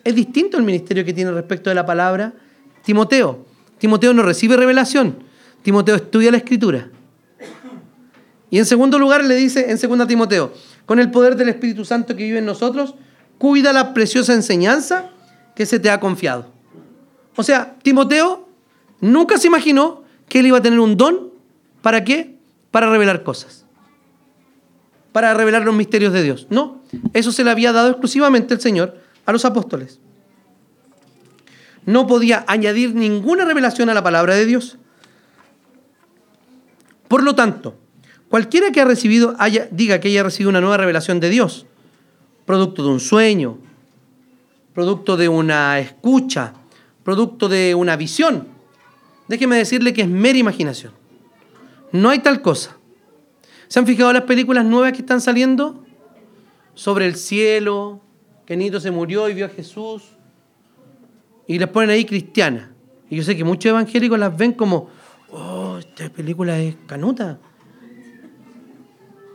Es 0.03 0.15
distinto 0.15 0.57
el 0.57 0.63
ministerio 0.63 1.05
que 1.05 1.13
tiene 1.13 1.31
respecto 1.31 1.69
de 1.69 1.75
la 1.75 1.85
palabra 1.85 2.33
Timoteo. 2.87 3.45
Timoteo 3.79 4.13
no 4.13 4.23
recibe 4.23 4.55
revelación. 4.55 5.17
Timoteo 5.61 5.97
estudia 5.97 6.31
la 6.31 6.37
escritura. 6.37 6.89
Y 8.49 8.59
en 8.59 8.65
segundo 8.65 8.97
lugar 8.97 9.25
le 9.25 9.35
dice 9.35 9.69
en 9.69 9.77
2 9.77 10.07
Timoteo, 10.07 10.53
con 10.85 10.97
el 10.97 11.11
poder 11.11 11.35
del 11.35 11.49
Espíritu 11.49 11.83
Santo 11.83 12.15
que 12.15 12.23
vive 12.23 12.39
en 12.39 12.45
nosotros, 12.45 12.95
cuida 13.39 13.73
la 13.73 13.93
preciosa 13.93 14.33
enseñanza 14.33 15.09
que 15.53 15.65
se 15.65 15.79
te 15.79 15.89
ha 15.89 15.99
confiado. 15.99 16.45
O 17.35 17.43
sea, 17.43 17.75
Timoteo 17.83 18.47
nunca 19.01 19.37
se 19.37 19.47
imaginó 19.47 20.03
que 20.29 20.39
él 20.39 20.47
iba 20.47 20.59
a 20.59 20.61
tener 20.61 20.79
un 20.79 20.95
don. 20.95 21.33
¿Para 21.81 22.05
qué? 22.05 22.37
Para 22.71 22.89
revelar 22.89 23.23
cosas. 23.23 23.65
Para 25.11 25.33
revelar 25.33 25.65
los 25.65 25.75
misterios 25.75 26.13
de 26.13 26.23
Dios. 26.23 26.47
No, 26.49 26.81
eso 27.11 27.33
se 27.33 27.43
le 27.43 27.51
había 27.51 27.73
dado 27.73 27.89
exclusivamente 27.89 28.53
el 28.53 28.61
Señor 28.61 28.97
a 29.25 29.33
los 29.33 29.43
apóstoles. 29.43 29.99
No 31.87 32.05
podía 32.05 32.43
añadir 32.47 32.93
ninguna 32.93 33.45
revelación 33.45 33.89
a 33.89 33.93
la 33.93 34.03
palabra 34.03 34.35
de 34.35 34.45
Dios. 34.45 34.77
Por 37.07 37.23
lo 37.23 37.33
tanto, 37.33 37.79
cualquiera 38.27 38.71
que 38.71 38.81
ha 38.81 38.85
recibido, 38.85 39.35
haya, 39.39 39.69
diga 39.71 40.01
que 40.01 40.09
haya 40.09 40.21
recibido 40.21 40.49
una 40.49 40.59
nueva 40.59 40.75
revelación 40.75 41.21
de 41.21 41.29
Dios, 41.29 41.65
producto 42.45 42.83
de 42.83 42.89
un 42.89 42.99
sueño, 42.99 43.57
producto 44.73 45.15
de 45.15 45.29
una 45.29 45.79
escucha, 45.79 46.53
producto 47.05 47.47
de 47.47 47.73
una 47.73 47.95
visión, 47.95 48.49
déjeme 49.29 49.55
decirle 49.55 49.93
que 49.93 50.01
es 50.01 50.09
mera 50.09 50.37
imaginación. 50.37 50.91
No 51.93 52.09
hay 52.09 52.19
tal 52.19 52.41
cosa. 52.41 52.75
¿Se 53.69 53.79
han 53.79 53.87
fijado 53.87 54.11
las 54.11 54.23
películas 54.23 54.65
nuevas 54.65 54.91
que 54.91 54.99
están 54.99 55.21
saliendo? 55.21 55.85
Sobre 56.73 57.05
el 57.05 57.15
cielo, 57.15 58.01
que 58.45 58.57
Nito 58.57 58.81
se 58.81 58.91
murió 58.91 59.29
y 59.29 59.33
vio 59.33 59.45
a 59.45 59.49
Jesús. 59.49 60.16
Y 61.47 61.59
las 61.59 61.69
ponen 61.69 61.89
ahí 61.91 62.05
cristianas. 62.05 62.69
Y 63.09 63.15
yo 63.15 63.23
sé 63.23 63.35
que 63.37 63.43
muchos 63.43 63.69
evangélicos 63.69 64.19
las 64.19 64.35
ven 64.35 64.53
como, 64.53 64.89
oh, 65.31 65.77
esta 65.79 66.09
película 66.09 66.59
es 66.59 66.75
canuta. 66.85 67.39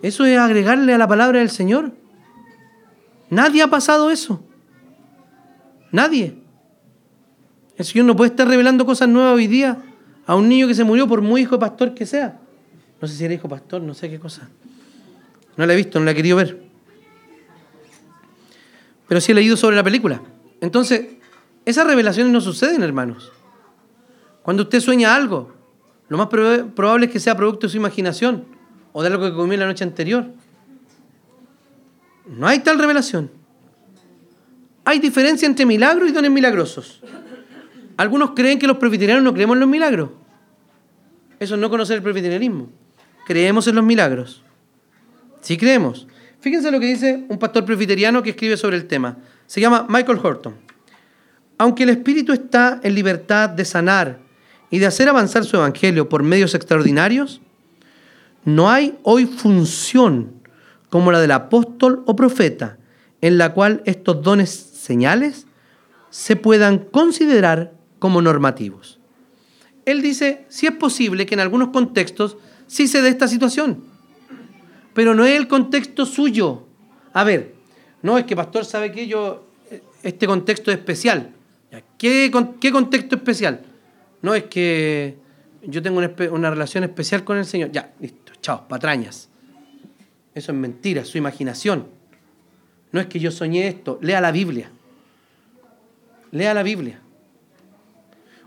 Eso 0.03 0.25
es 0.25 0.39
agregarle 0.39 0.93
a 0.93 0.99
la 0.99 1.09
palabra 1.09 1.39
del 1.39 1.51
Señor. 1.51 1.93
Nadie 3.31 3.63
ha 3.63 3.69
pasado 3.69 4.11
eso. 4.11 4.45
Nadie. 5.91 6.37
El 7.77 7.85
Señor 7.85 8.07
no 8.07 8.17
puede 8.17 8.31
estar 8.31 8.47
revelando 8.47 8.85
cosas 8.85 9.09
nuevas 9.09 9.35
hoy 9.35 9.47
día 9.47 9.79
a 10.27 10.35
un 10.35 10.49
niño 10.49 10.69
que 10.69 10.75
se 10.75 10.85
murió 10.85 11.09
por 11.09 11.23
muy 11.23 11.43
hijo 11.43 11.57
de 11.57 11.61
pastor 11.61 11.95
que 11.95 12.05
sea. 12.05 12.39
No 13.01 13.09
sé 13.09 13.15
si 13.15 13.25
era 13.25 13.35
hijo 13.35 13.49
pastor, 13.49 13.81
no 13.81 13.95
sé 13.95 14.11
qué 14.11 14.19
cosa. 14.19 14.49
No 15.57 15.67
la 15.67 15.73
he 15.73 15.77
visto, 15.77 15.99
no 15.99 16.05
la 16.05 16.11
he 16.11 16.15
querido 16.15 16.37
ver 16.37 16.73
pero 19.13 19.21
sí 19.21 19.33
he 19.33 19.35
leído 19.35 19.59
sobre 19.59 19.77
la 19.77 19.85
película. 19.85 20.23
Entonces, 20.63 21.19
esas 21.65 21.87
revelaciones 21.87 22.33
no 22.33 22.41
suceden, 22.41 22.83
hermanos. 22.83 23.33
Cuando 24.43 24.65
usted 24.65 24.81
sueña 24.81 25.15
algo, 25.15 25.53
lo 26.09 26.19
más 26.19 26.27
probable 26.27 27.07
es 27.07 27.13
que 27.13 27.21
sea 27.21 27.37
producto 27.37 27.67
de 27.67 27.71
su 27.71 27.77
imaginación 27.77 28.45
o 28.93 29.03
de 29.03 29.09
algo 29.09 29.25
que 29.25 29.35
comió 29.35 29.57
la 29.59 29.67
noche 29.67 29.85
anterior. 29.85 30.27
No 32.27 32.47
hay 32.47 32.59
tal 32.61 32.79
revelación. 32.79 33.31
Hay 34.85 34.99
diferencia 34.99 35.47
entre 35.47 35.65
milagros 35.65 36.09
y 36.09 36.13
dones 36.13 36.31
milagrosos. 36.31 37.01
Algunos 37.97 38.31
creen 38.31 38.59
que 38.59 38.67
los 38.67 38.79
presbiterianos 38.79 39.23
no 39.23 39.33
creemos 39.33 39.55
en 39.55 39.61
los 39.61 39.69
milagros. 39.69 40.11
Eso 41.39 41.55
es 41.55 41.61
no 41.61 41.71
conocer 41.71 41.97
el 41.97 42.03
presbiterianismo. 42.03 42.69
Creemos 43.27 43.67
en 43.69 43.77
los 43.77 43.85
milagros. 43.85 44.43
Sí 45.41 45.57
creemos. 45.57 46.07
Fíjense 46.41 46.71
lo 46.73 46.81
que 46.81 46.87
dice 46.87 47.25
un 47.29 47.39
pastor 47.39 47.65
presbiteriano 47.65 48.23
que 48.23 48.31
escribe 48.31 48.57
sobre 48.57 48.77
el 48.77 48.87
tema. 48.87 49.19
Se 49.47 49.61
llama 49.61 49.87
Michael 49.89 50.19
Horton. 50.23 50.72
Aunque 51.63 51.85
el 51.85 51.91
Espíritu 51.91 52.33
está 52.33 52.81
en 52.83 52.97
libertad 52.97 53.49
de 53.49 53.65
sanar 53.65 54.19
y 54.69 54.81
de 54.81 54.87
hacer 54.87 55.09
avanzar 55.09 55.45
su 55.45 55.55
evangelio 55.55 56.09
por 56.09 56.25
medios 56.25 56.57
extraordinarios, 56.57 57.41
no 58.45 58.69
hay 58.69 58.99
hoy 59.05 59.27
función 59.27 60.33
como 60.91 61.13
la 61.13 61.21
del 61.21 61.31
apóstol 61.31 62.03
o 62.07 62.17
profeta 62.17 62.79
en 63.21 63.39
la 63.39 63.55
cual 63.55 63.81
estos 63.85 64.25
dones 64.25 64.51
señales 64.51 65.47
se 66.11 66.35
puedan 66.35 66.79
considerar 66.79 67.75
como 68.01 68.21
normativos. 68.21 68.99
Él 69.85 70.03
dice, 70.03 70.45
si 70.49 70.67
es 70.67 70.73
posible 70.73 71.27
que 71.27 71.35
en 71.35 71.41
algunos 71.43 71.69
contextos 71.69 72.39
sí 72.67 72.89
se 72.89 73.03
dé 73.03 73.09
esta 73.09 73.29
situación 73.29 73.85
pero 74.95 75.15
no 75.15 75.25
es 75.25 75.39
el 75.39 75.47
contexto 75.47 76.07
suyo. 76.07 76.65
A 77.13 77.23
ver, 77.23 77.55
no 78.03 78.19
es 78.19 78.25
que 78.25 78.35
pastor 78.35 78.65
sabe 78.65 78.91
que 78.91 79.07
yo, 79.07 79.47
este 80.03 80.27
contexto 80.27 80.73
es 80.73 80.79
especial. 80.79 81.37
¿Qué, 81.97 82.31
¿Qué, 82.61 82.73
contexto 82.73 83.17
especial? 83.17 83.63
No 84.21 84.35
es 84.35 84.45
que 84.45 85.17
yo 85.63 85.81
tengo 85.81 86.01
una, 86.31 86.51
relación 86.51 86.85
especial 86.85 87.25
con 87.25 87.39
el 87.39 87.47
Señor. 87.47 87.71
Ya, 87.73 87.93
listo, 88.01 88.33
chao, 88.41 88.69
patrañas. 88.69 89.31
Eso 90.35 90.53
es 90.53 90.59
mentira, 90.59 91.05
su 91.05 91.19
imaginación. 91.19 91.87
No 92.91 93.01
es 93.01 93.07
que 93.07 93.19
yo 93.19 93.31
soñé 93.31 93.69
esto, 93.69 93.99
lea 94.03 94.21
la 94.21 94.33
Biblia. 94.33 94.71
Lea 96.31 96.53
la 96.53 96.63
Biblia. 96.63 97.01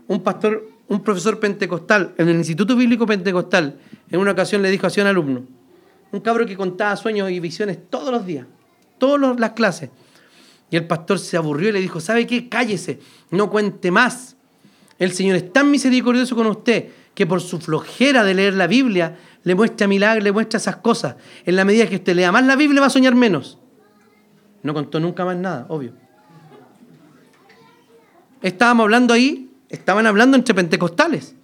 Un 0.06 0.22
pastor, 0.22 0.68
un 0.88 1.02
profesor 1.02 1.40
pentecostal 1.40 2.14
en 2.18 2.28
el 2.28 2.36
Instituto 2.36 2.76
Bíblico 2.76 3.06
Pentecostal, 3.06 3.78
en 4.08 4.20
una 4.20 4.32
ocasión 4.32 4.62
le 4.62 4.70
dijo 4.70 4.86
a 4.86 4.90
un 5.00 5.06
alumno, 5.06 5.44
un 6.12 6.20
cabro 6.20 6.46
que 6.46 6.56
contaba 6.56 6.94
sueños 6.96 7.30
y 7.30 7.40
visiones 7.40 7.78
todos 7.90 8.12
los 8.12 8.24
días, 8.24 8.46
todas 8.98 9.38
las 9.38 9.50
clases. 9.52 9.90
Y 10.70 10.76
el 10.76 10.86
pastor 10.86 11.18
se 11.18 11.36
aburrió 11.36 11.68
y 11.68 11.72
le 11.72 11.80
dijo, 11.80 12.00
¿sabe 12.00 12.26
qué? 12.26 12.48
Cállese, 12.48 13.00
no 13.30 13.50
cuente 13.50 13.90
más. 13.90 14.36
El 14.98 15.12
Señor 15.12 15.36
es 15.36 15.52
tan 15.52 15.70
misericordioso 15.70 16.34
con 16.34 16.46
usted 16.46 16.88
que 17.14 17.26
por 17.26 17.40
su 17.40 17.60
flojera 17.60 18.24
de 18.24 18.34
leer 18.34 18.54
la 18.54 18.66
Biblia 18.66 19.16
le 19.44 19.54
muestra 19.54 19.86
milagros, 19.86 20.24
le 20.24 20.32
muestra 20.32 20.58
esas 20.58 20.76
cosas. 20.76 21.16
En 21.44 21.56
la 21.56 21.64
medida 21.64 21.88
que 21.88 21.96
usted 21.96 22.14
lea 22.14 22.32
más 22.32 22.44
la 22.44 22.56
Biblia 22.56 22.80
va 22.80 22.88
a 22.88 22.90
soñar 22.90 23.14
menos. 23.14 23.58
No 24.62 24.74
contó 24.74 24.98
nunca 24.98 25.24
más 25.24 25.36
nada, 25.36 25.66
obvio. 25.68 25.92
Estábamos 28.42 28.84
hablando 28.84 29.14
ahí, 29.14 29.50
estaban 29.68 30.06
hablando 30.06 30.36
entre 30.36 30.54
pentecostales, 30.54 31.34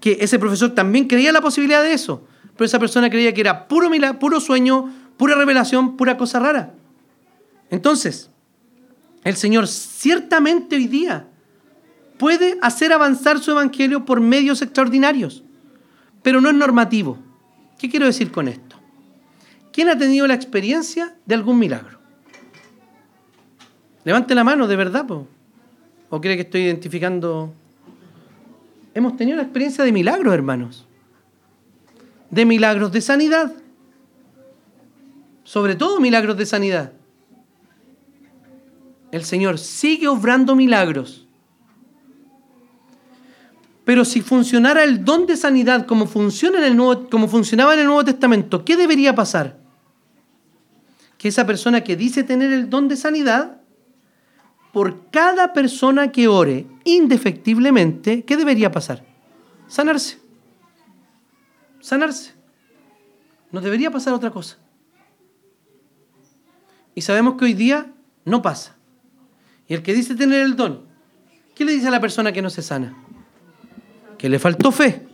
que 0.00 0.18
ese 0.20 0.38
profesor 0.38 0.74
también 0.74 1.06
creía 1.06 1.32
la 1.32 1.40
posibilidad 1.40 1.82
de 1.82 1.92
eso 1.92 2.26
pero 2.56 2.66
esa 2.66 2.78
persona 2.78 3.10
creía 3.10 3.34
que 3.34 3.40
era 3.40 3.68
puro 3.68 3.90
milagro, 3.90 4.18
puro 4.18 4.40
sueño, 4.40 4.92
pura 5.16 5.34
revelación, 5.34 5.96
pura 5.96 6.16
cosa 6.16 6.40
rara. 6.40 6.74
Entonces, 7.70 8.30
el 9.26 9.36
Señor 9.36 9.66
ciertamente 9.66 10.76
hoy 10.76 10.86
día 10.86 11.26
puede 12.16 12.58
hacer 12.62 12.92
avanzar 12.92 13.40
su 13.40 13.50
evangelio 13.50 14.04
por 14.04 14.20
medios 14.20 14.62
extraordinarios, 14.62 15.42
pero 16.22 16.40
no 16.40 16.48
es 16.48 16.54
normativo. 16.54 17.18
¿Qué 17.76 17.90
quiero 17.90 18.06
decir 18.06 18.30
con 18.30 18.46
esto? 18.46 18.76
¿Quién 19.72 19.88
ha 19.88 19.98
tenido 19.98 20.28
la 20.28 20.34
experiencia 20.34 21.16
de 21.26 21.34
algún 21.34 21.58
milagro? 21.58 21.98
Levante 24.04 24.32
la 24.34 24.44
mano, 24.44 24.68
de 24.68 24.76
verdad, 24.76 25.06
¿o 25.10 26.20
cree 26.20 26.36
que 26.36 26.42
estoy 26.42 26.60
identificando? 26.62 27.52
Hemos 28.94 29.16
tenido 29.16 29.36
la 29.36 29.42
experiencia 29.42 29.82
de 29.82 29.90
milagros, 29.90 30.32
hermanos. 30.32 30.86
de 32.30 32.44
milagros 32.44 32.92
de 32.92 33.00
sanidad. 33.00 33.52
Sobre 35.42 35.74
todo 35.74 36.00
milagros 36.00 36.36
de 36.36 36.46
sanidad. 36.46 36.92
El 39.12 39.24
Señor 39.24 39.58
sigue 39.58 40.08
obrando 40.08 40.54
milagros. 40.54 41.26
Pero 43.84 44.04
si 44.04 44.20
funcionara 44.20 44.82
el 44.82 45.04
don 45.04 45.26
de 45.26 45.36
sanidad 45.36 45.86
como, 45.86 46.06
funciona 46.06 46.58
en 46.58 46.64
el 46.64 46.76
Nuevo, 46.76 47.08
como 47.08 47.28
funcionaba 47.28 47.74
en 47.74 47.80
el 47.80 47.86
Nuevo 47.86 48.04
Testamento, 48.04 48.64
¿qué 48.64 48.76
debería 48.76 49.14
pasar? 49.14 49.58
Que 51.18 51.28
esa 51.28 51.46
persona 51.46 51.84
que 51.84 51.94
dice 51.96 52.24
tener 52.24 52.52
el 52.52 52.68
don 52.68 52.88
de 52.88 52.96
sanidad, 52.96 53.60
por 54.72 55.08
cada 55.10 55.54
persona 55.54 56.12
que 56.12 56.28
ore 56.28 56.66
indefectiblemente, 56.84 58.24
¿qué 58.24 58.36
debería 58.36 58.70
pasar? 58.70 59.02
Sanarse. 59.68 60.18
Sanarse. 61.80 62.34
No 63.50 63.62
debería 63.62 63.90
pasar 63.90 64.12
otra 64.12 64.30
cosa. 64.30 64.58
Y 66.94 67.00
sabemos 67.00 67.36
que 67.36 67.46
hoy 67.46 67.54
día 67.54 67.90
no 68.26 68.42
pasa. 68.42 68.75
Y 69.68 69.74
el 69.74 69.82
que 69.82 69.94
dice 69.94 70.14
tener 70.14 70.42
el 70.42 70.56
don, 70.56 70.82
¿qué 71.54 71.64
le 71.64 71.72
dice 71.72 71.88
a 71.88 71.90
la 71.90 72.00
persona 72.00 72.32
que 72.32 72.42
no 72.42 72.50
se 72.50 72.62
sana? 72.62 72.96
Que 74.18 74.28
le 74.28 74.38
faltó 74.38 74.70
fe. 74.70 75.06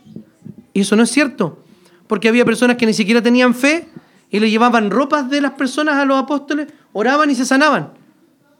Y 0.73 0.81
eso 0.81 0.95
no 0.95 1.03
es 1.03 1.11
cierto. 1.11 1.63
Porque 2.07 2.29
había 2.29 2.45
personas 2.45 2.77
que 2.77 2.85
ni 2.85 2.93
siquiera 2.93 3.21
tenían 3.21 3.55
fe 3.55 3.87
y 4.29 4.39
le 4.39 4.49
llevaban 4.49 4.91
ropas 4.91 5.29
de 5.29 5.41
las 5.41 5.51
personas 5.51 5.95
a 5.95 6.05
los 6.05 6.17
apóstoles, 6.17 6.67
oraban 6.91 7.29
y 7.29 7.35
se 7.35 7.45
sanaban. 7.45 7.93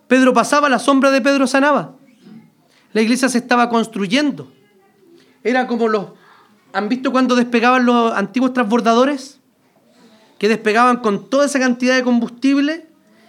Pedro 0.07 0.33
pasaba, 0.33 0.69
la 0.69 0.79
sombra 0.79 1.11
de 1.11 1.21
Pedro 1.21 1.47
sanaba. 1.47 1.95
La 2.93 3.01
iglesia 3.01 3.29
se 3.29 3.39
estaba 3.39 3.69
construyendo. 3.69 4.51
Era 5.43 5.67
como 5.67 5.87
los... 5.87 6.07
¿Han 6.73 6.89
visto 6.89 7.11
cuando 7.11 7.35
despegaban 7.35 7.85
los 7.85 8.13
antiguos 8.13 8.53
transbordadores? 8.53 9.39
Que 10.39 10.47
despegaban 10.47 10.97
con 10.97 11.29
toda 11.29 11.45
esa 11.45 11.59
cantidad 11.59 11.95
de 11.95 12.03
combustible 12.03 12.87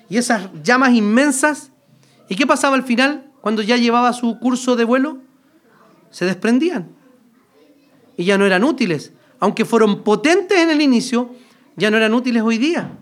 y 0.09 0.17
esas 0.17 0.49
llamas 0.62 0.93
inmensas 0.93 1.71
¿Y 2.29 2.37
qué 2.37 2.47
pasaba 2.47 2.77
al 2.77 2.85
final 2.85 3.31
cuando 3.41 3.62
ya 3.62 3.77
llevaba 3.77 4.12
su 4.12 4.39
curso 4.39 4.77
de 4.77 4.85
vuelo? 4.85 5.18
Se 6.11 6.25
desprendían. 6.25 6.89
Y 8.16 8.25
ya 8.25 8.39
no 8.39 8.47
eran 8.47 8.64
útiles. 8.64 9.12
Aunque 9.41 9.64
fueron 9.64 10.03
potentes 10.03 10.59
en 10.59 10.70
el 10.70 10.81
inicio, 10.81 11.35
ya 11.77 11.91
no 11.91 11.97
eran 11.97 12.14
útiles 12.14 12.43
hoy 12.43 12.59
día. 12.59 12.93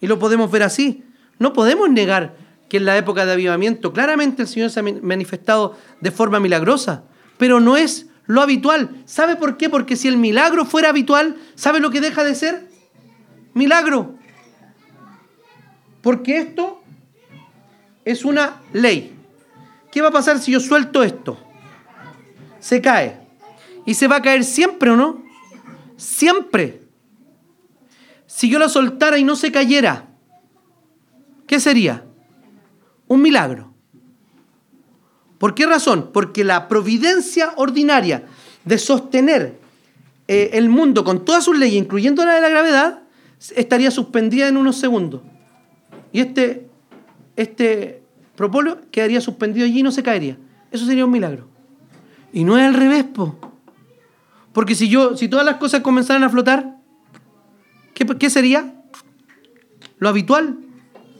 Y 0.00 0.06
lo 0.06 0.18
podemos 0.18 0.50
ver 0.50 0.62
así. 0.62 1.04
No 1.38 1.52
podemos 1.52 1.90
negar 1.90 2.36
que 2.68 2.76
en 2.76 2.84
la 2.84 2.96
época 2.96 3.26
de 3.26 3.32
avivamiento 3.32 3.92
claramente 3.92 4.42
el 4.42 4.48
Señor 4.48 4.70
se 4.70 4.80
ha 4.80 4.82
manifestado 4.82 5.76
de 6.00 6.10
forma 6.10 6.40
milagrosa, 6.40 7.04
pero 7.36 7.60
no 7.60 7.76
es 7.76 8.06
lo 8.26 8.40
habitual. 8.40 9.02
¿Sabe 9.04 9.36
por 9.36 9.56
qué? 9.56 9.68
Porque 9.68 9.96
si 9.96 10.08
el 10.08 10.16
milagro 10.16 10.64
fuera 10.64 10.88
habitual, 10.90 11.36
¿sabe 11.54 11.80
lo 11.80 11.90
que 11.90 12.00
deja 12.00 12.24
de 12.24 12.34
ser? 12.34 12.68
Milagro. 13.54 14.14
Porque 16.00 16.38
esto 16.38 16.81
es 18.04 18.24
una 18.24 18.60
ley. 18.72 19.14
¿Qué 19.90 20.00
va 20.00 20.08
a 20.08 20.12
pasar 20.12 20.38
si 20.38 20.52
yo 20.52 20.60
suelto 20.60 21.02
esto? 21.02 21.38
Se 22.60 22.80
cae. 22.80 23.20
¿Y 23.84 23.94
se 23.94 24.08
va 24.08 24.16
a 24.16 24.22
caer 24.22 24.44
siempre 24.44 24.90
o 24.90 24.96
no? 24.96 25.22
Siempre. 25.96 26.82
Si 28.26 28.48
yo 28.48 28.58
la 28.58 28.68
soltara 28.68 29.18
y 29.18 29.24
no 29.24 29.36
se 29.36 29.52
cayera, 29.52 30.08
¿qué 31.46 31.60
sería? 31.60 32.04
Un 33.08 33.20
milagro. 33.20 33.72
¿Por 35.38 35.54
qué 35.54 35.66
razón? 35.66 36.10
Porque 36.12 36.44
la 36.44 36.68
providencia 36.68 37.52
ordinaria 37.56 38.24
de 38.64 38.78
sostener 38.78 39.58
eh, 40.28 40.50
el 40.54 40.68
mundo 40.68 41.04
con 41.04 41.24
todas 41.24 41.44
sus 41.44 41.58
leyes, 41.58 41.82
incluyendo 41.82 42.24
la 42.24 42.36
de 42.36 42.40
la 42.40 42.48
gravedad, 42.48 43.02
estaría 43.56 43.90
suspendida 43.90 44.48
en 44.48 44.56
unos 44.56 44.76
segundos. 44.76 45.20
Y 46.12 46.20
este 46.20 46.70
este 47.36 48.02
propóleo 48.36 48.80
quedaría 48.90 49.20
suspendido 49.20 49.66
allí 49.66 49.80
y 49.80 49.82
no 49.82 49.92
se 49.92 50.02
caería. 50.02 50.36
Eso 50.70 50.86
sería 50.86 51.04
un 51.04 51.10
milagro. 51.10 51.48
Y 52.32 52.44
no 52.44 52.58
es 52.58 52.64
al 52.64 52.74
revés, 52.74 53.04
po. 53.04 53.38
Porque 54.52 54.74
si 54.74 54.88
yo, 54.88 55.16
si 55.16 55.28
todas 55.28 55.44
las 55.44 55.56
cosas 55.56 55.80
comenzaran 55.80 56.24
a 56.24 56.30
flotar, 56.30 56.76
¿qué, 57.94 58.06
¿qué, 58.06 58.30
sería? 58.30 58.74
Lo 59.98 60.08
habitual. 60.08 60.58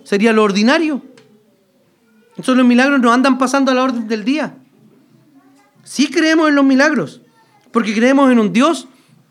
Sería 0.05 0.33
lo 0.33 0.43
ordinario. 0.43 1.03
Entonces 2.31 2.57
los 2.57 2.67
milagros 2.67 3.01
no 3.01 3.13
andan 3.13 3.39
pasando 3.39 3.71
a 3.71 3.75
la 3.75 3.83
orden 3.83 4.09
del 4.09 4.25
día. 4.25 4.57
Sí 5.85 6.11
creemos 6.11 6.49
en 6.49 6.55
los 6.55 6.65
milagros, 6.65 7.21
porque 7.73 7.95
creemos 7.95 8.31
en 8.31 8.39
un 8.39 8.53
Dios 8.53 8.89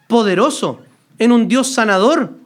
poderoso, 0.07 0.81
en 1.17 1.31
un 1.31 1.47
Dios 1.47 1.71
sanador 1.73 2.37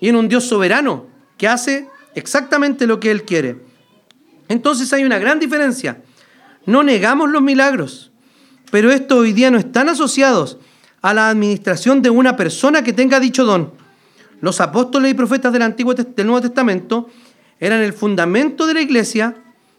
y 0.00 0.08
en 0.08 0.16
un 0.16 0.28
Dios 0.28 0.44
soberano 0.44 1.06
que 1.36 1.48
hace 1.48 1.88
exactamente 2.16 2.86
lo 2.86 2.98
que 2.98 3.12
Él 3.12 3.24
quiere. 3.24 3.58
Entonces 4.48 4.92
hay 4.92 5.04
una 5.04 5.18
gran 5.18 5.38
diferencia. 5.38 6.02
No 6.64 6.82
negamos 6.82 7.30
los 7.30 7.42
milagros, 7.42 8.10
pero 8.70 8.90
estos 8.90 9.18
hoy 9.18 9.32
día 9.32 9.50
no 9.50 9.58
están 9.58 9.88
asociados 9.88 10.58
a 11.02 11.14
la 11.14 11.28
administración 11.28 12.02
de 12.02 12.10
una 12.10 12.36
persona 12.36 12.82
que 12.82 12.92
tenga 12.92 13.20
dicho 13.20 13.44
don. 13.44 13.72
Los 14.40 14.60
apóstoles 14.60 15.12
y 15.12 15.14
profetas 15.14 15.52
del 15.52 15.62
Antiguo 15.62 15.94
del 15.94 16.26
Nuevo 16.26 16.40
Testamento 16.40 17.08
eran 17.60 17.80
el 17.80 17.92
fundamento 17.92 18.66
de 18.66 18.74
la 18.74 18.80
iglesia 18.80 19.36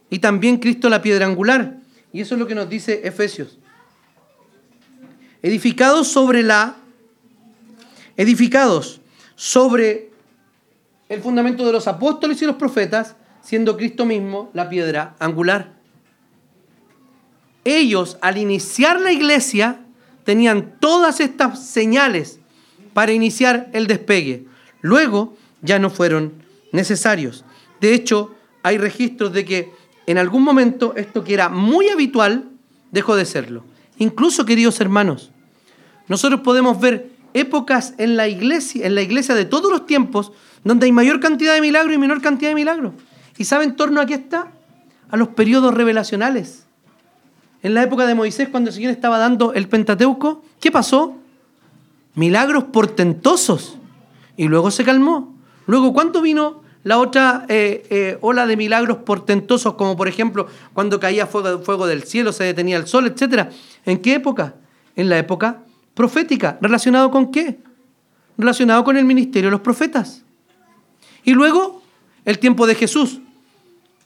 y 0.10 0.20
también 0.20 0.58
Cristo 0.58 0.90
la 0.90 1.02
piedra 1.02 1.26
angular. 1.26 1.78
Y 2.14 2.22
eso 2.22 2.36
es 2.36 2.40
lo 2.40 2.48
que 2.48 2.56
nos 2.56 2.70
dice 2.70 3.02
Efesios. 3.04 3.58
Edificados 5.42 6.08
sobre 6.08 6.44
la 6.44 6.78
edificados 8.16 9.00
sobre 9.36 10.10
el 11.10 11.22
fundamento 11.22 11.66
de 11.66 11.72
los 11.72 11.88
apóstoles 11.88 12.42
y 12.42 12.46
los 12.46 12.56
profetas, 12.56 13.16
siendo 13.42 13.78
Cristo 13.78 14.06
mismo 14.06 14.50
la 14.54 14.70
piedra 14.70 15.16
angular. 15.20 15.74
Ellos, 17.64 18.18
al 18.22 18.38
iniciar 18.38 19.00
la 19.00 19.12
iglesia, 19.12 19.80
tenían 20.24 20.76
todas 20.80 21.20
estas 21.20 21.66
señales 21.66 22.40
para 22.94 23.12
iniciar 23.12 23.70
el 23.74 23.88
despegue. 23.88 24.46
Luego 24.82 25.36
ya 25.62 25.80
no 25.80 25.90
fueron 25.90 26.34
necesarios. 26.72 27.46
De 27.80 27.94
hecho, 27.94 28.36
hay 28.64 28.78
registros 28.78 29.34
de 29.34 29.46
que 29.46 29.72
en 30.06 30.18
algún 30.18 30.44
momento 30.44 30.94
esto 30.96 31.24
que 31.24 31.34
era 31.34 31.50
muy 31.50 31.90
habitual 31.90 32.50
dejó 32.92 33.16
de 33.16 33.26
serlo. 33.26 33.64
Incluso, 33.98 34.46
queridos 34.46 34.80
hermanos, 34.80 35.32
nosotros 36.08 36.42
podemos 36.42 36.80
ver 36.80 37.10
épocas 37.34 37.94
en 37.98 38.16
la 38.16 38.28
iglesia, 38.28 38.86
en 38.86 38.96
la 38.96 39.02
iglesia 39.02 39.36
de 39.36 39.46
todos 39.46 39.72
los 39.72 39.86
tiempos, 39.86 40.32
donde 40.68 40.86
hay 40.86 40.92
mayor 40.92 41.20
cantidad 41.20 41.54
de 41.54 41.62
milagros 41.62 41.94
y 41.94 41.98
menor 41.98 42.22
cantidad 42.22 42.52
de 42.52 42.56
milagros. 42.56 42.94
¿Y 43.38 43.46
sabe 43.46 43.64
en 43.64 43.76
torno 43.76 44.02
a 44.02 44.06
qué 44.06 44.16
está? 44.16 44.52
A 45.10 45.18
los 45.18 45.30
periodos 45.30 45.74
revelacionales. 45.74 46.66
En 47.64 47.74
la 47.74 47.84
época 47.84 48.06
de 48.06 48.16
Moisés, 48.16 48.50
cuando 48.50 48.70
el 48.70 48.86
estaba 48.86 49.18
dando 49.18 49.54
el 49.54 49.68
Pentateuco, 49.68 50.44
¿qué 50.60 50.72
pasó? 50.72 51.16
Milagros 52.16 52.66
portentosos. 52.66 53.78
Y 54.36 54.48
luego 54.48 54.72
se 54.72 54.84
calmó. 54.84 55.36
Luego, 55.66 55.94
¿cuánto 55.94 56.22
vino 56.22 56.62
la 56.84 57.00
otra 57.00 57.46
eh, 57.50 57.86
eh, 57.90 58.18
ola 58.22 58.46
de 58.46 58.56
milagros 58.56 58.98
portentosos, 58.98 59.74
como 59.74 59.98
por 59.98 60.08
ejemplo 60.08 60.48
cuando 60.74 61.00
caía 61.00 61.28
fuego, 61.28 61.60
fuego 61.60 61.88
del 61.88 62.04
cielo, 62.04 62.32
se 62.32 62.44
detenía 62.44 62.78
el 62.78 62.88
sol, 62.88 63.08
etcétera? 63.08 63.50
¿En 63.86 64.00
qué 64.00 64.16
época? 64.16 64.56
En 64.96 65.10
la 65.10 65.18
época 65.18 65.64
profética. 65.94 66.58
¿Relacionado 66.62 67.10
con 67.12 67.32
qué? 67.32 67.60
Relacionado 68.38 68.84
con 68.84 68.98
el 68.98 69.06
ministerio 69.06 69.48
de 69.48 69.52
los 69.52 69.62
profetas. 69.62 70.24
Y 71.28 71.34
luego, 71.34 71.82
el 72.24 72.40
tiempo 72.40 72.68
de 72.68 72.74
Jesús, 72.74 73.20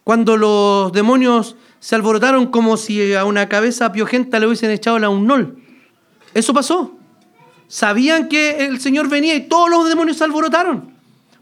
cuando 0.03 0.37
los 0.37 0.91
demonios 0.91 1.55
se 1.79 1.93
alborotaron 1.93 2.47
como 2.47 2.77
si 2.77 3.13
a 3.13 3.25
una 3.25 3.47
cabeza 3.47 3.91
piojenta 3.91 4.39
le 4.39 4.47
hubiesen 4.47 4.71
echado 4.71 4.97
la 4.97 5.09
unnol. 5.09 5.61
Eso 6.33 6.51
pasó. 6.51 6.97
Sabían 7.67 8.27
que 8.27 8.65
el 8.65 8.81
Señor 8.81 9.07
venía 9.07 9.35
y 9.35 9.47
todos 9.47 9.69
los 9.69 9.87
demonios 9.87 10.17
se 10.17 10.23
alborotaron. 10.23 10.95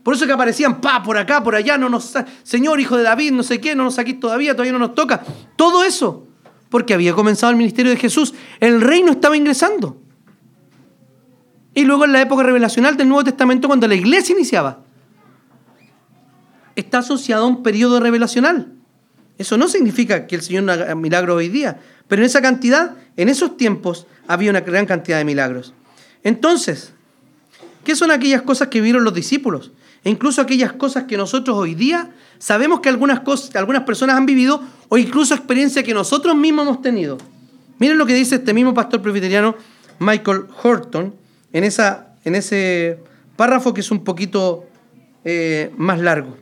Por 0.04 0.16
eso 0.16 0.26
que 0.26 0.34
aparecían, 0.34 0.82
pa, 0.82 1.02
por 1.02 1.18
acá, 1.18 1.42
por 1.42 1.56
allá, 1.56 1.78
no 1.78 1.88
nos, 1.88 2.14
Señor, 2.44 2.82
hijo 2.82 2.98
de 2.98 3.04
David, 3.04 3.32
no 3.32 3.44
sé 3.44 3.62
qué, 3.62 3.74
no 3.74 3.86
nos 3.86 3.96
saquís 3.96 4.20
todavía, 4.20 4.52
todavía 4.52 4.74
no 4.74 4.80
nos 4.80 4.96
toca. 4.96 5.24
Todo 5.56 5.86
eso, 5.86 6.28
porque 6.70 6.94
había 6.94 7.14
comenzado 7.14 7.52
el 7.52 7.58
ministerio 7.58 7.94
de 7.94 7.98
Jesús. 7.98 8.34
El 8.60 8.82
reino 8.82 9.14
estaba 9.14 9.38
ingresando. 9.38 9.96
Y 11.74 11.86
luego 11.86 12.04
en 12.04 12.12
la 12.12 12.20
época 12.20 12.44
revelacional 12.44 12.98
del 12.98 13.08
Nuevo 13.08 13.24
Testamento, 13.24 13.70
cuando 13.70 13.88
la 13.88 13.96
iglesia 13.96 14.36
iniciaba, 14.36 14.89
está 16.80 17.00
asociado 17.00 17.44
a 17.44 17.48
un 17.48 17.64
periodo 17.64 18.00
revelacional. 18.00 18.74
Eso 19.38 19.58
no 19.58 19.68
significa 19.68 20.28
que 20.28 20.36
el 20.36 20.42
Señor 20.42 20.70
haga 20.70 20.96
milagros 20.96 21.38
hoy 21.38 21.48
día, 21.50 21.80
pero 22.08 22.22
en 22.22 22.26
esa 22.26 22.42
cantidad, 22.42 22.96
en 23.16 23.30
esos 23.30 23.58
tiempos, 23.58 24.06
había 24.28 24.50
una 24.50 24.62
gran 24.62 24.86
cantidad 24.86 25.18
de 25.18 25.26
milagros. 25.26 25.74
Entonces, 26.24 26.92
¿qué 27.84 27.96
son 27.96 28.12
aquellas 28.12 28.42
cosas 28.42 28.68
que 28.68 28.82
vieron 28.82 29.04
los 29.04 29.14
discípulos? 29.14 29.72
E 30.04 30.10
incluso 30.10 30.42
aquellas 30.42 30.74
cosas 30.74 31.06
que 31.06 31.18
nosotros 31.18 31.58
hoy 31.58 31.76
día 31.76 32.10
sabemos 32.38 32.80
que 32.80 32.90
algunas, 32.90 33.22
cosas, 33.22 33.56
algunas 33.56 33.84
personas 33.84 34.16
han 34.18 34.26
vivido 34.26 34.62
o 34.88 34.98
incluso 34.98 35.34
experiencias 35.34 35.84
que 35.86 35.94
nosotros 35.94 36.36
mismos 36.36 36.66
hemos 36.66 36.82
tenido. 36.82 37.18
Miren 37.80 37.98
lo 37.98 38.06
que 38.06 38.14
dice 38.14 38.36
este 38.36 38.54
mismo 38.54 38.74
pastor 38.74 39.02
presbiteriano 39.02 39.56
Michael 40.00 40.46
Horton 40.64 41.14
en 41.52 41.64
esa 41.64 42.10
en 42.26 42.36
ese 42.36 43.00
párrafo 43.36 43.74
que 43.74 43.82
es 43.82 43.92
un 43.92 44.04
poquito 44.04 44.66
eh, 45.24 45.72
más 45.78 46.00
largo. 46.00 46.38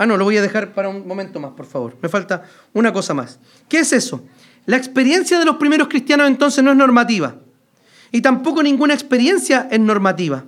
Ah, 0.00 0.06
no, 0.06 0.16
lo 0.16 0.24
voy 0.24 0.38
a 0.38 0.40
dejar 0.40 0.72
para 0.72 0.88
un 0.88 1.06
momento 1.06 1.40
más, 1.40 1.52
por 1.52 1.66
favor. 1.66 1.94
Me 2.00 2.08
falta 2.08 2.44
una 2.72 2.90
cosa 2.90 3.12
más. 3.12 3.38
¿Qué 3.68 3.80
es 3.80 3.92
eso? 3.92 4.24
La 4.64 4.78
experiencia 4.78 5.38
de 5.38 5.44
los 5.44 5.56
primeros 5.56 5.88
cristianos 5.88 6.26
entonces 6.26 6.64
no 6.64 6.70
es 6.70 6.76
normativa. 6.78 7.34
Y 8.10 8.22
tampoco 8.22 8.62
ninguna 8.62 8.94
experiencia 8.94 9.68
es 9.70 9.78
normativa. 9.78 10.44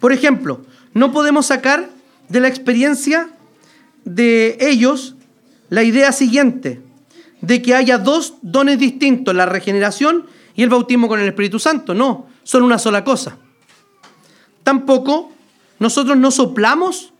Por 0.00 0.14
ejemplo, 0.14 0.62
no 0.94 1.12
podemos 1.12 1.44
sacar 1.44 1.90
de 2.30 2.40
la 2.40 2.48
experiencia 2.48 3.28
de 4.06 4.56
ellos 4.58 5.16
la 5.68 5.82
idea 5.82 6.10
siguiente, 6.10 6.80
de 7.42 7.60
que 7.60 7.74
haya 7.74 7.98
dos 7.98 8.36
dones 8.40 8.78
distintos, 8.78 9.34
la 9.34 9.44
regeneración 9.44 10.24
y 10.56 10.62
el 10.62 10.70
bautismo 10.70 11.08
con 11.08 11.20
el 11.20 11.28
Espíritu 11.28 11.58
Santo. 11.58 11.92
No, 11.92 12.26
son 12.42 12.62
una 12.62 12.78
sola 12.78 13.04
cosa. 13.04 13.36
Tampoco 14.62 15.30
nosotros 15.78 16.16
no 16.16 16.30
soplamos 16.30 17.12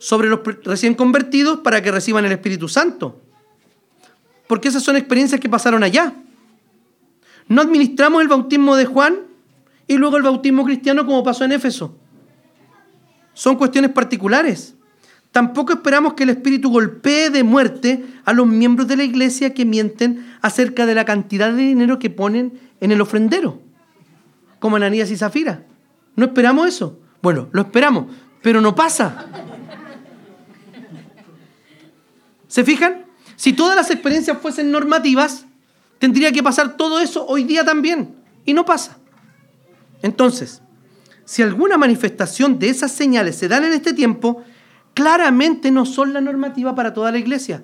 sobre 0.00 0.30
los 0.30 0.40
recién 0.64 0.94
convertidos 0.94 1.60
para 1.60 1.82
que 1.82 1.92
reciban 1.92 2.24
el 2.24 2.32
Espíritu 2.32 2.68
Santo. 2.68 3.20
Porque 4.48 4.68
esas 4.68 4.82
son 4.82 4.96
experiencias 4.96 5.38
que 5.40 5.48
pasaron 5.48 5.84
allá. 5.84 6.14
No 7.46 7.60
administramos 7.60 8.22
el 8.22 8.28
bautismo 8.28 8.76
de 8.76 8.86
Juan 8.86 9.18
y 9.86 9.98
luego 9.98 10.16
el 10.16 10.22
bautismo 10.22 10.64
cristiano 10.64 11.04
como 11.04 11.22
pasó 11.22 11.44
en 11.44 11.52
Éfeso. 11.52 11.94
Son 13.34 13.56
cuestiones 13.56 13.90
particulares. 13.90 14.74
Tampoco 15.32 15.74
esperamos 15.74 16.14
que 16.14 16.22
el 16.22 16.30
Espíritu 16.30 16.70
golpee 16.70 17.28
de 17.28 17.44
muerte 17.44 18.02
a 18.24 18.32
los 18.32 18.46
miembros 18.46 18.88
de 18.88 18.96
la 18.96 19.04
iglesia 19.04 19.52
que 19.52 19.66
mienten 19.66 20.34
acerca 20.40 20.86
de 20.86 20.94
la 20.94 21.04
cantidad 21.04 21.52
de 21.52 21.62
dinero 21.62 21.98
que 21.98 22.08
ponen 22.08 22.58
en 22.80 22.90
el 22.90 23.02
ofrendero, 23.02 23.60
como 24.60 24.76
Ananías 24.76 25.10
y 25.10 25.16
Zafira. 25.16 25.66
No 26.16 26.24
esperamos 26.24 26.66
eso. 26.68 26.98
Bueno, 27.20 27.48
lo 27.52 27.62
esperamos, 27.62 28.06
pero 28.42 28.62
no 28.62 28.74
pasa. 28.74 29.26
¿Se 32.50 32.64
fijan? 32.64 33.04
Si 33.36 33.52
todas 33.52 33.76
las 33.76 33.92
experiencias 33.92 34.36
fuesen 34.38 34.72
normativas, 34.72 35.46
tendría 36.00 36.32
que 36.32 36.42
pasar 36.42 36.76
todo 36.76 36.98
eso 36.98 37.24
hoy 37.26 37.44
día 37.44 37.64
también. 37.64 38.16
Y 38.44 38.54
no 38.54 38.64
pasa. 38.64 38.98
Entonces, 40.02 40.60
si 41.24 41.42
alguna 41.42 41.78
manifestación 41.78 42.58
de 42.58 42.70
esas 42.70 42.90
señales 42.90 43.36
se 43.36 43.46
dan 43.46 43.62
en 43.62 43.72
este 43.72 43.94
tiempo, 43.94 44.42
claramente 44.94 45.70
no 45.70 45.86
son 45.86 46.12
la 46.12 46.20
normativa 46.20 46.74
para 46.74 46.92
toda 46.92 47.12
la 47.12 47.18
iglesia. 47.18 47.62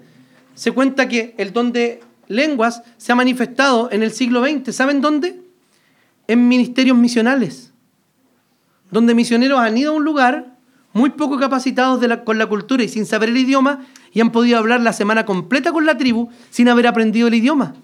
Se 0.55 0.71
cuenta 0.71 1.09
que 1.09 1.35
el 1.37 1.53
don 1.53 1.73
de 1.73 2.01
lenguas 2.29 2.83
se 2.97 3.11
ha 3.11 3.17
manifestado 3.17 3.91
en 3.91 4.05
el 4.05 4.13
siglo 4.13 4.47
XX. 4.47 4.73
¿Saben 4.73 5.01
dónde? 5.01 5.43
En 6.29 6.47
ministerios 6.47 6.97
misionales, 6.97 7.73
donde 8.93 9.17
misioneros 9.17 9.59
han 9.59 9.77
ido 9.77 9.93
a 9.93 9.97
un 9.97 10.05
lugar 10.05 10.57
muy 10.93 11.11
poco 11.11 11.39
capacitados 11.39 12.01
con 12.25 12.39
la 12.39 12.47
cultura 12.47 12.83
y 12.85 12.89
sin 12.89 13.05
saber 13.05 13.29
el 13.29 13.37
idioma 13.37 13.85
y 14.17 14.21
han 14.23 14.33
podido 14.33 14.57
hablar 14.57 14.81
la 14.81 14.95
semana 14.95 15.27
completa 15.27 15.73
con 15.73 15.85
la 15.85 15.99
tribu 15.99 16.31
sin 16.49 16.71
haber 16.71 16.87
aprendido 16.87 17.29
el 17.29 17.35
idioma. 17.35 17.75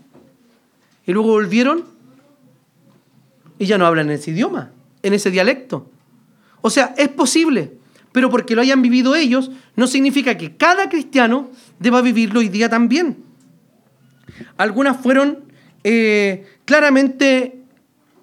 Y 1.07 1.12
luego 1.12 1.28
volvieron 1.28 1.85
y 3.59 3.66
ya 3.66 3.76
no 3.76 3.85
hablan 3.85 4.09
ese 4.09 4.30
idioma, 4.30 4.70
en 5.03 5.12
ese 5.12 5.30
dialecto. 5.30 5.91
O 6.62 6.70
sea, 6.70 6.95
es 6.97 7.09
posible, 7.09 7.74
pero 8.12 8.30
porque 8.30 8.55
lo 8.55 8.62
hayan 8.62 8.80
vivido 8.80 9.14
ellos, 9.14 9.51
no 9.76 9.87
significa 9.87 10.39
que 10.39 10.57
cada 10.57 10.89
cristiano 10.89 11.51
deba 11.78 12.01
vivirlo 12.01 12.41
hoy 12.41 12.49
día 12.49 12.70
también. 12.70 13.18
Algunas 14.57 14.97
fueron 15.03 15.41
eh, 15.85 16.47
claramente, 16.64 17.59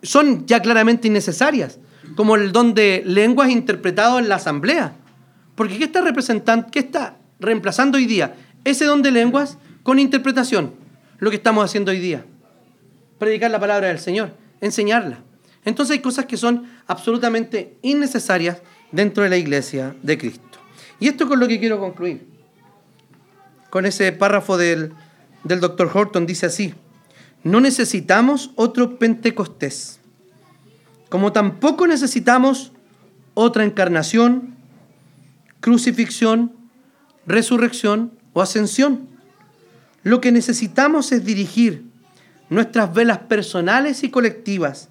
son 0.01 0.47
ya 0.47 0.63
claramente 0.63 1.07
innecesarias, 1.07 1.77
como 2.15 2.35
el 2.37 2.53
don 2.53 2.73
de 2.73 3.03
lenguas 3.05 3.51
interpretado 3.51 4.17
en 4.17 4.29
la 4.29 4.37
asamblea. 4.37 4.95
Porque 5.53 5.77
¿qué 5.77 5.83
está 5.83 6.01
representando, 6.01 6.69
qué 6.71 6.79
está 6.79 7.18
reemplazando 7.39 7.97
hoy 7.97 8.05
día? 8.05 8.35
Ese 8.63 8.85
don 8.85 9.01
de 9.01 9.11
lenguas 9.11 9.57
con 9.83 9.99
interpretación, 9.99 10.73
lo 11.19 11.29
que 11.29 11.37
estamos 11.37 11.63
haciendo 11.65 11.91
hoy 11.91 11.99
día. 11.99 12.25
Predicar 13.17 13.51
la 13.51 13.59
palabra 13.59 13.87
del 13.87 13.99
Señor, 13.99 14.33
enseñarla. 14.61 15.19
Entonces 15.65 15.97
hay 15.97 16.01
cosas 16.01 16.25
que 16.25 16.37
son 16.37 16.65
absolutamente 16.87 17.77
innecesarias 17.81 18.61
dentro 18.91 19.23
de 19.23 19.29
la 19.29 19.37
iglesia 19.37 19.95
de 20.01 20.17
Cristo. 20.17 20.59
Y 20.99 21.07
esto 21.07 21.23
es 21.23 21.29
con 21.29 21.39
lo 21.39 21.47
que 21.47 21.59
quiero 21.59 21.79
concluir. 21.79 22.27
Con 23.69 23.85
ese 23.85 24.11
párrafo 24.11 24.57
del, 24.57 24.93
del 25.43 25.59
doctor 25.59 25.89
Horton 25.93 26.25
dice 26.25 26.47
así, 26.47 26.73
no 27.43 27.61
necesitamos 27.61 28.51
otro 28.55 28.97
Pentecostés, 28.99 29.99
como 31.09 31.31
tampoco 31.31 31.87
necesitamos 31.87 32.71
otra 33.33 33.63
encarnación, 33.63 34.55
crucifixión, 35.61 36.58
resurrección 37.29 38.11
o 38.33 38.41
ascensión. 38.41 39.07
Lo 40.03 40.19
que 40.19 40.31
necesitamos 40.31 41.11
es 41.11 41.23
dirigir 41.23 41.83
nuestras 42.49 42.93
velas 42.93 43.19
personales 43.19 44.03
y 44.03 44.09
colectivas 44.09 44.89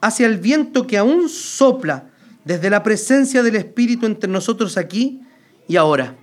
hacia 0.00 0.26
el 0.26 0.38
viento 0.38 0.86
que 0.86 0.98
aún 0.98 1.28
sopla 1.28 2.10
desde 2.44 2.70
la 2.70 2.82
presencia 2.82 3.42
del 3.42 3.56
Espíritu 3.56 4.06
entre 4.06 4.30
nosotros 4.30 4.76
aquí 4.76 5.20
y 5.68 5.76
ahora. 5.76 6.16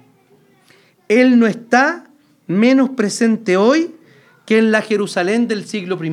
Él 1.07 1.39
no 1.39 1.47
está 1.47 2.05
menos 2.47 2.89
presente 2.91 3.55
hoy 3.57 3.95
que 4.45 4.57
en 4.57 4.71
la 4.71 4.81
Jerusalén 4.81 5.47
del 5.47 5.65
siglo 5.65 6.03
I. 6.03 6.11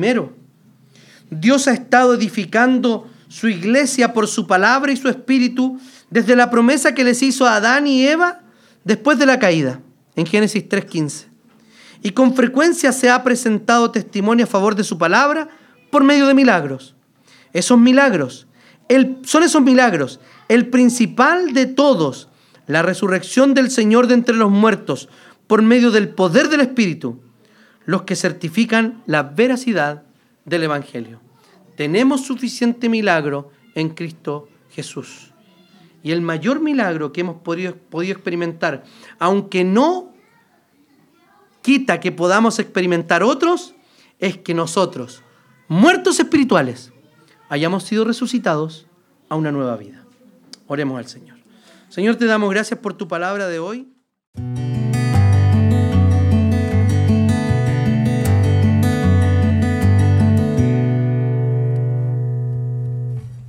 Dios 1.31 1.67
ha 1.67 1.73
estado 1.73 2.13
edificando 2.13 3.09
su 3.27 3.47
iglesia 3.47 4.13
por 4.13 4.27
su 4.27 4.45
palabra 4.45 4.91
y 4.91 4.97
su 4.97 5.09
espíritu 5.09 5.79
desde 6.09 6.35
la 6.35 6.49
promesa 6.49 6.93
que 6.93 7.03
les 7.03 7.21
hizo 7.21 7.45
a 7.45 7.55
Adán 7.55 7.87
y 7.87 8.05
Eva 8.05 8.41
después 8.83 9.17
de 9.19 9.25
la 9.25 9.39
caída, 9.39 9.81
en 10.15 10.25
Génesis 10.25 10.67
3.15. 10.67 11.25
Y 12.01 12.11
con 12.11 12.33
frecuencia 12.33 12.91
se 12.91 13.09
ha 13.09 13.23
presentado 13.23 13.91
testimonio 13.91 14.45
a 14.45 14.49
favor 14.49 14.75
de 14.75 14.83
su 14.83 14.97
palabra 14.97 15.49
por 15.91 16.03
medio 16.03 16.27
de 16.27 16.33
milagros. 16.33 16.95
Esos 17.51 17.79
milagros 17.79 18.47
son 19.23 19.43
esos 19.43 19.61
milagros, 19.61 20.19
el 20.47 20.67
principal 20.67 21.53
de 21.53 21.67
todos, 21.67 22.29
la 22.65 22.81
resurrección 22.81 23.53
del 23.53 23.69
Señor 23.69 24.07
de 24.07 24.15
entre 24.15 24.35
los 24.35 24.49
muertos 24.49 25.09
por 25.47 25.61
medio 25.61 25.91
del 25.91 26.09
poder 26.09 26.49
del 26.49 26.61
Espíritu, 26.61 27.19
los 27.85 28.03
que 28.03 28.15
certifican 28.15 29.03
la 29.05 29.23
veracidad 29.23 30.03
del 30.45 30.63
Evangelio. 30.63 31.21
Tenemos 31.75 32.21
suficiente 32.21 32.89
milagro 32.89 33.51
en 33.75 33.89
Cristo 33.89 34.47
Jesús. 34.71 35.33
Y 36.01 36.11
el 36.11 36.21
mayor 36.21 36.59
milagro 36.59 37.11
que 37.11 37.21
hemos 37.21 37.41
podido, 37.41 37.75
podido 37.75 38.13
experimentar, 38.13 38.83
aunque 39.17 39.63
no 39.63 40.13
quita 41.61 41.99
que 41.99 42.11
podamos 42.11 42.59
experimentar 42.59 43.23
otros, 43.23 43.75
es 44.19 44.37
que 44.37 44.53
nosotros, 44.53 45.23
muertos 45.67 46.19
espirituales, 46.19 46.91
hayamos 47.49 47.83
sido 47.83 48.05
resucitados 48.05 48.87
a 49.27 49.35
una 49.35 49.51
nueva 49.51 49.75
vida. 49.77 50.05
Oremos 50.67 50.97
al 50.97 51.07
Señor. 51.07 51.37
Señor, 51.89 52.15
te 52.15 52.25
damos 52.25 52.49
gracias 52.49 52.79
por 52.79 52.93
tu 52.93 53.07
palabra 53.07 53.47
de 53.47 53.59
hoy. 53.59 53.87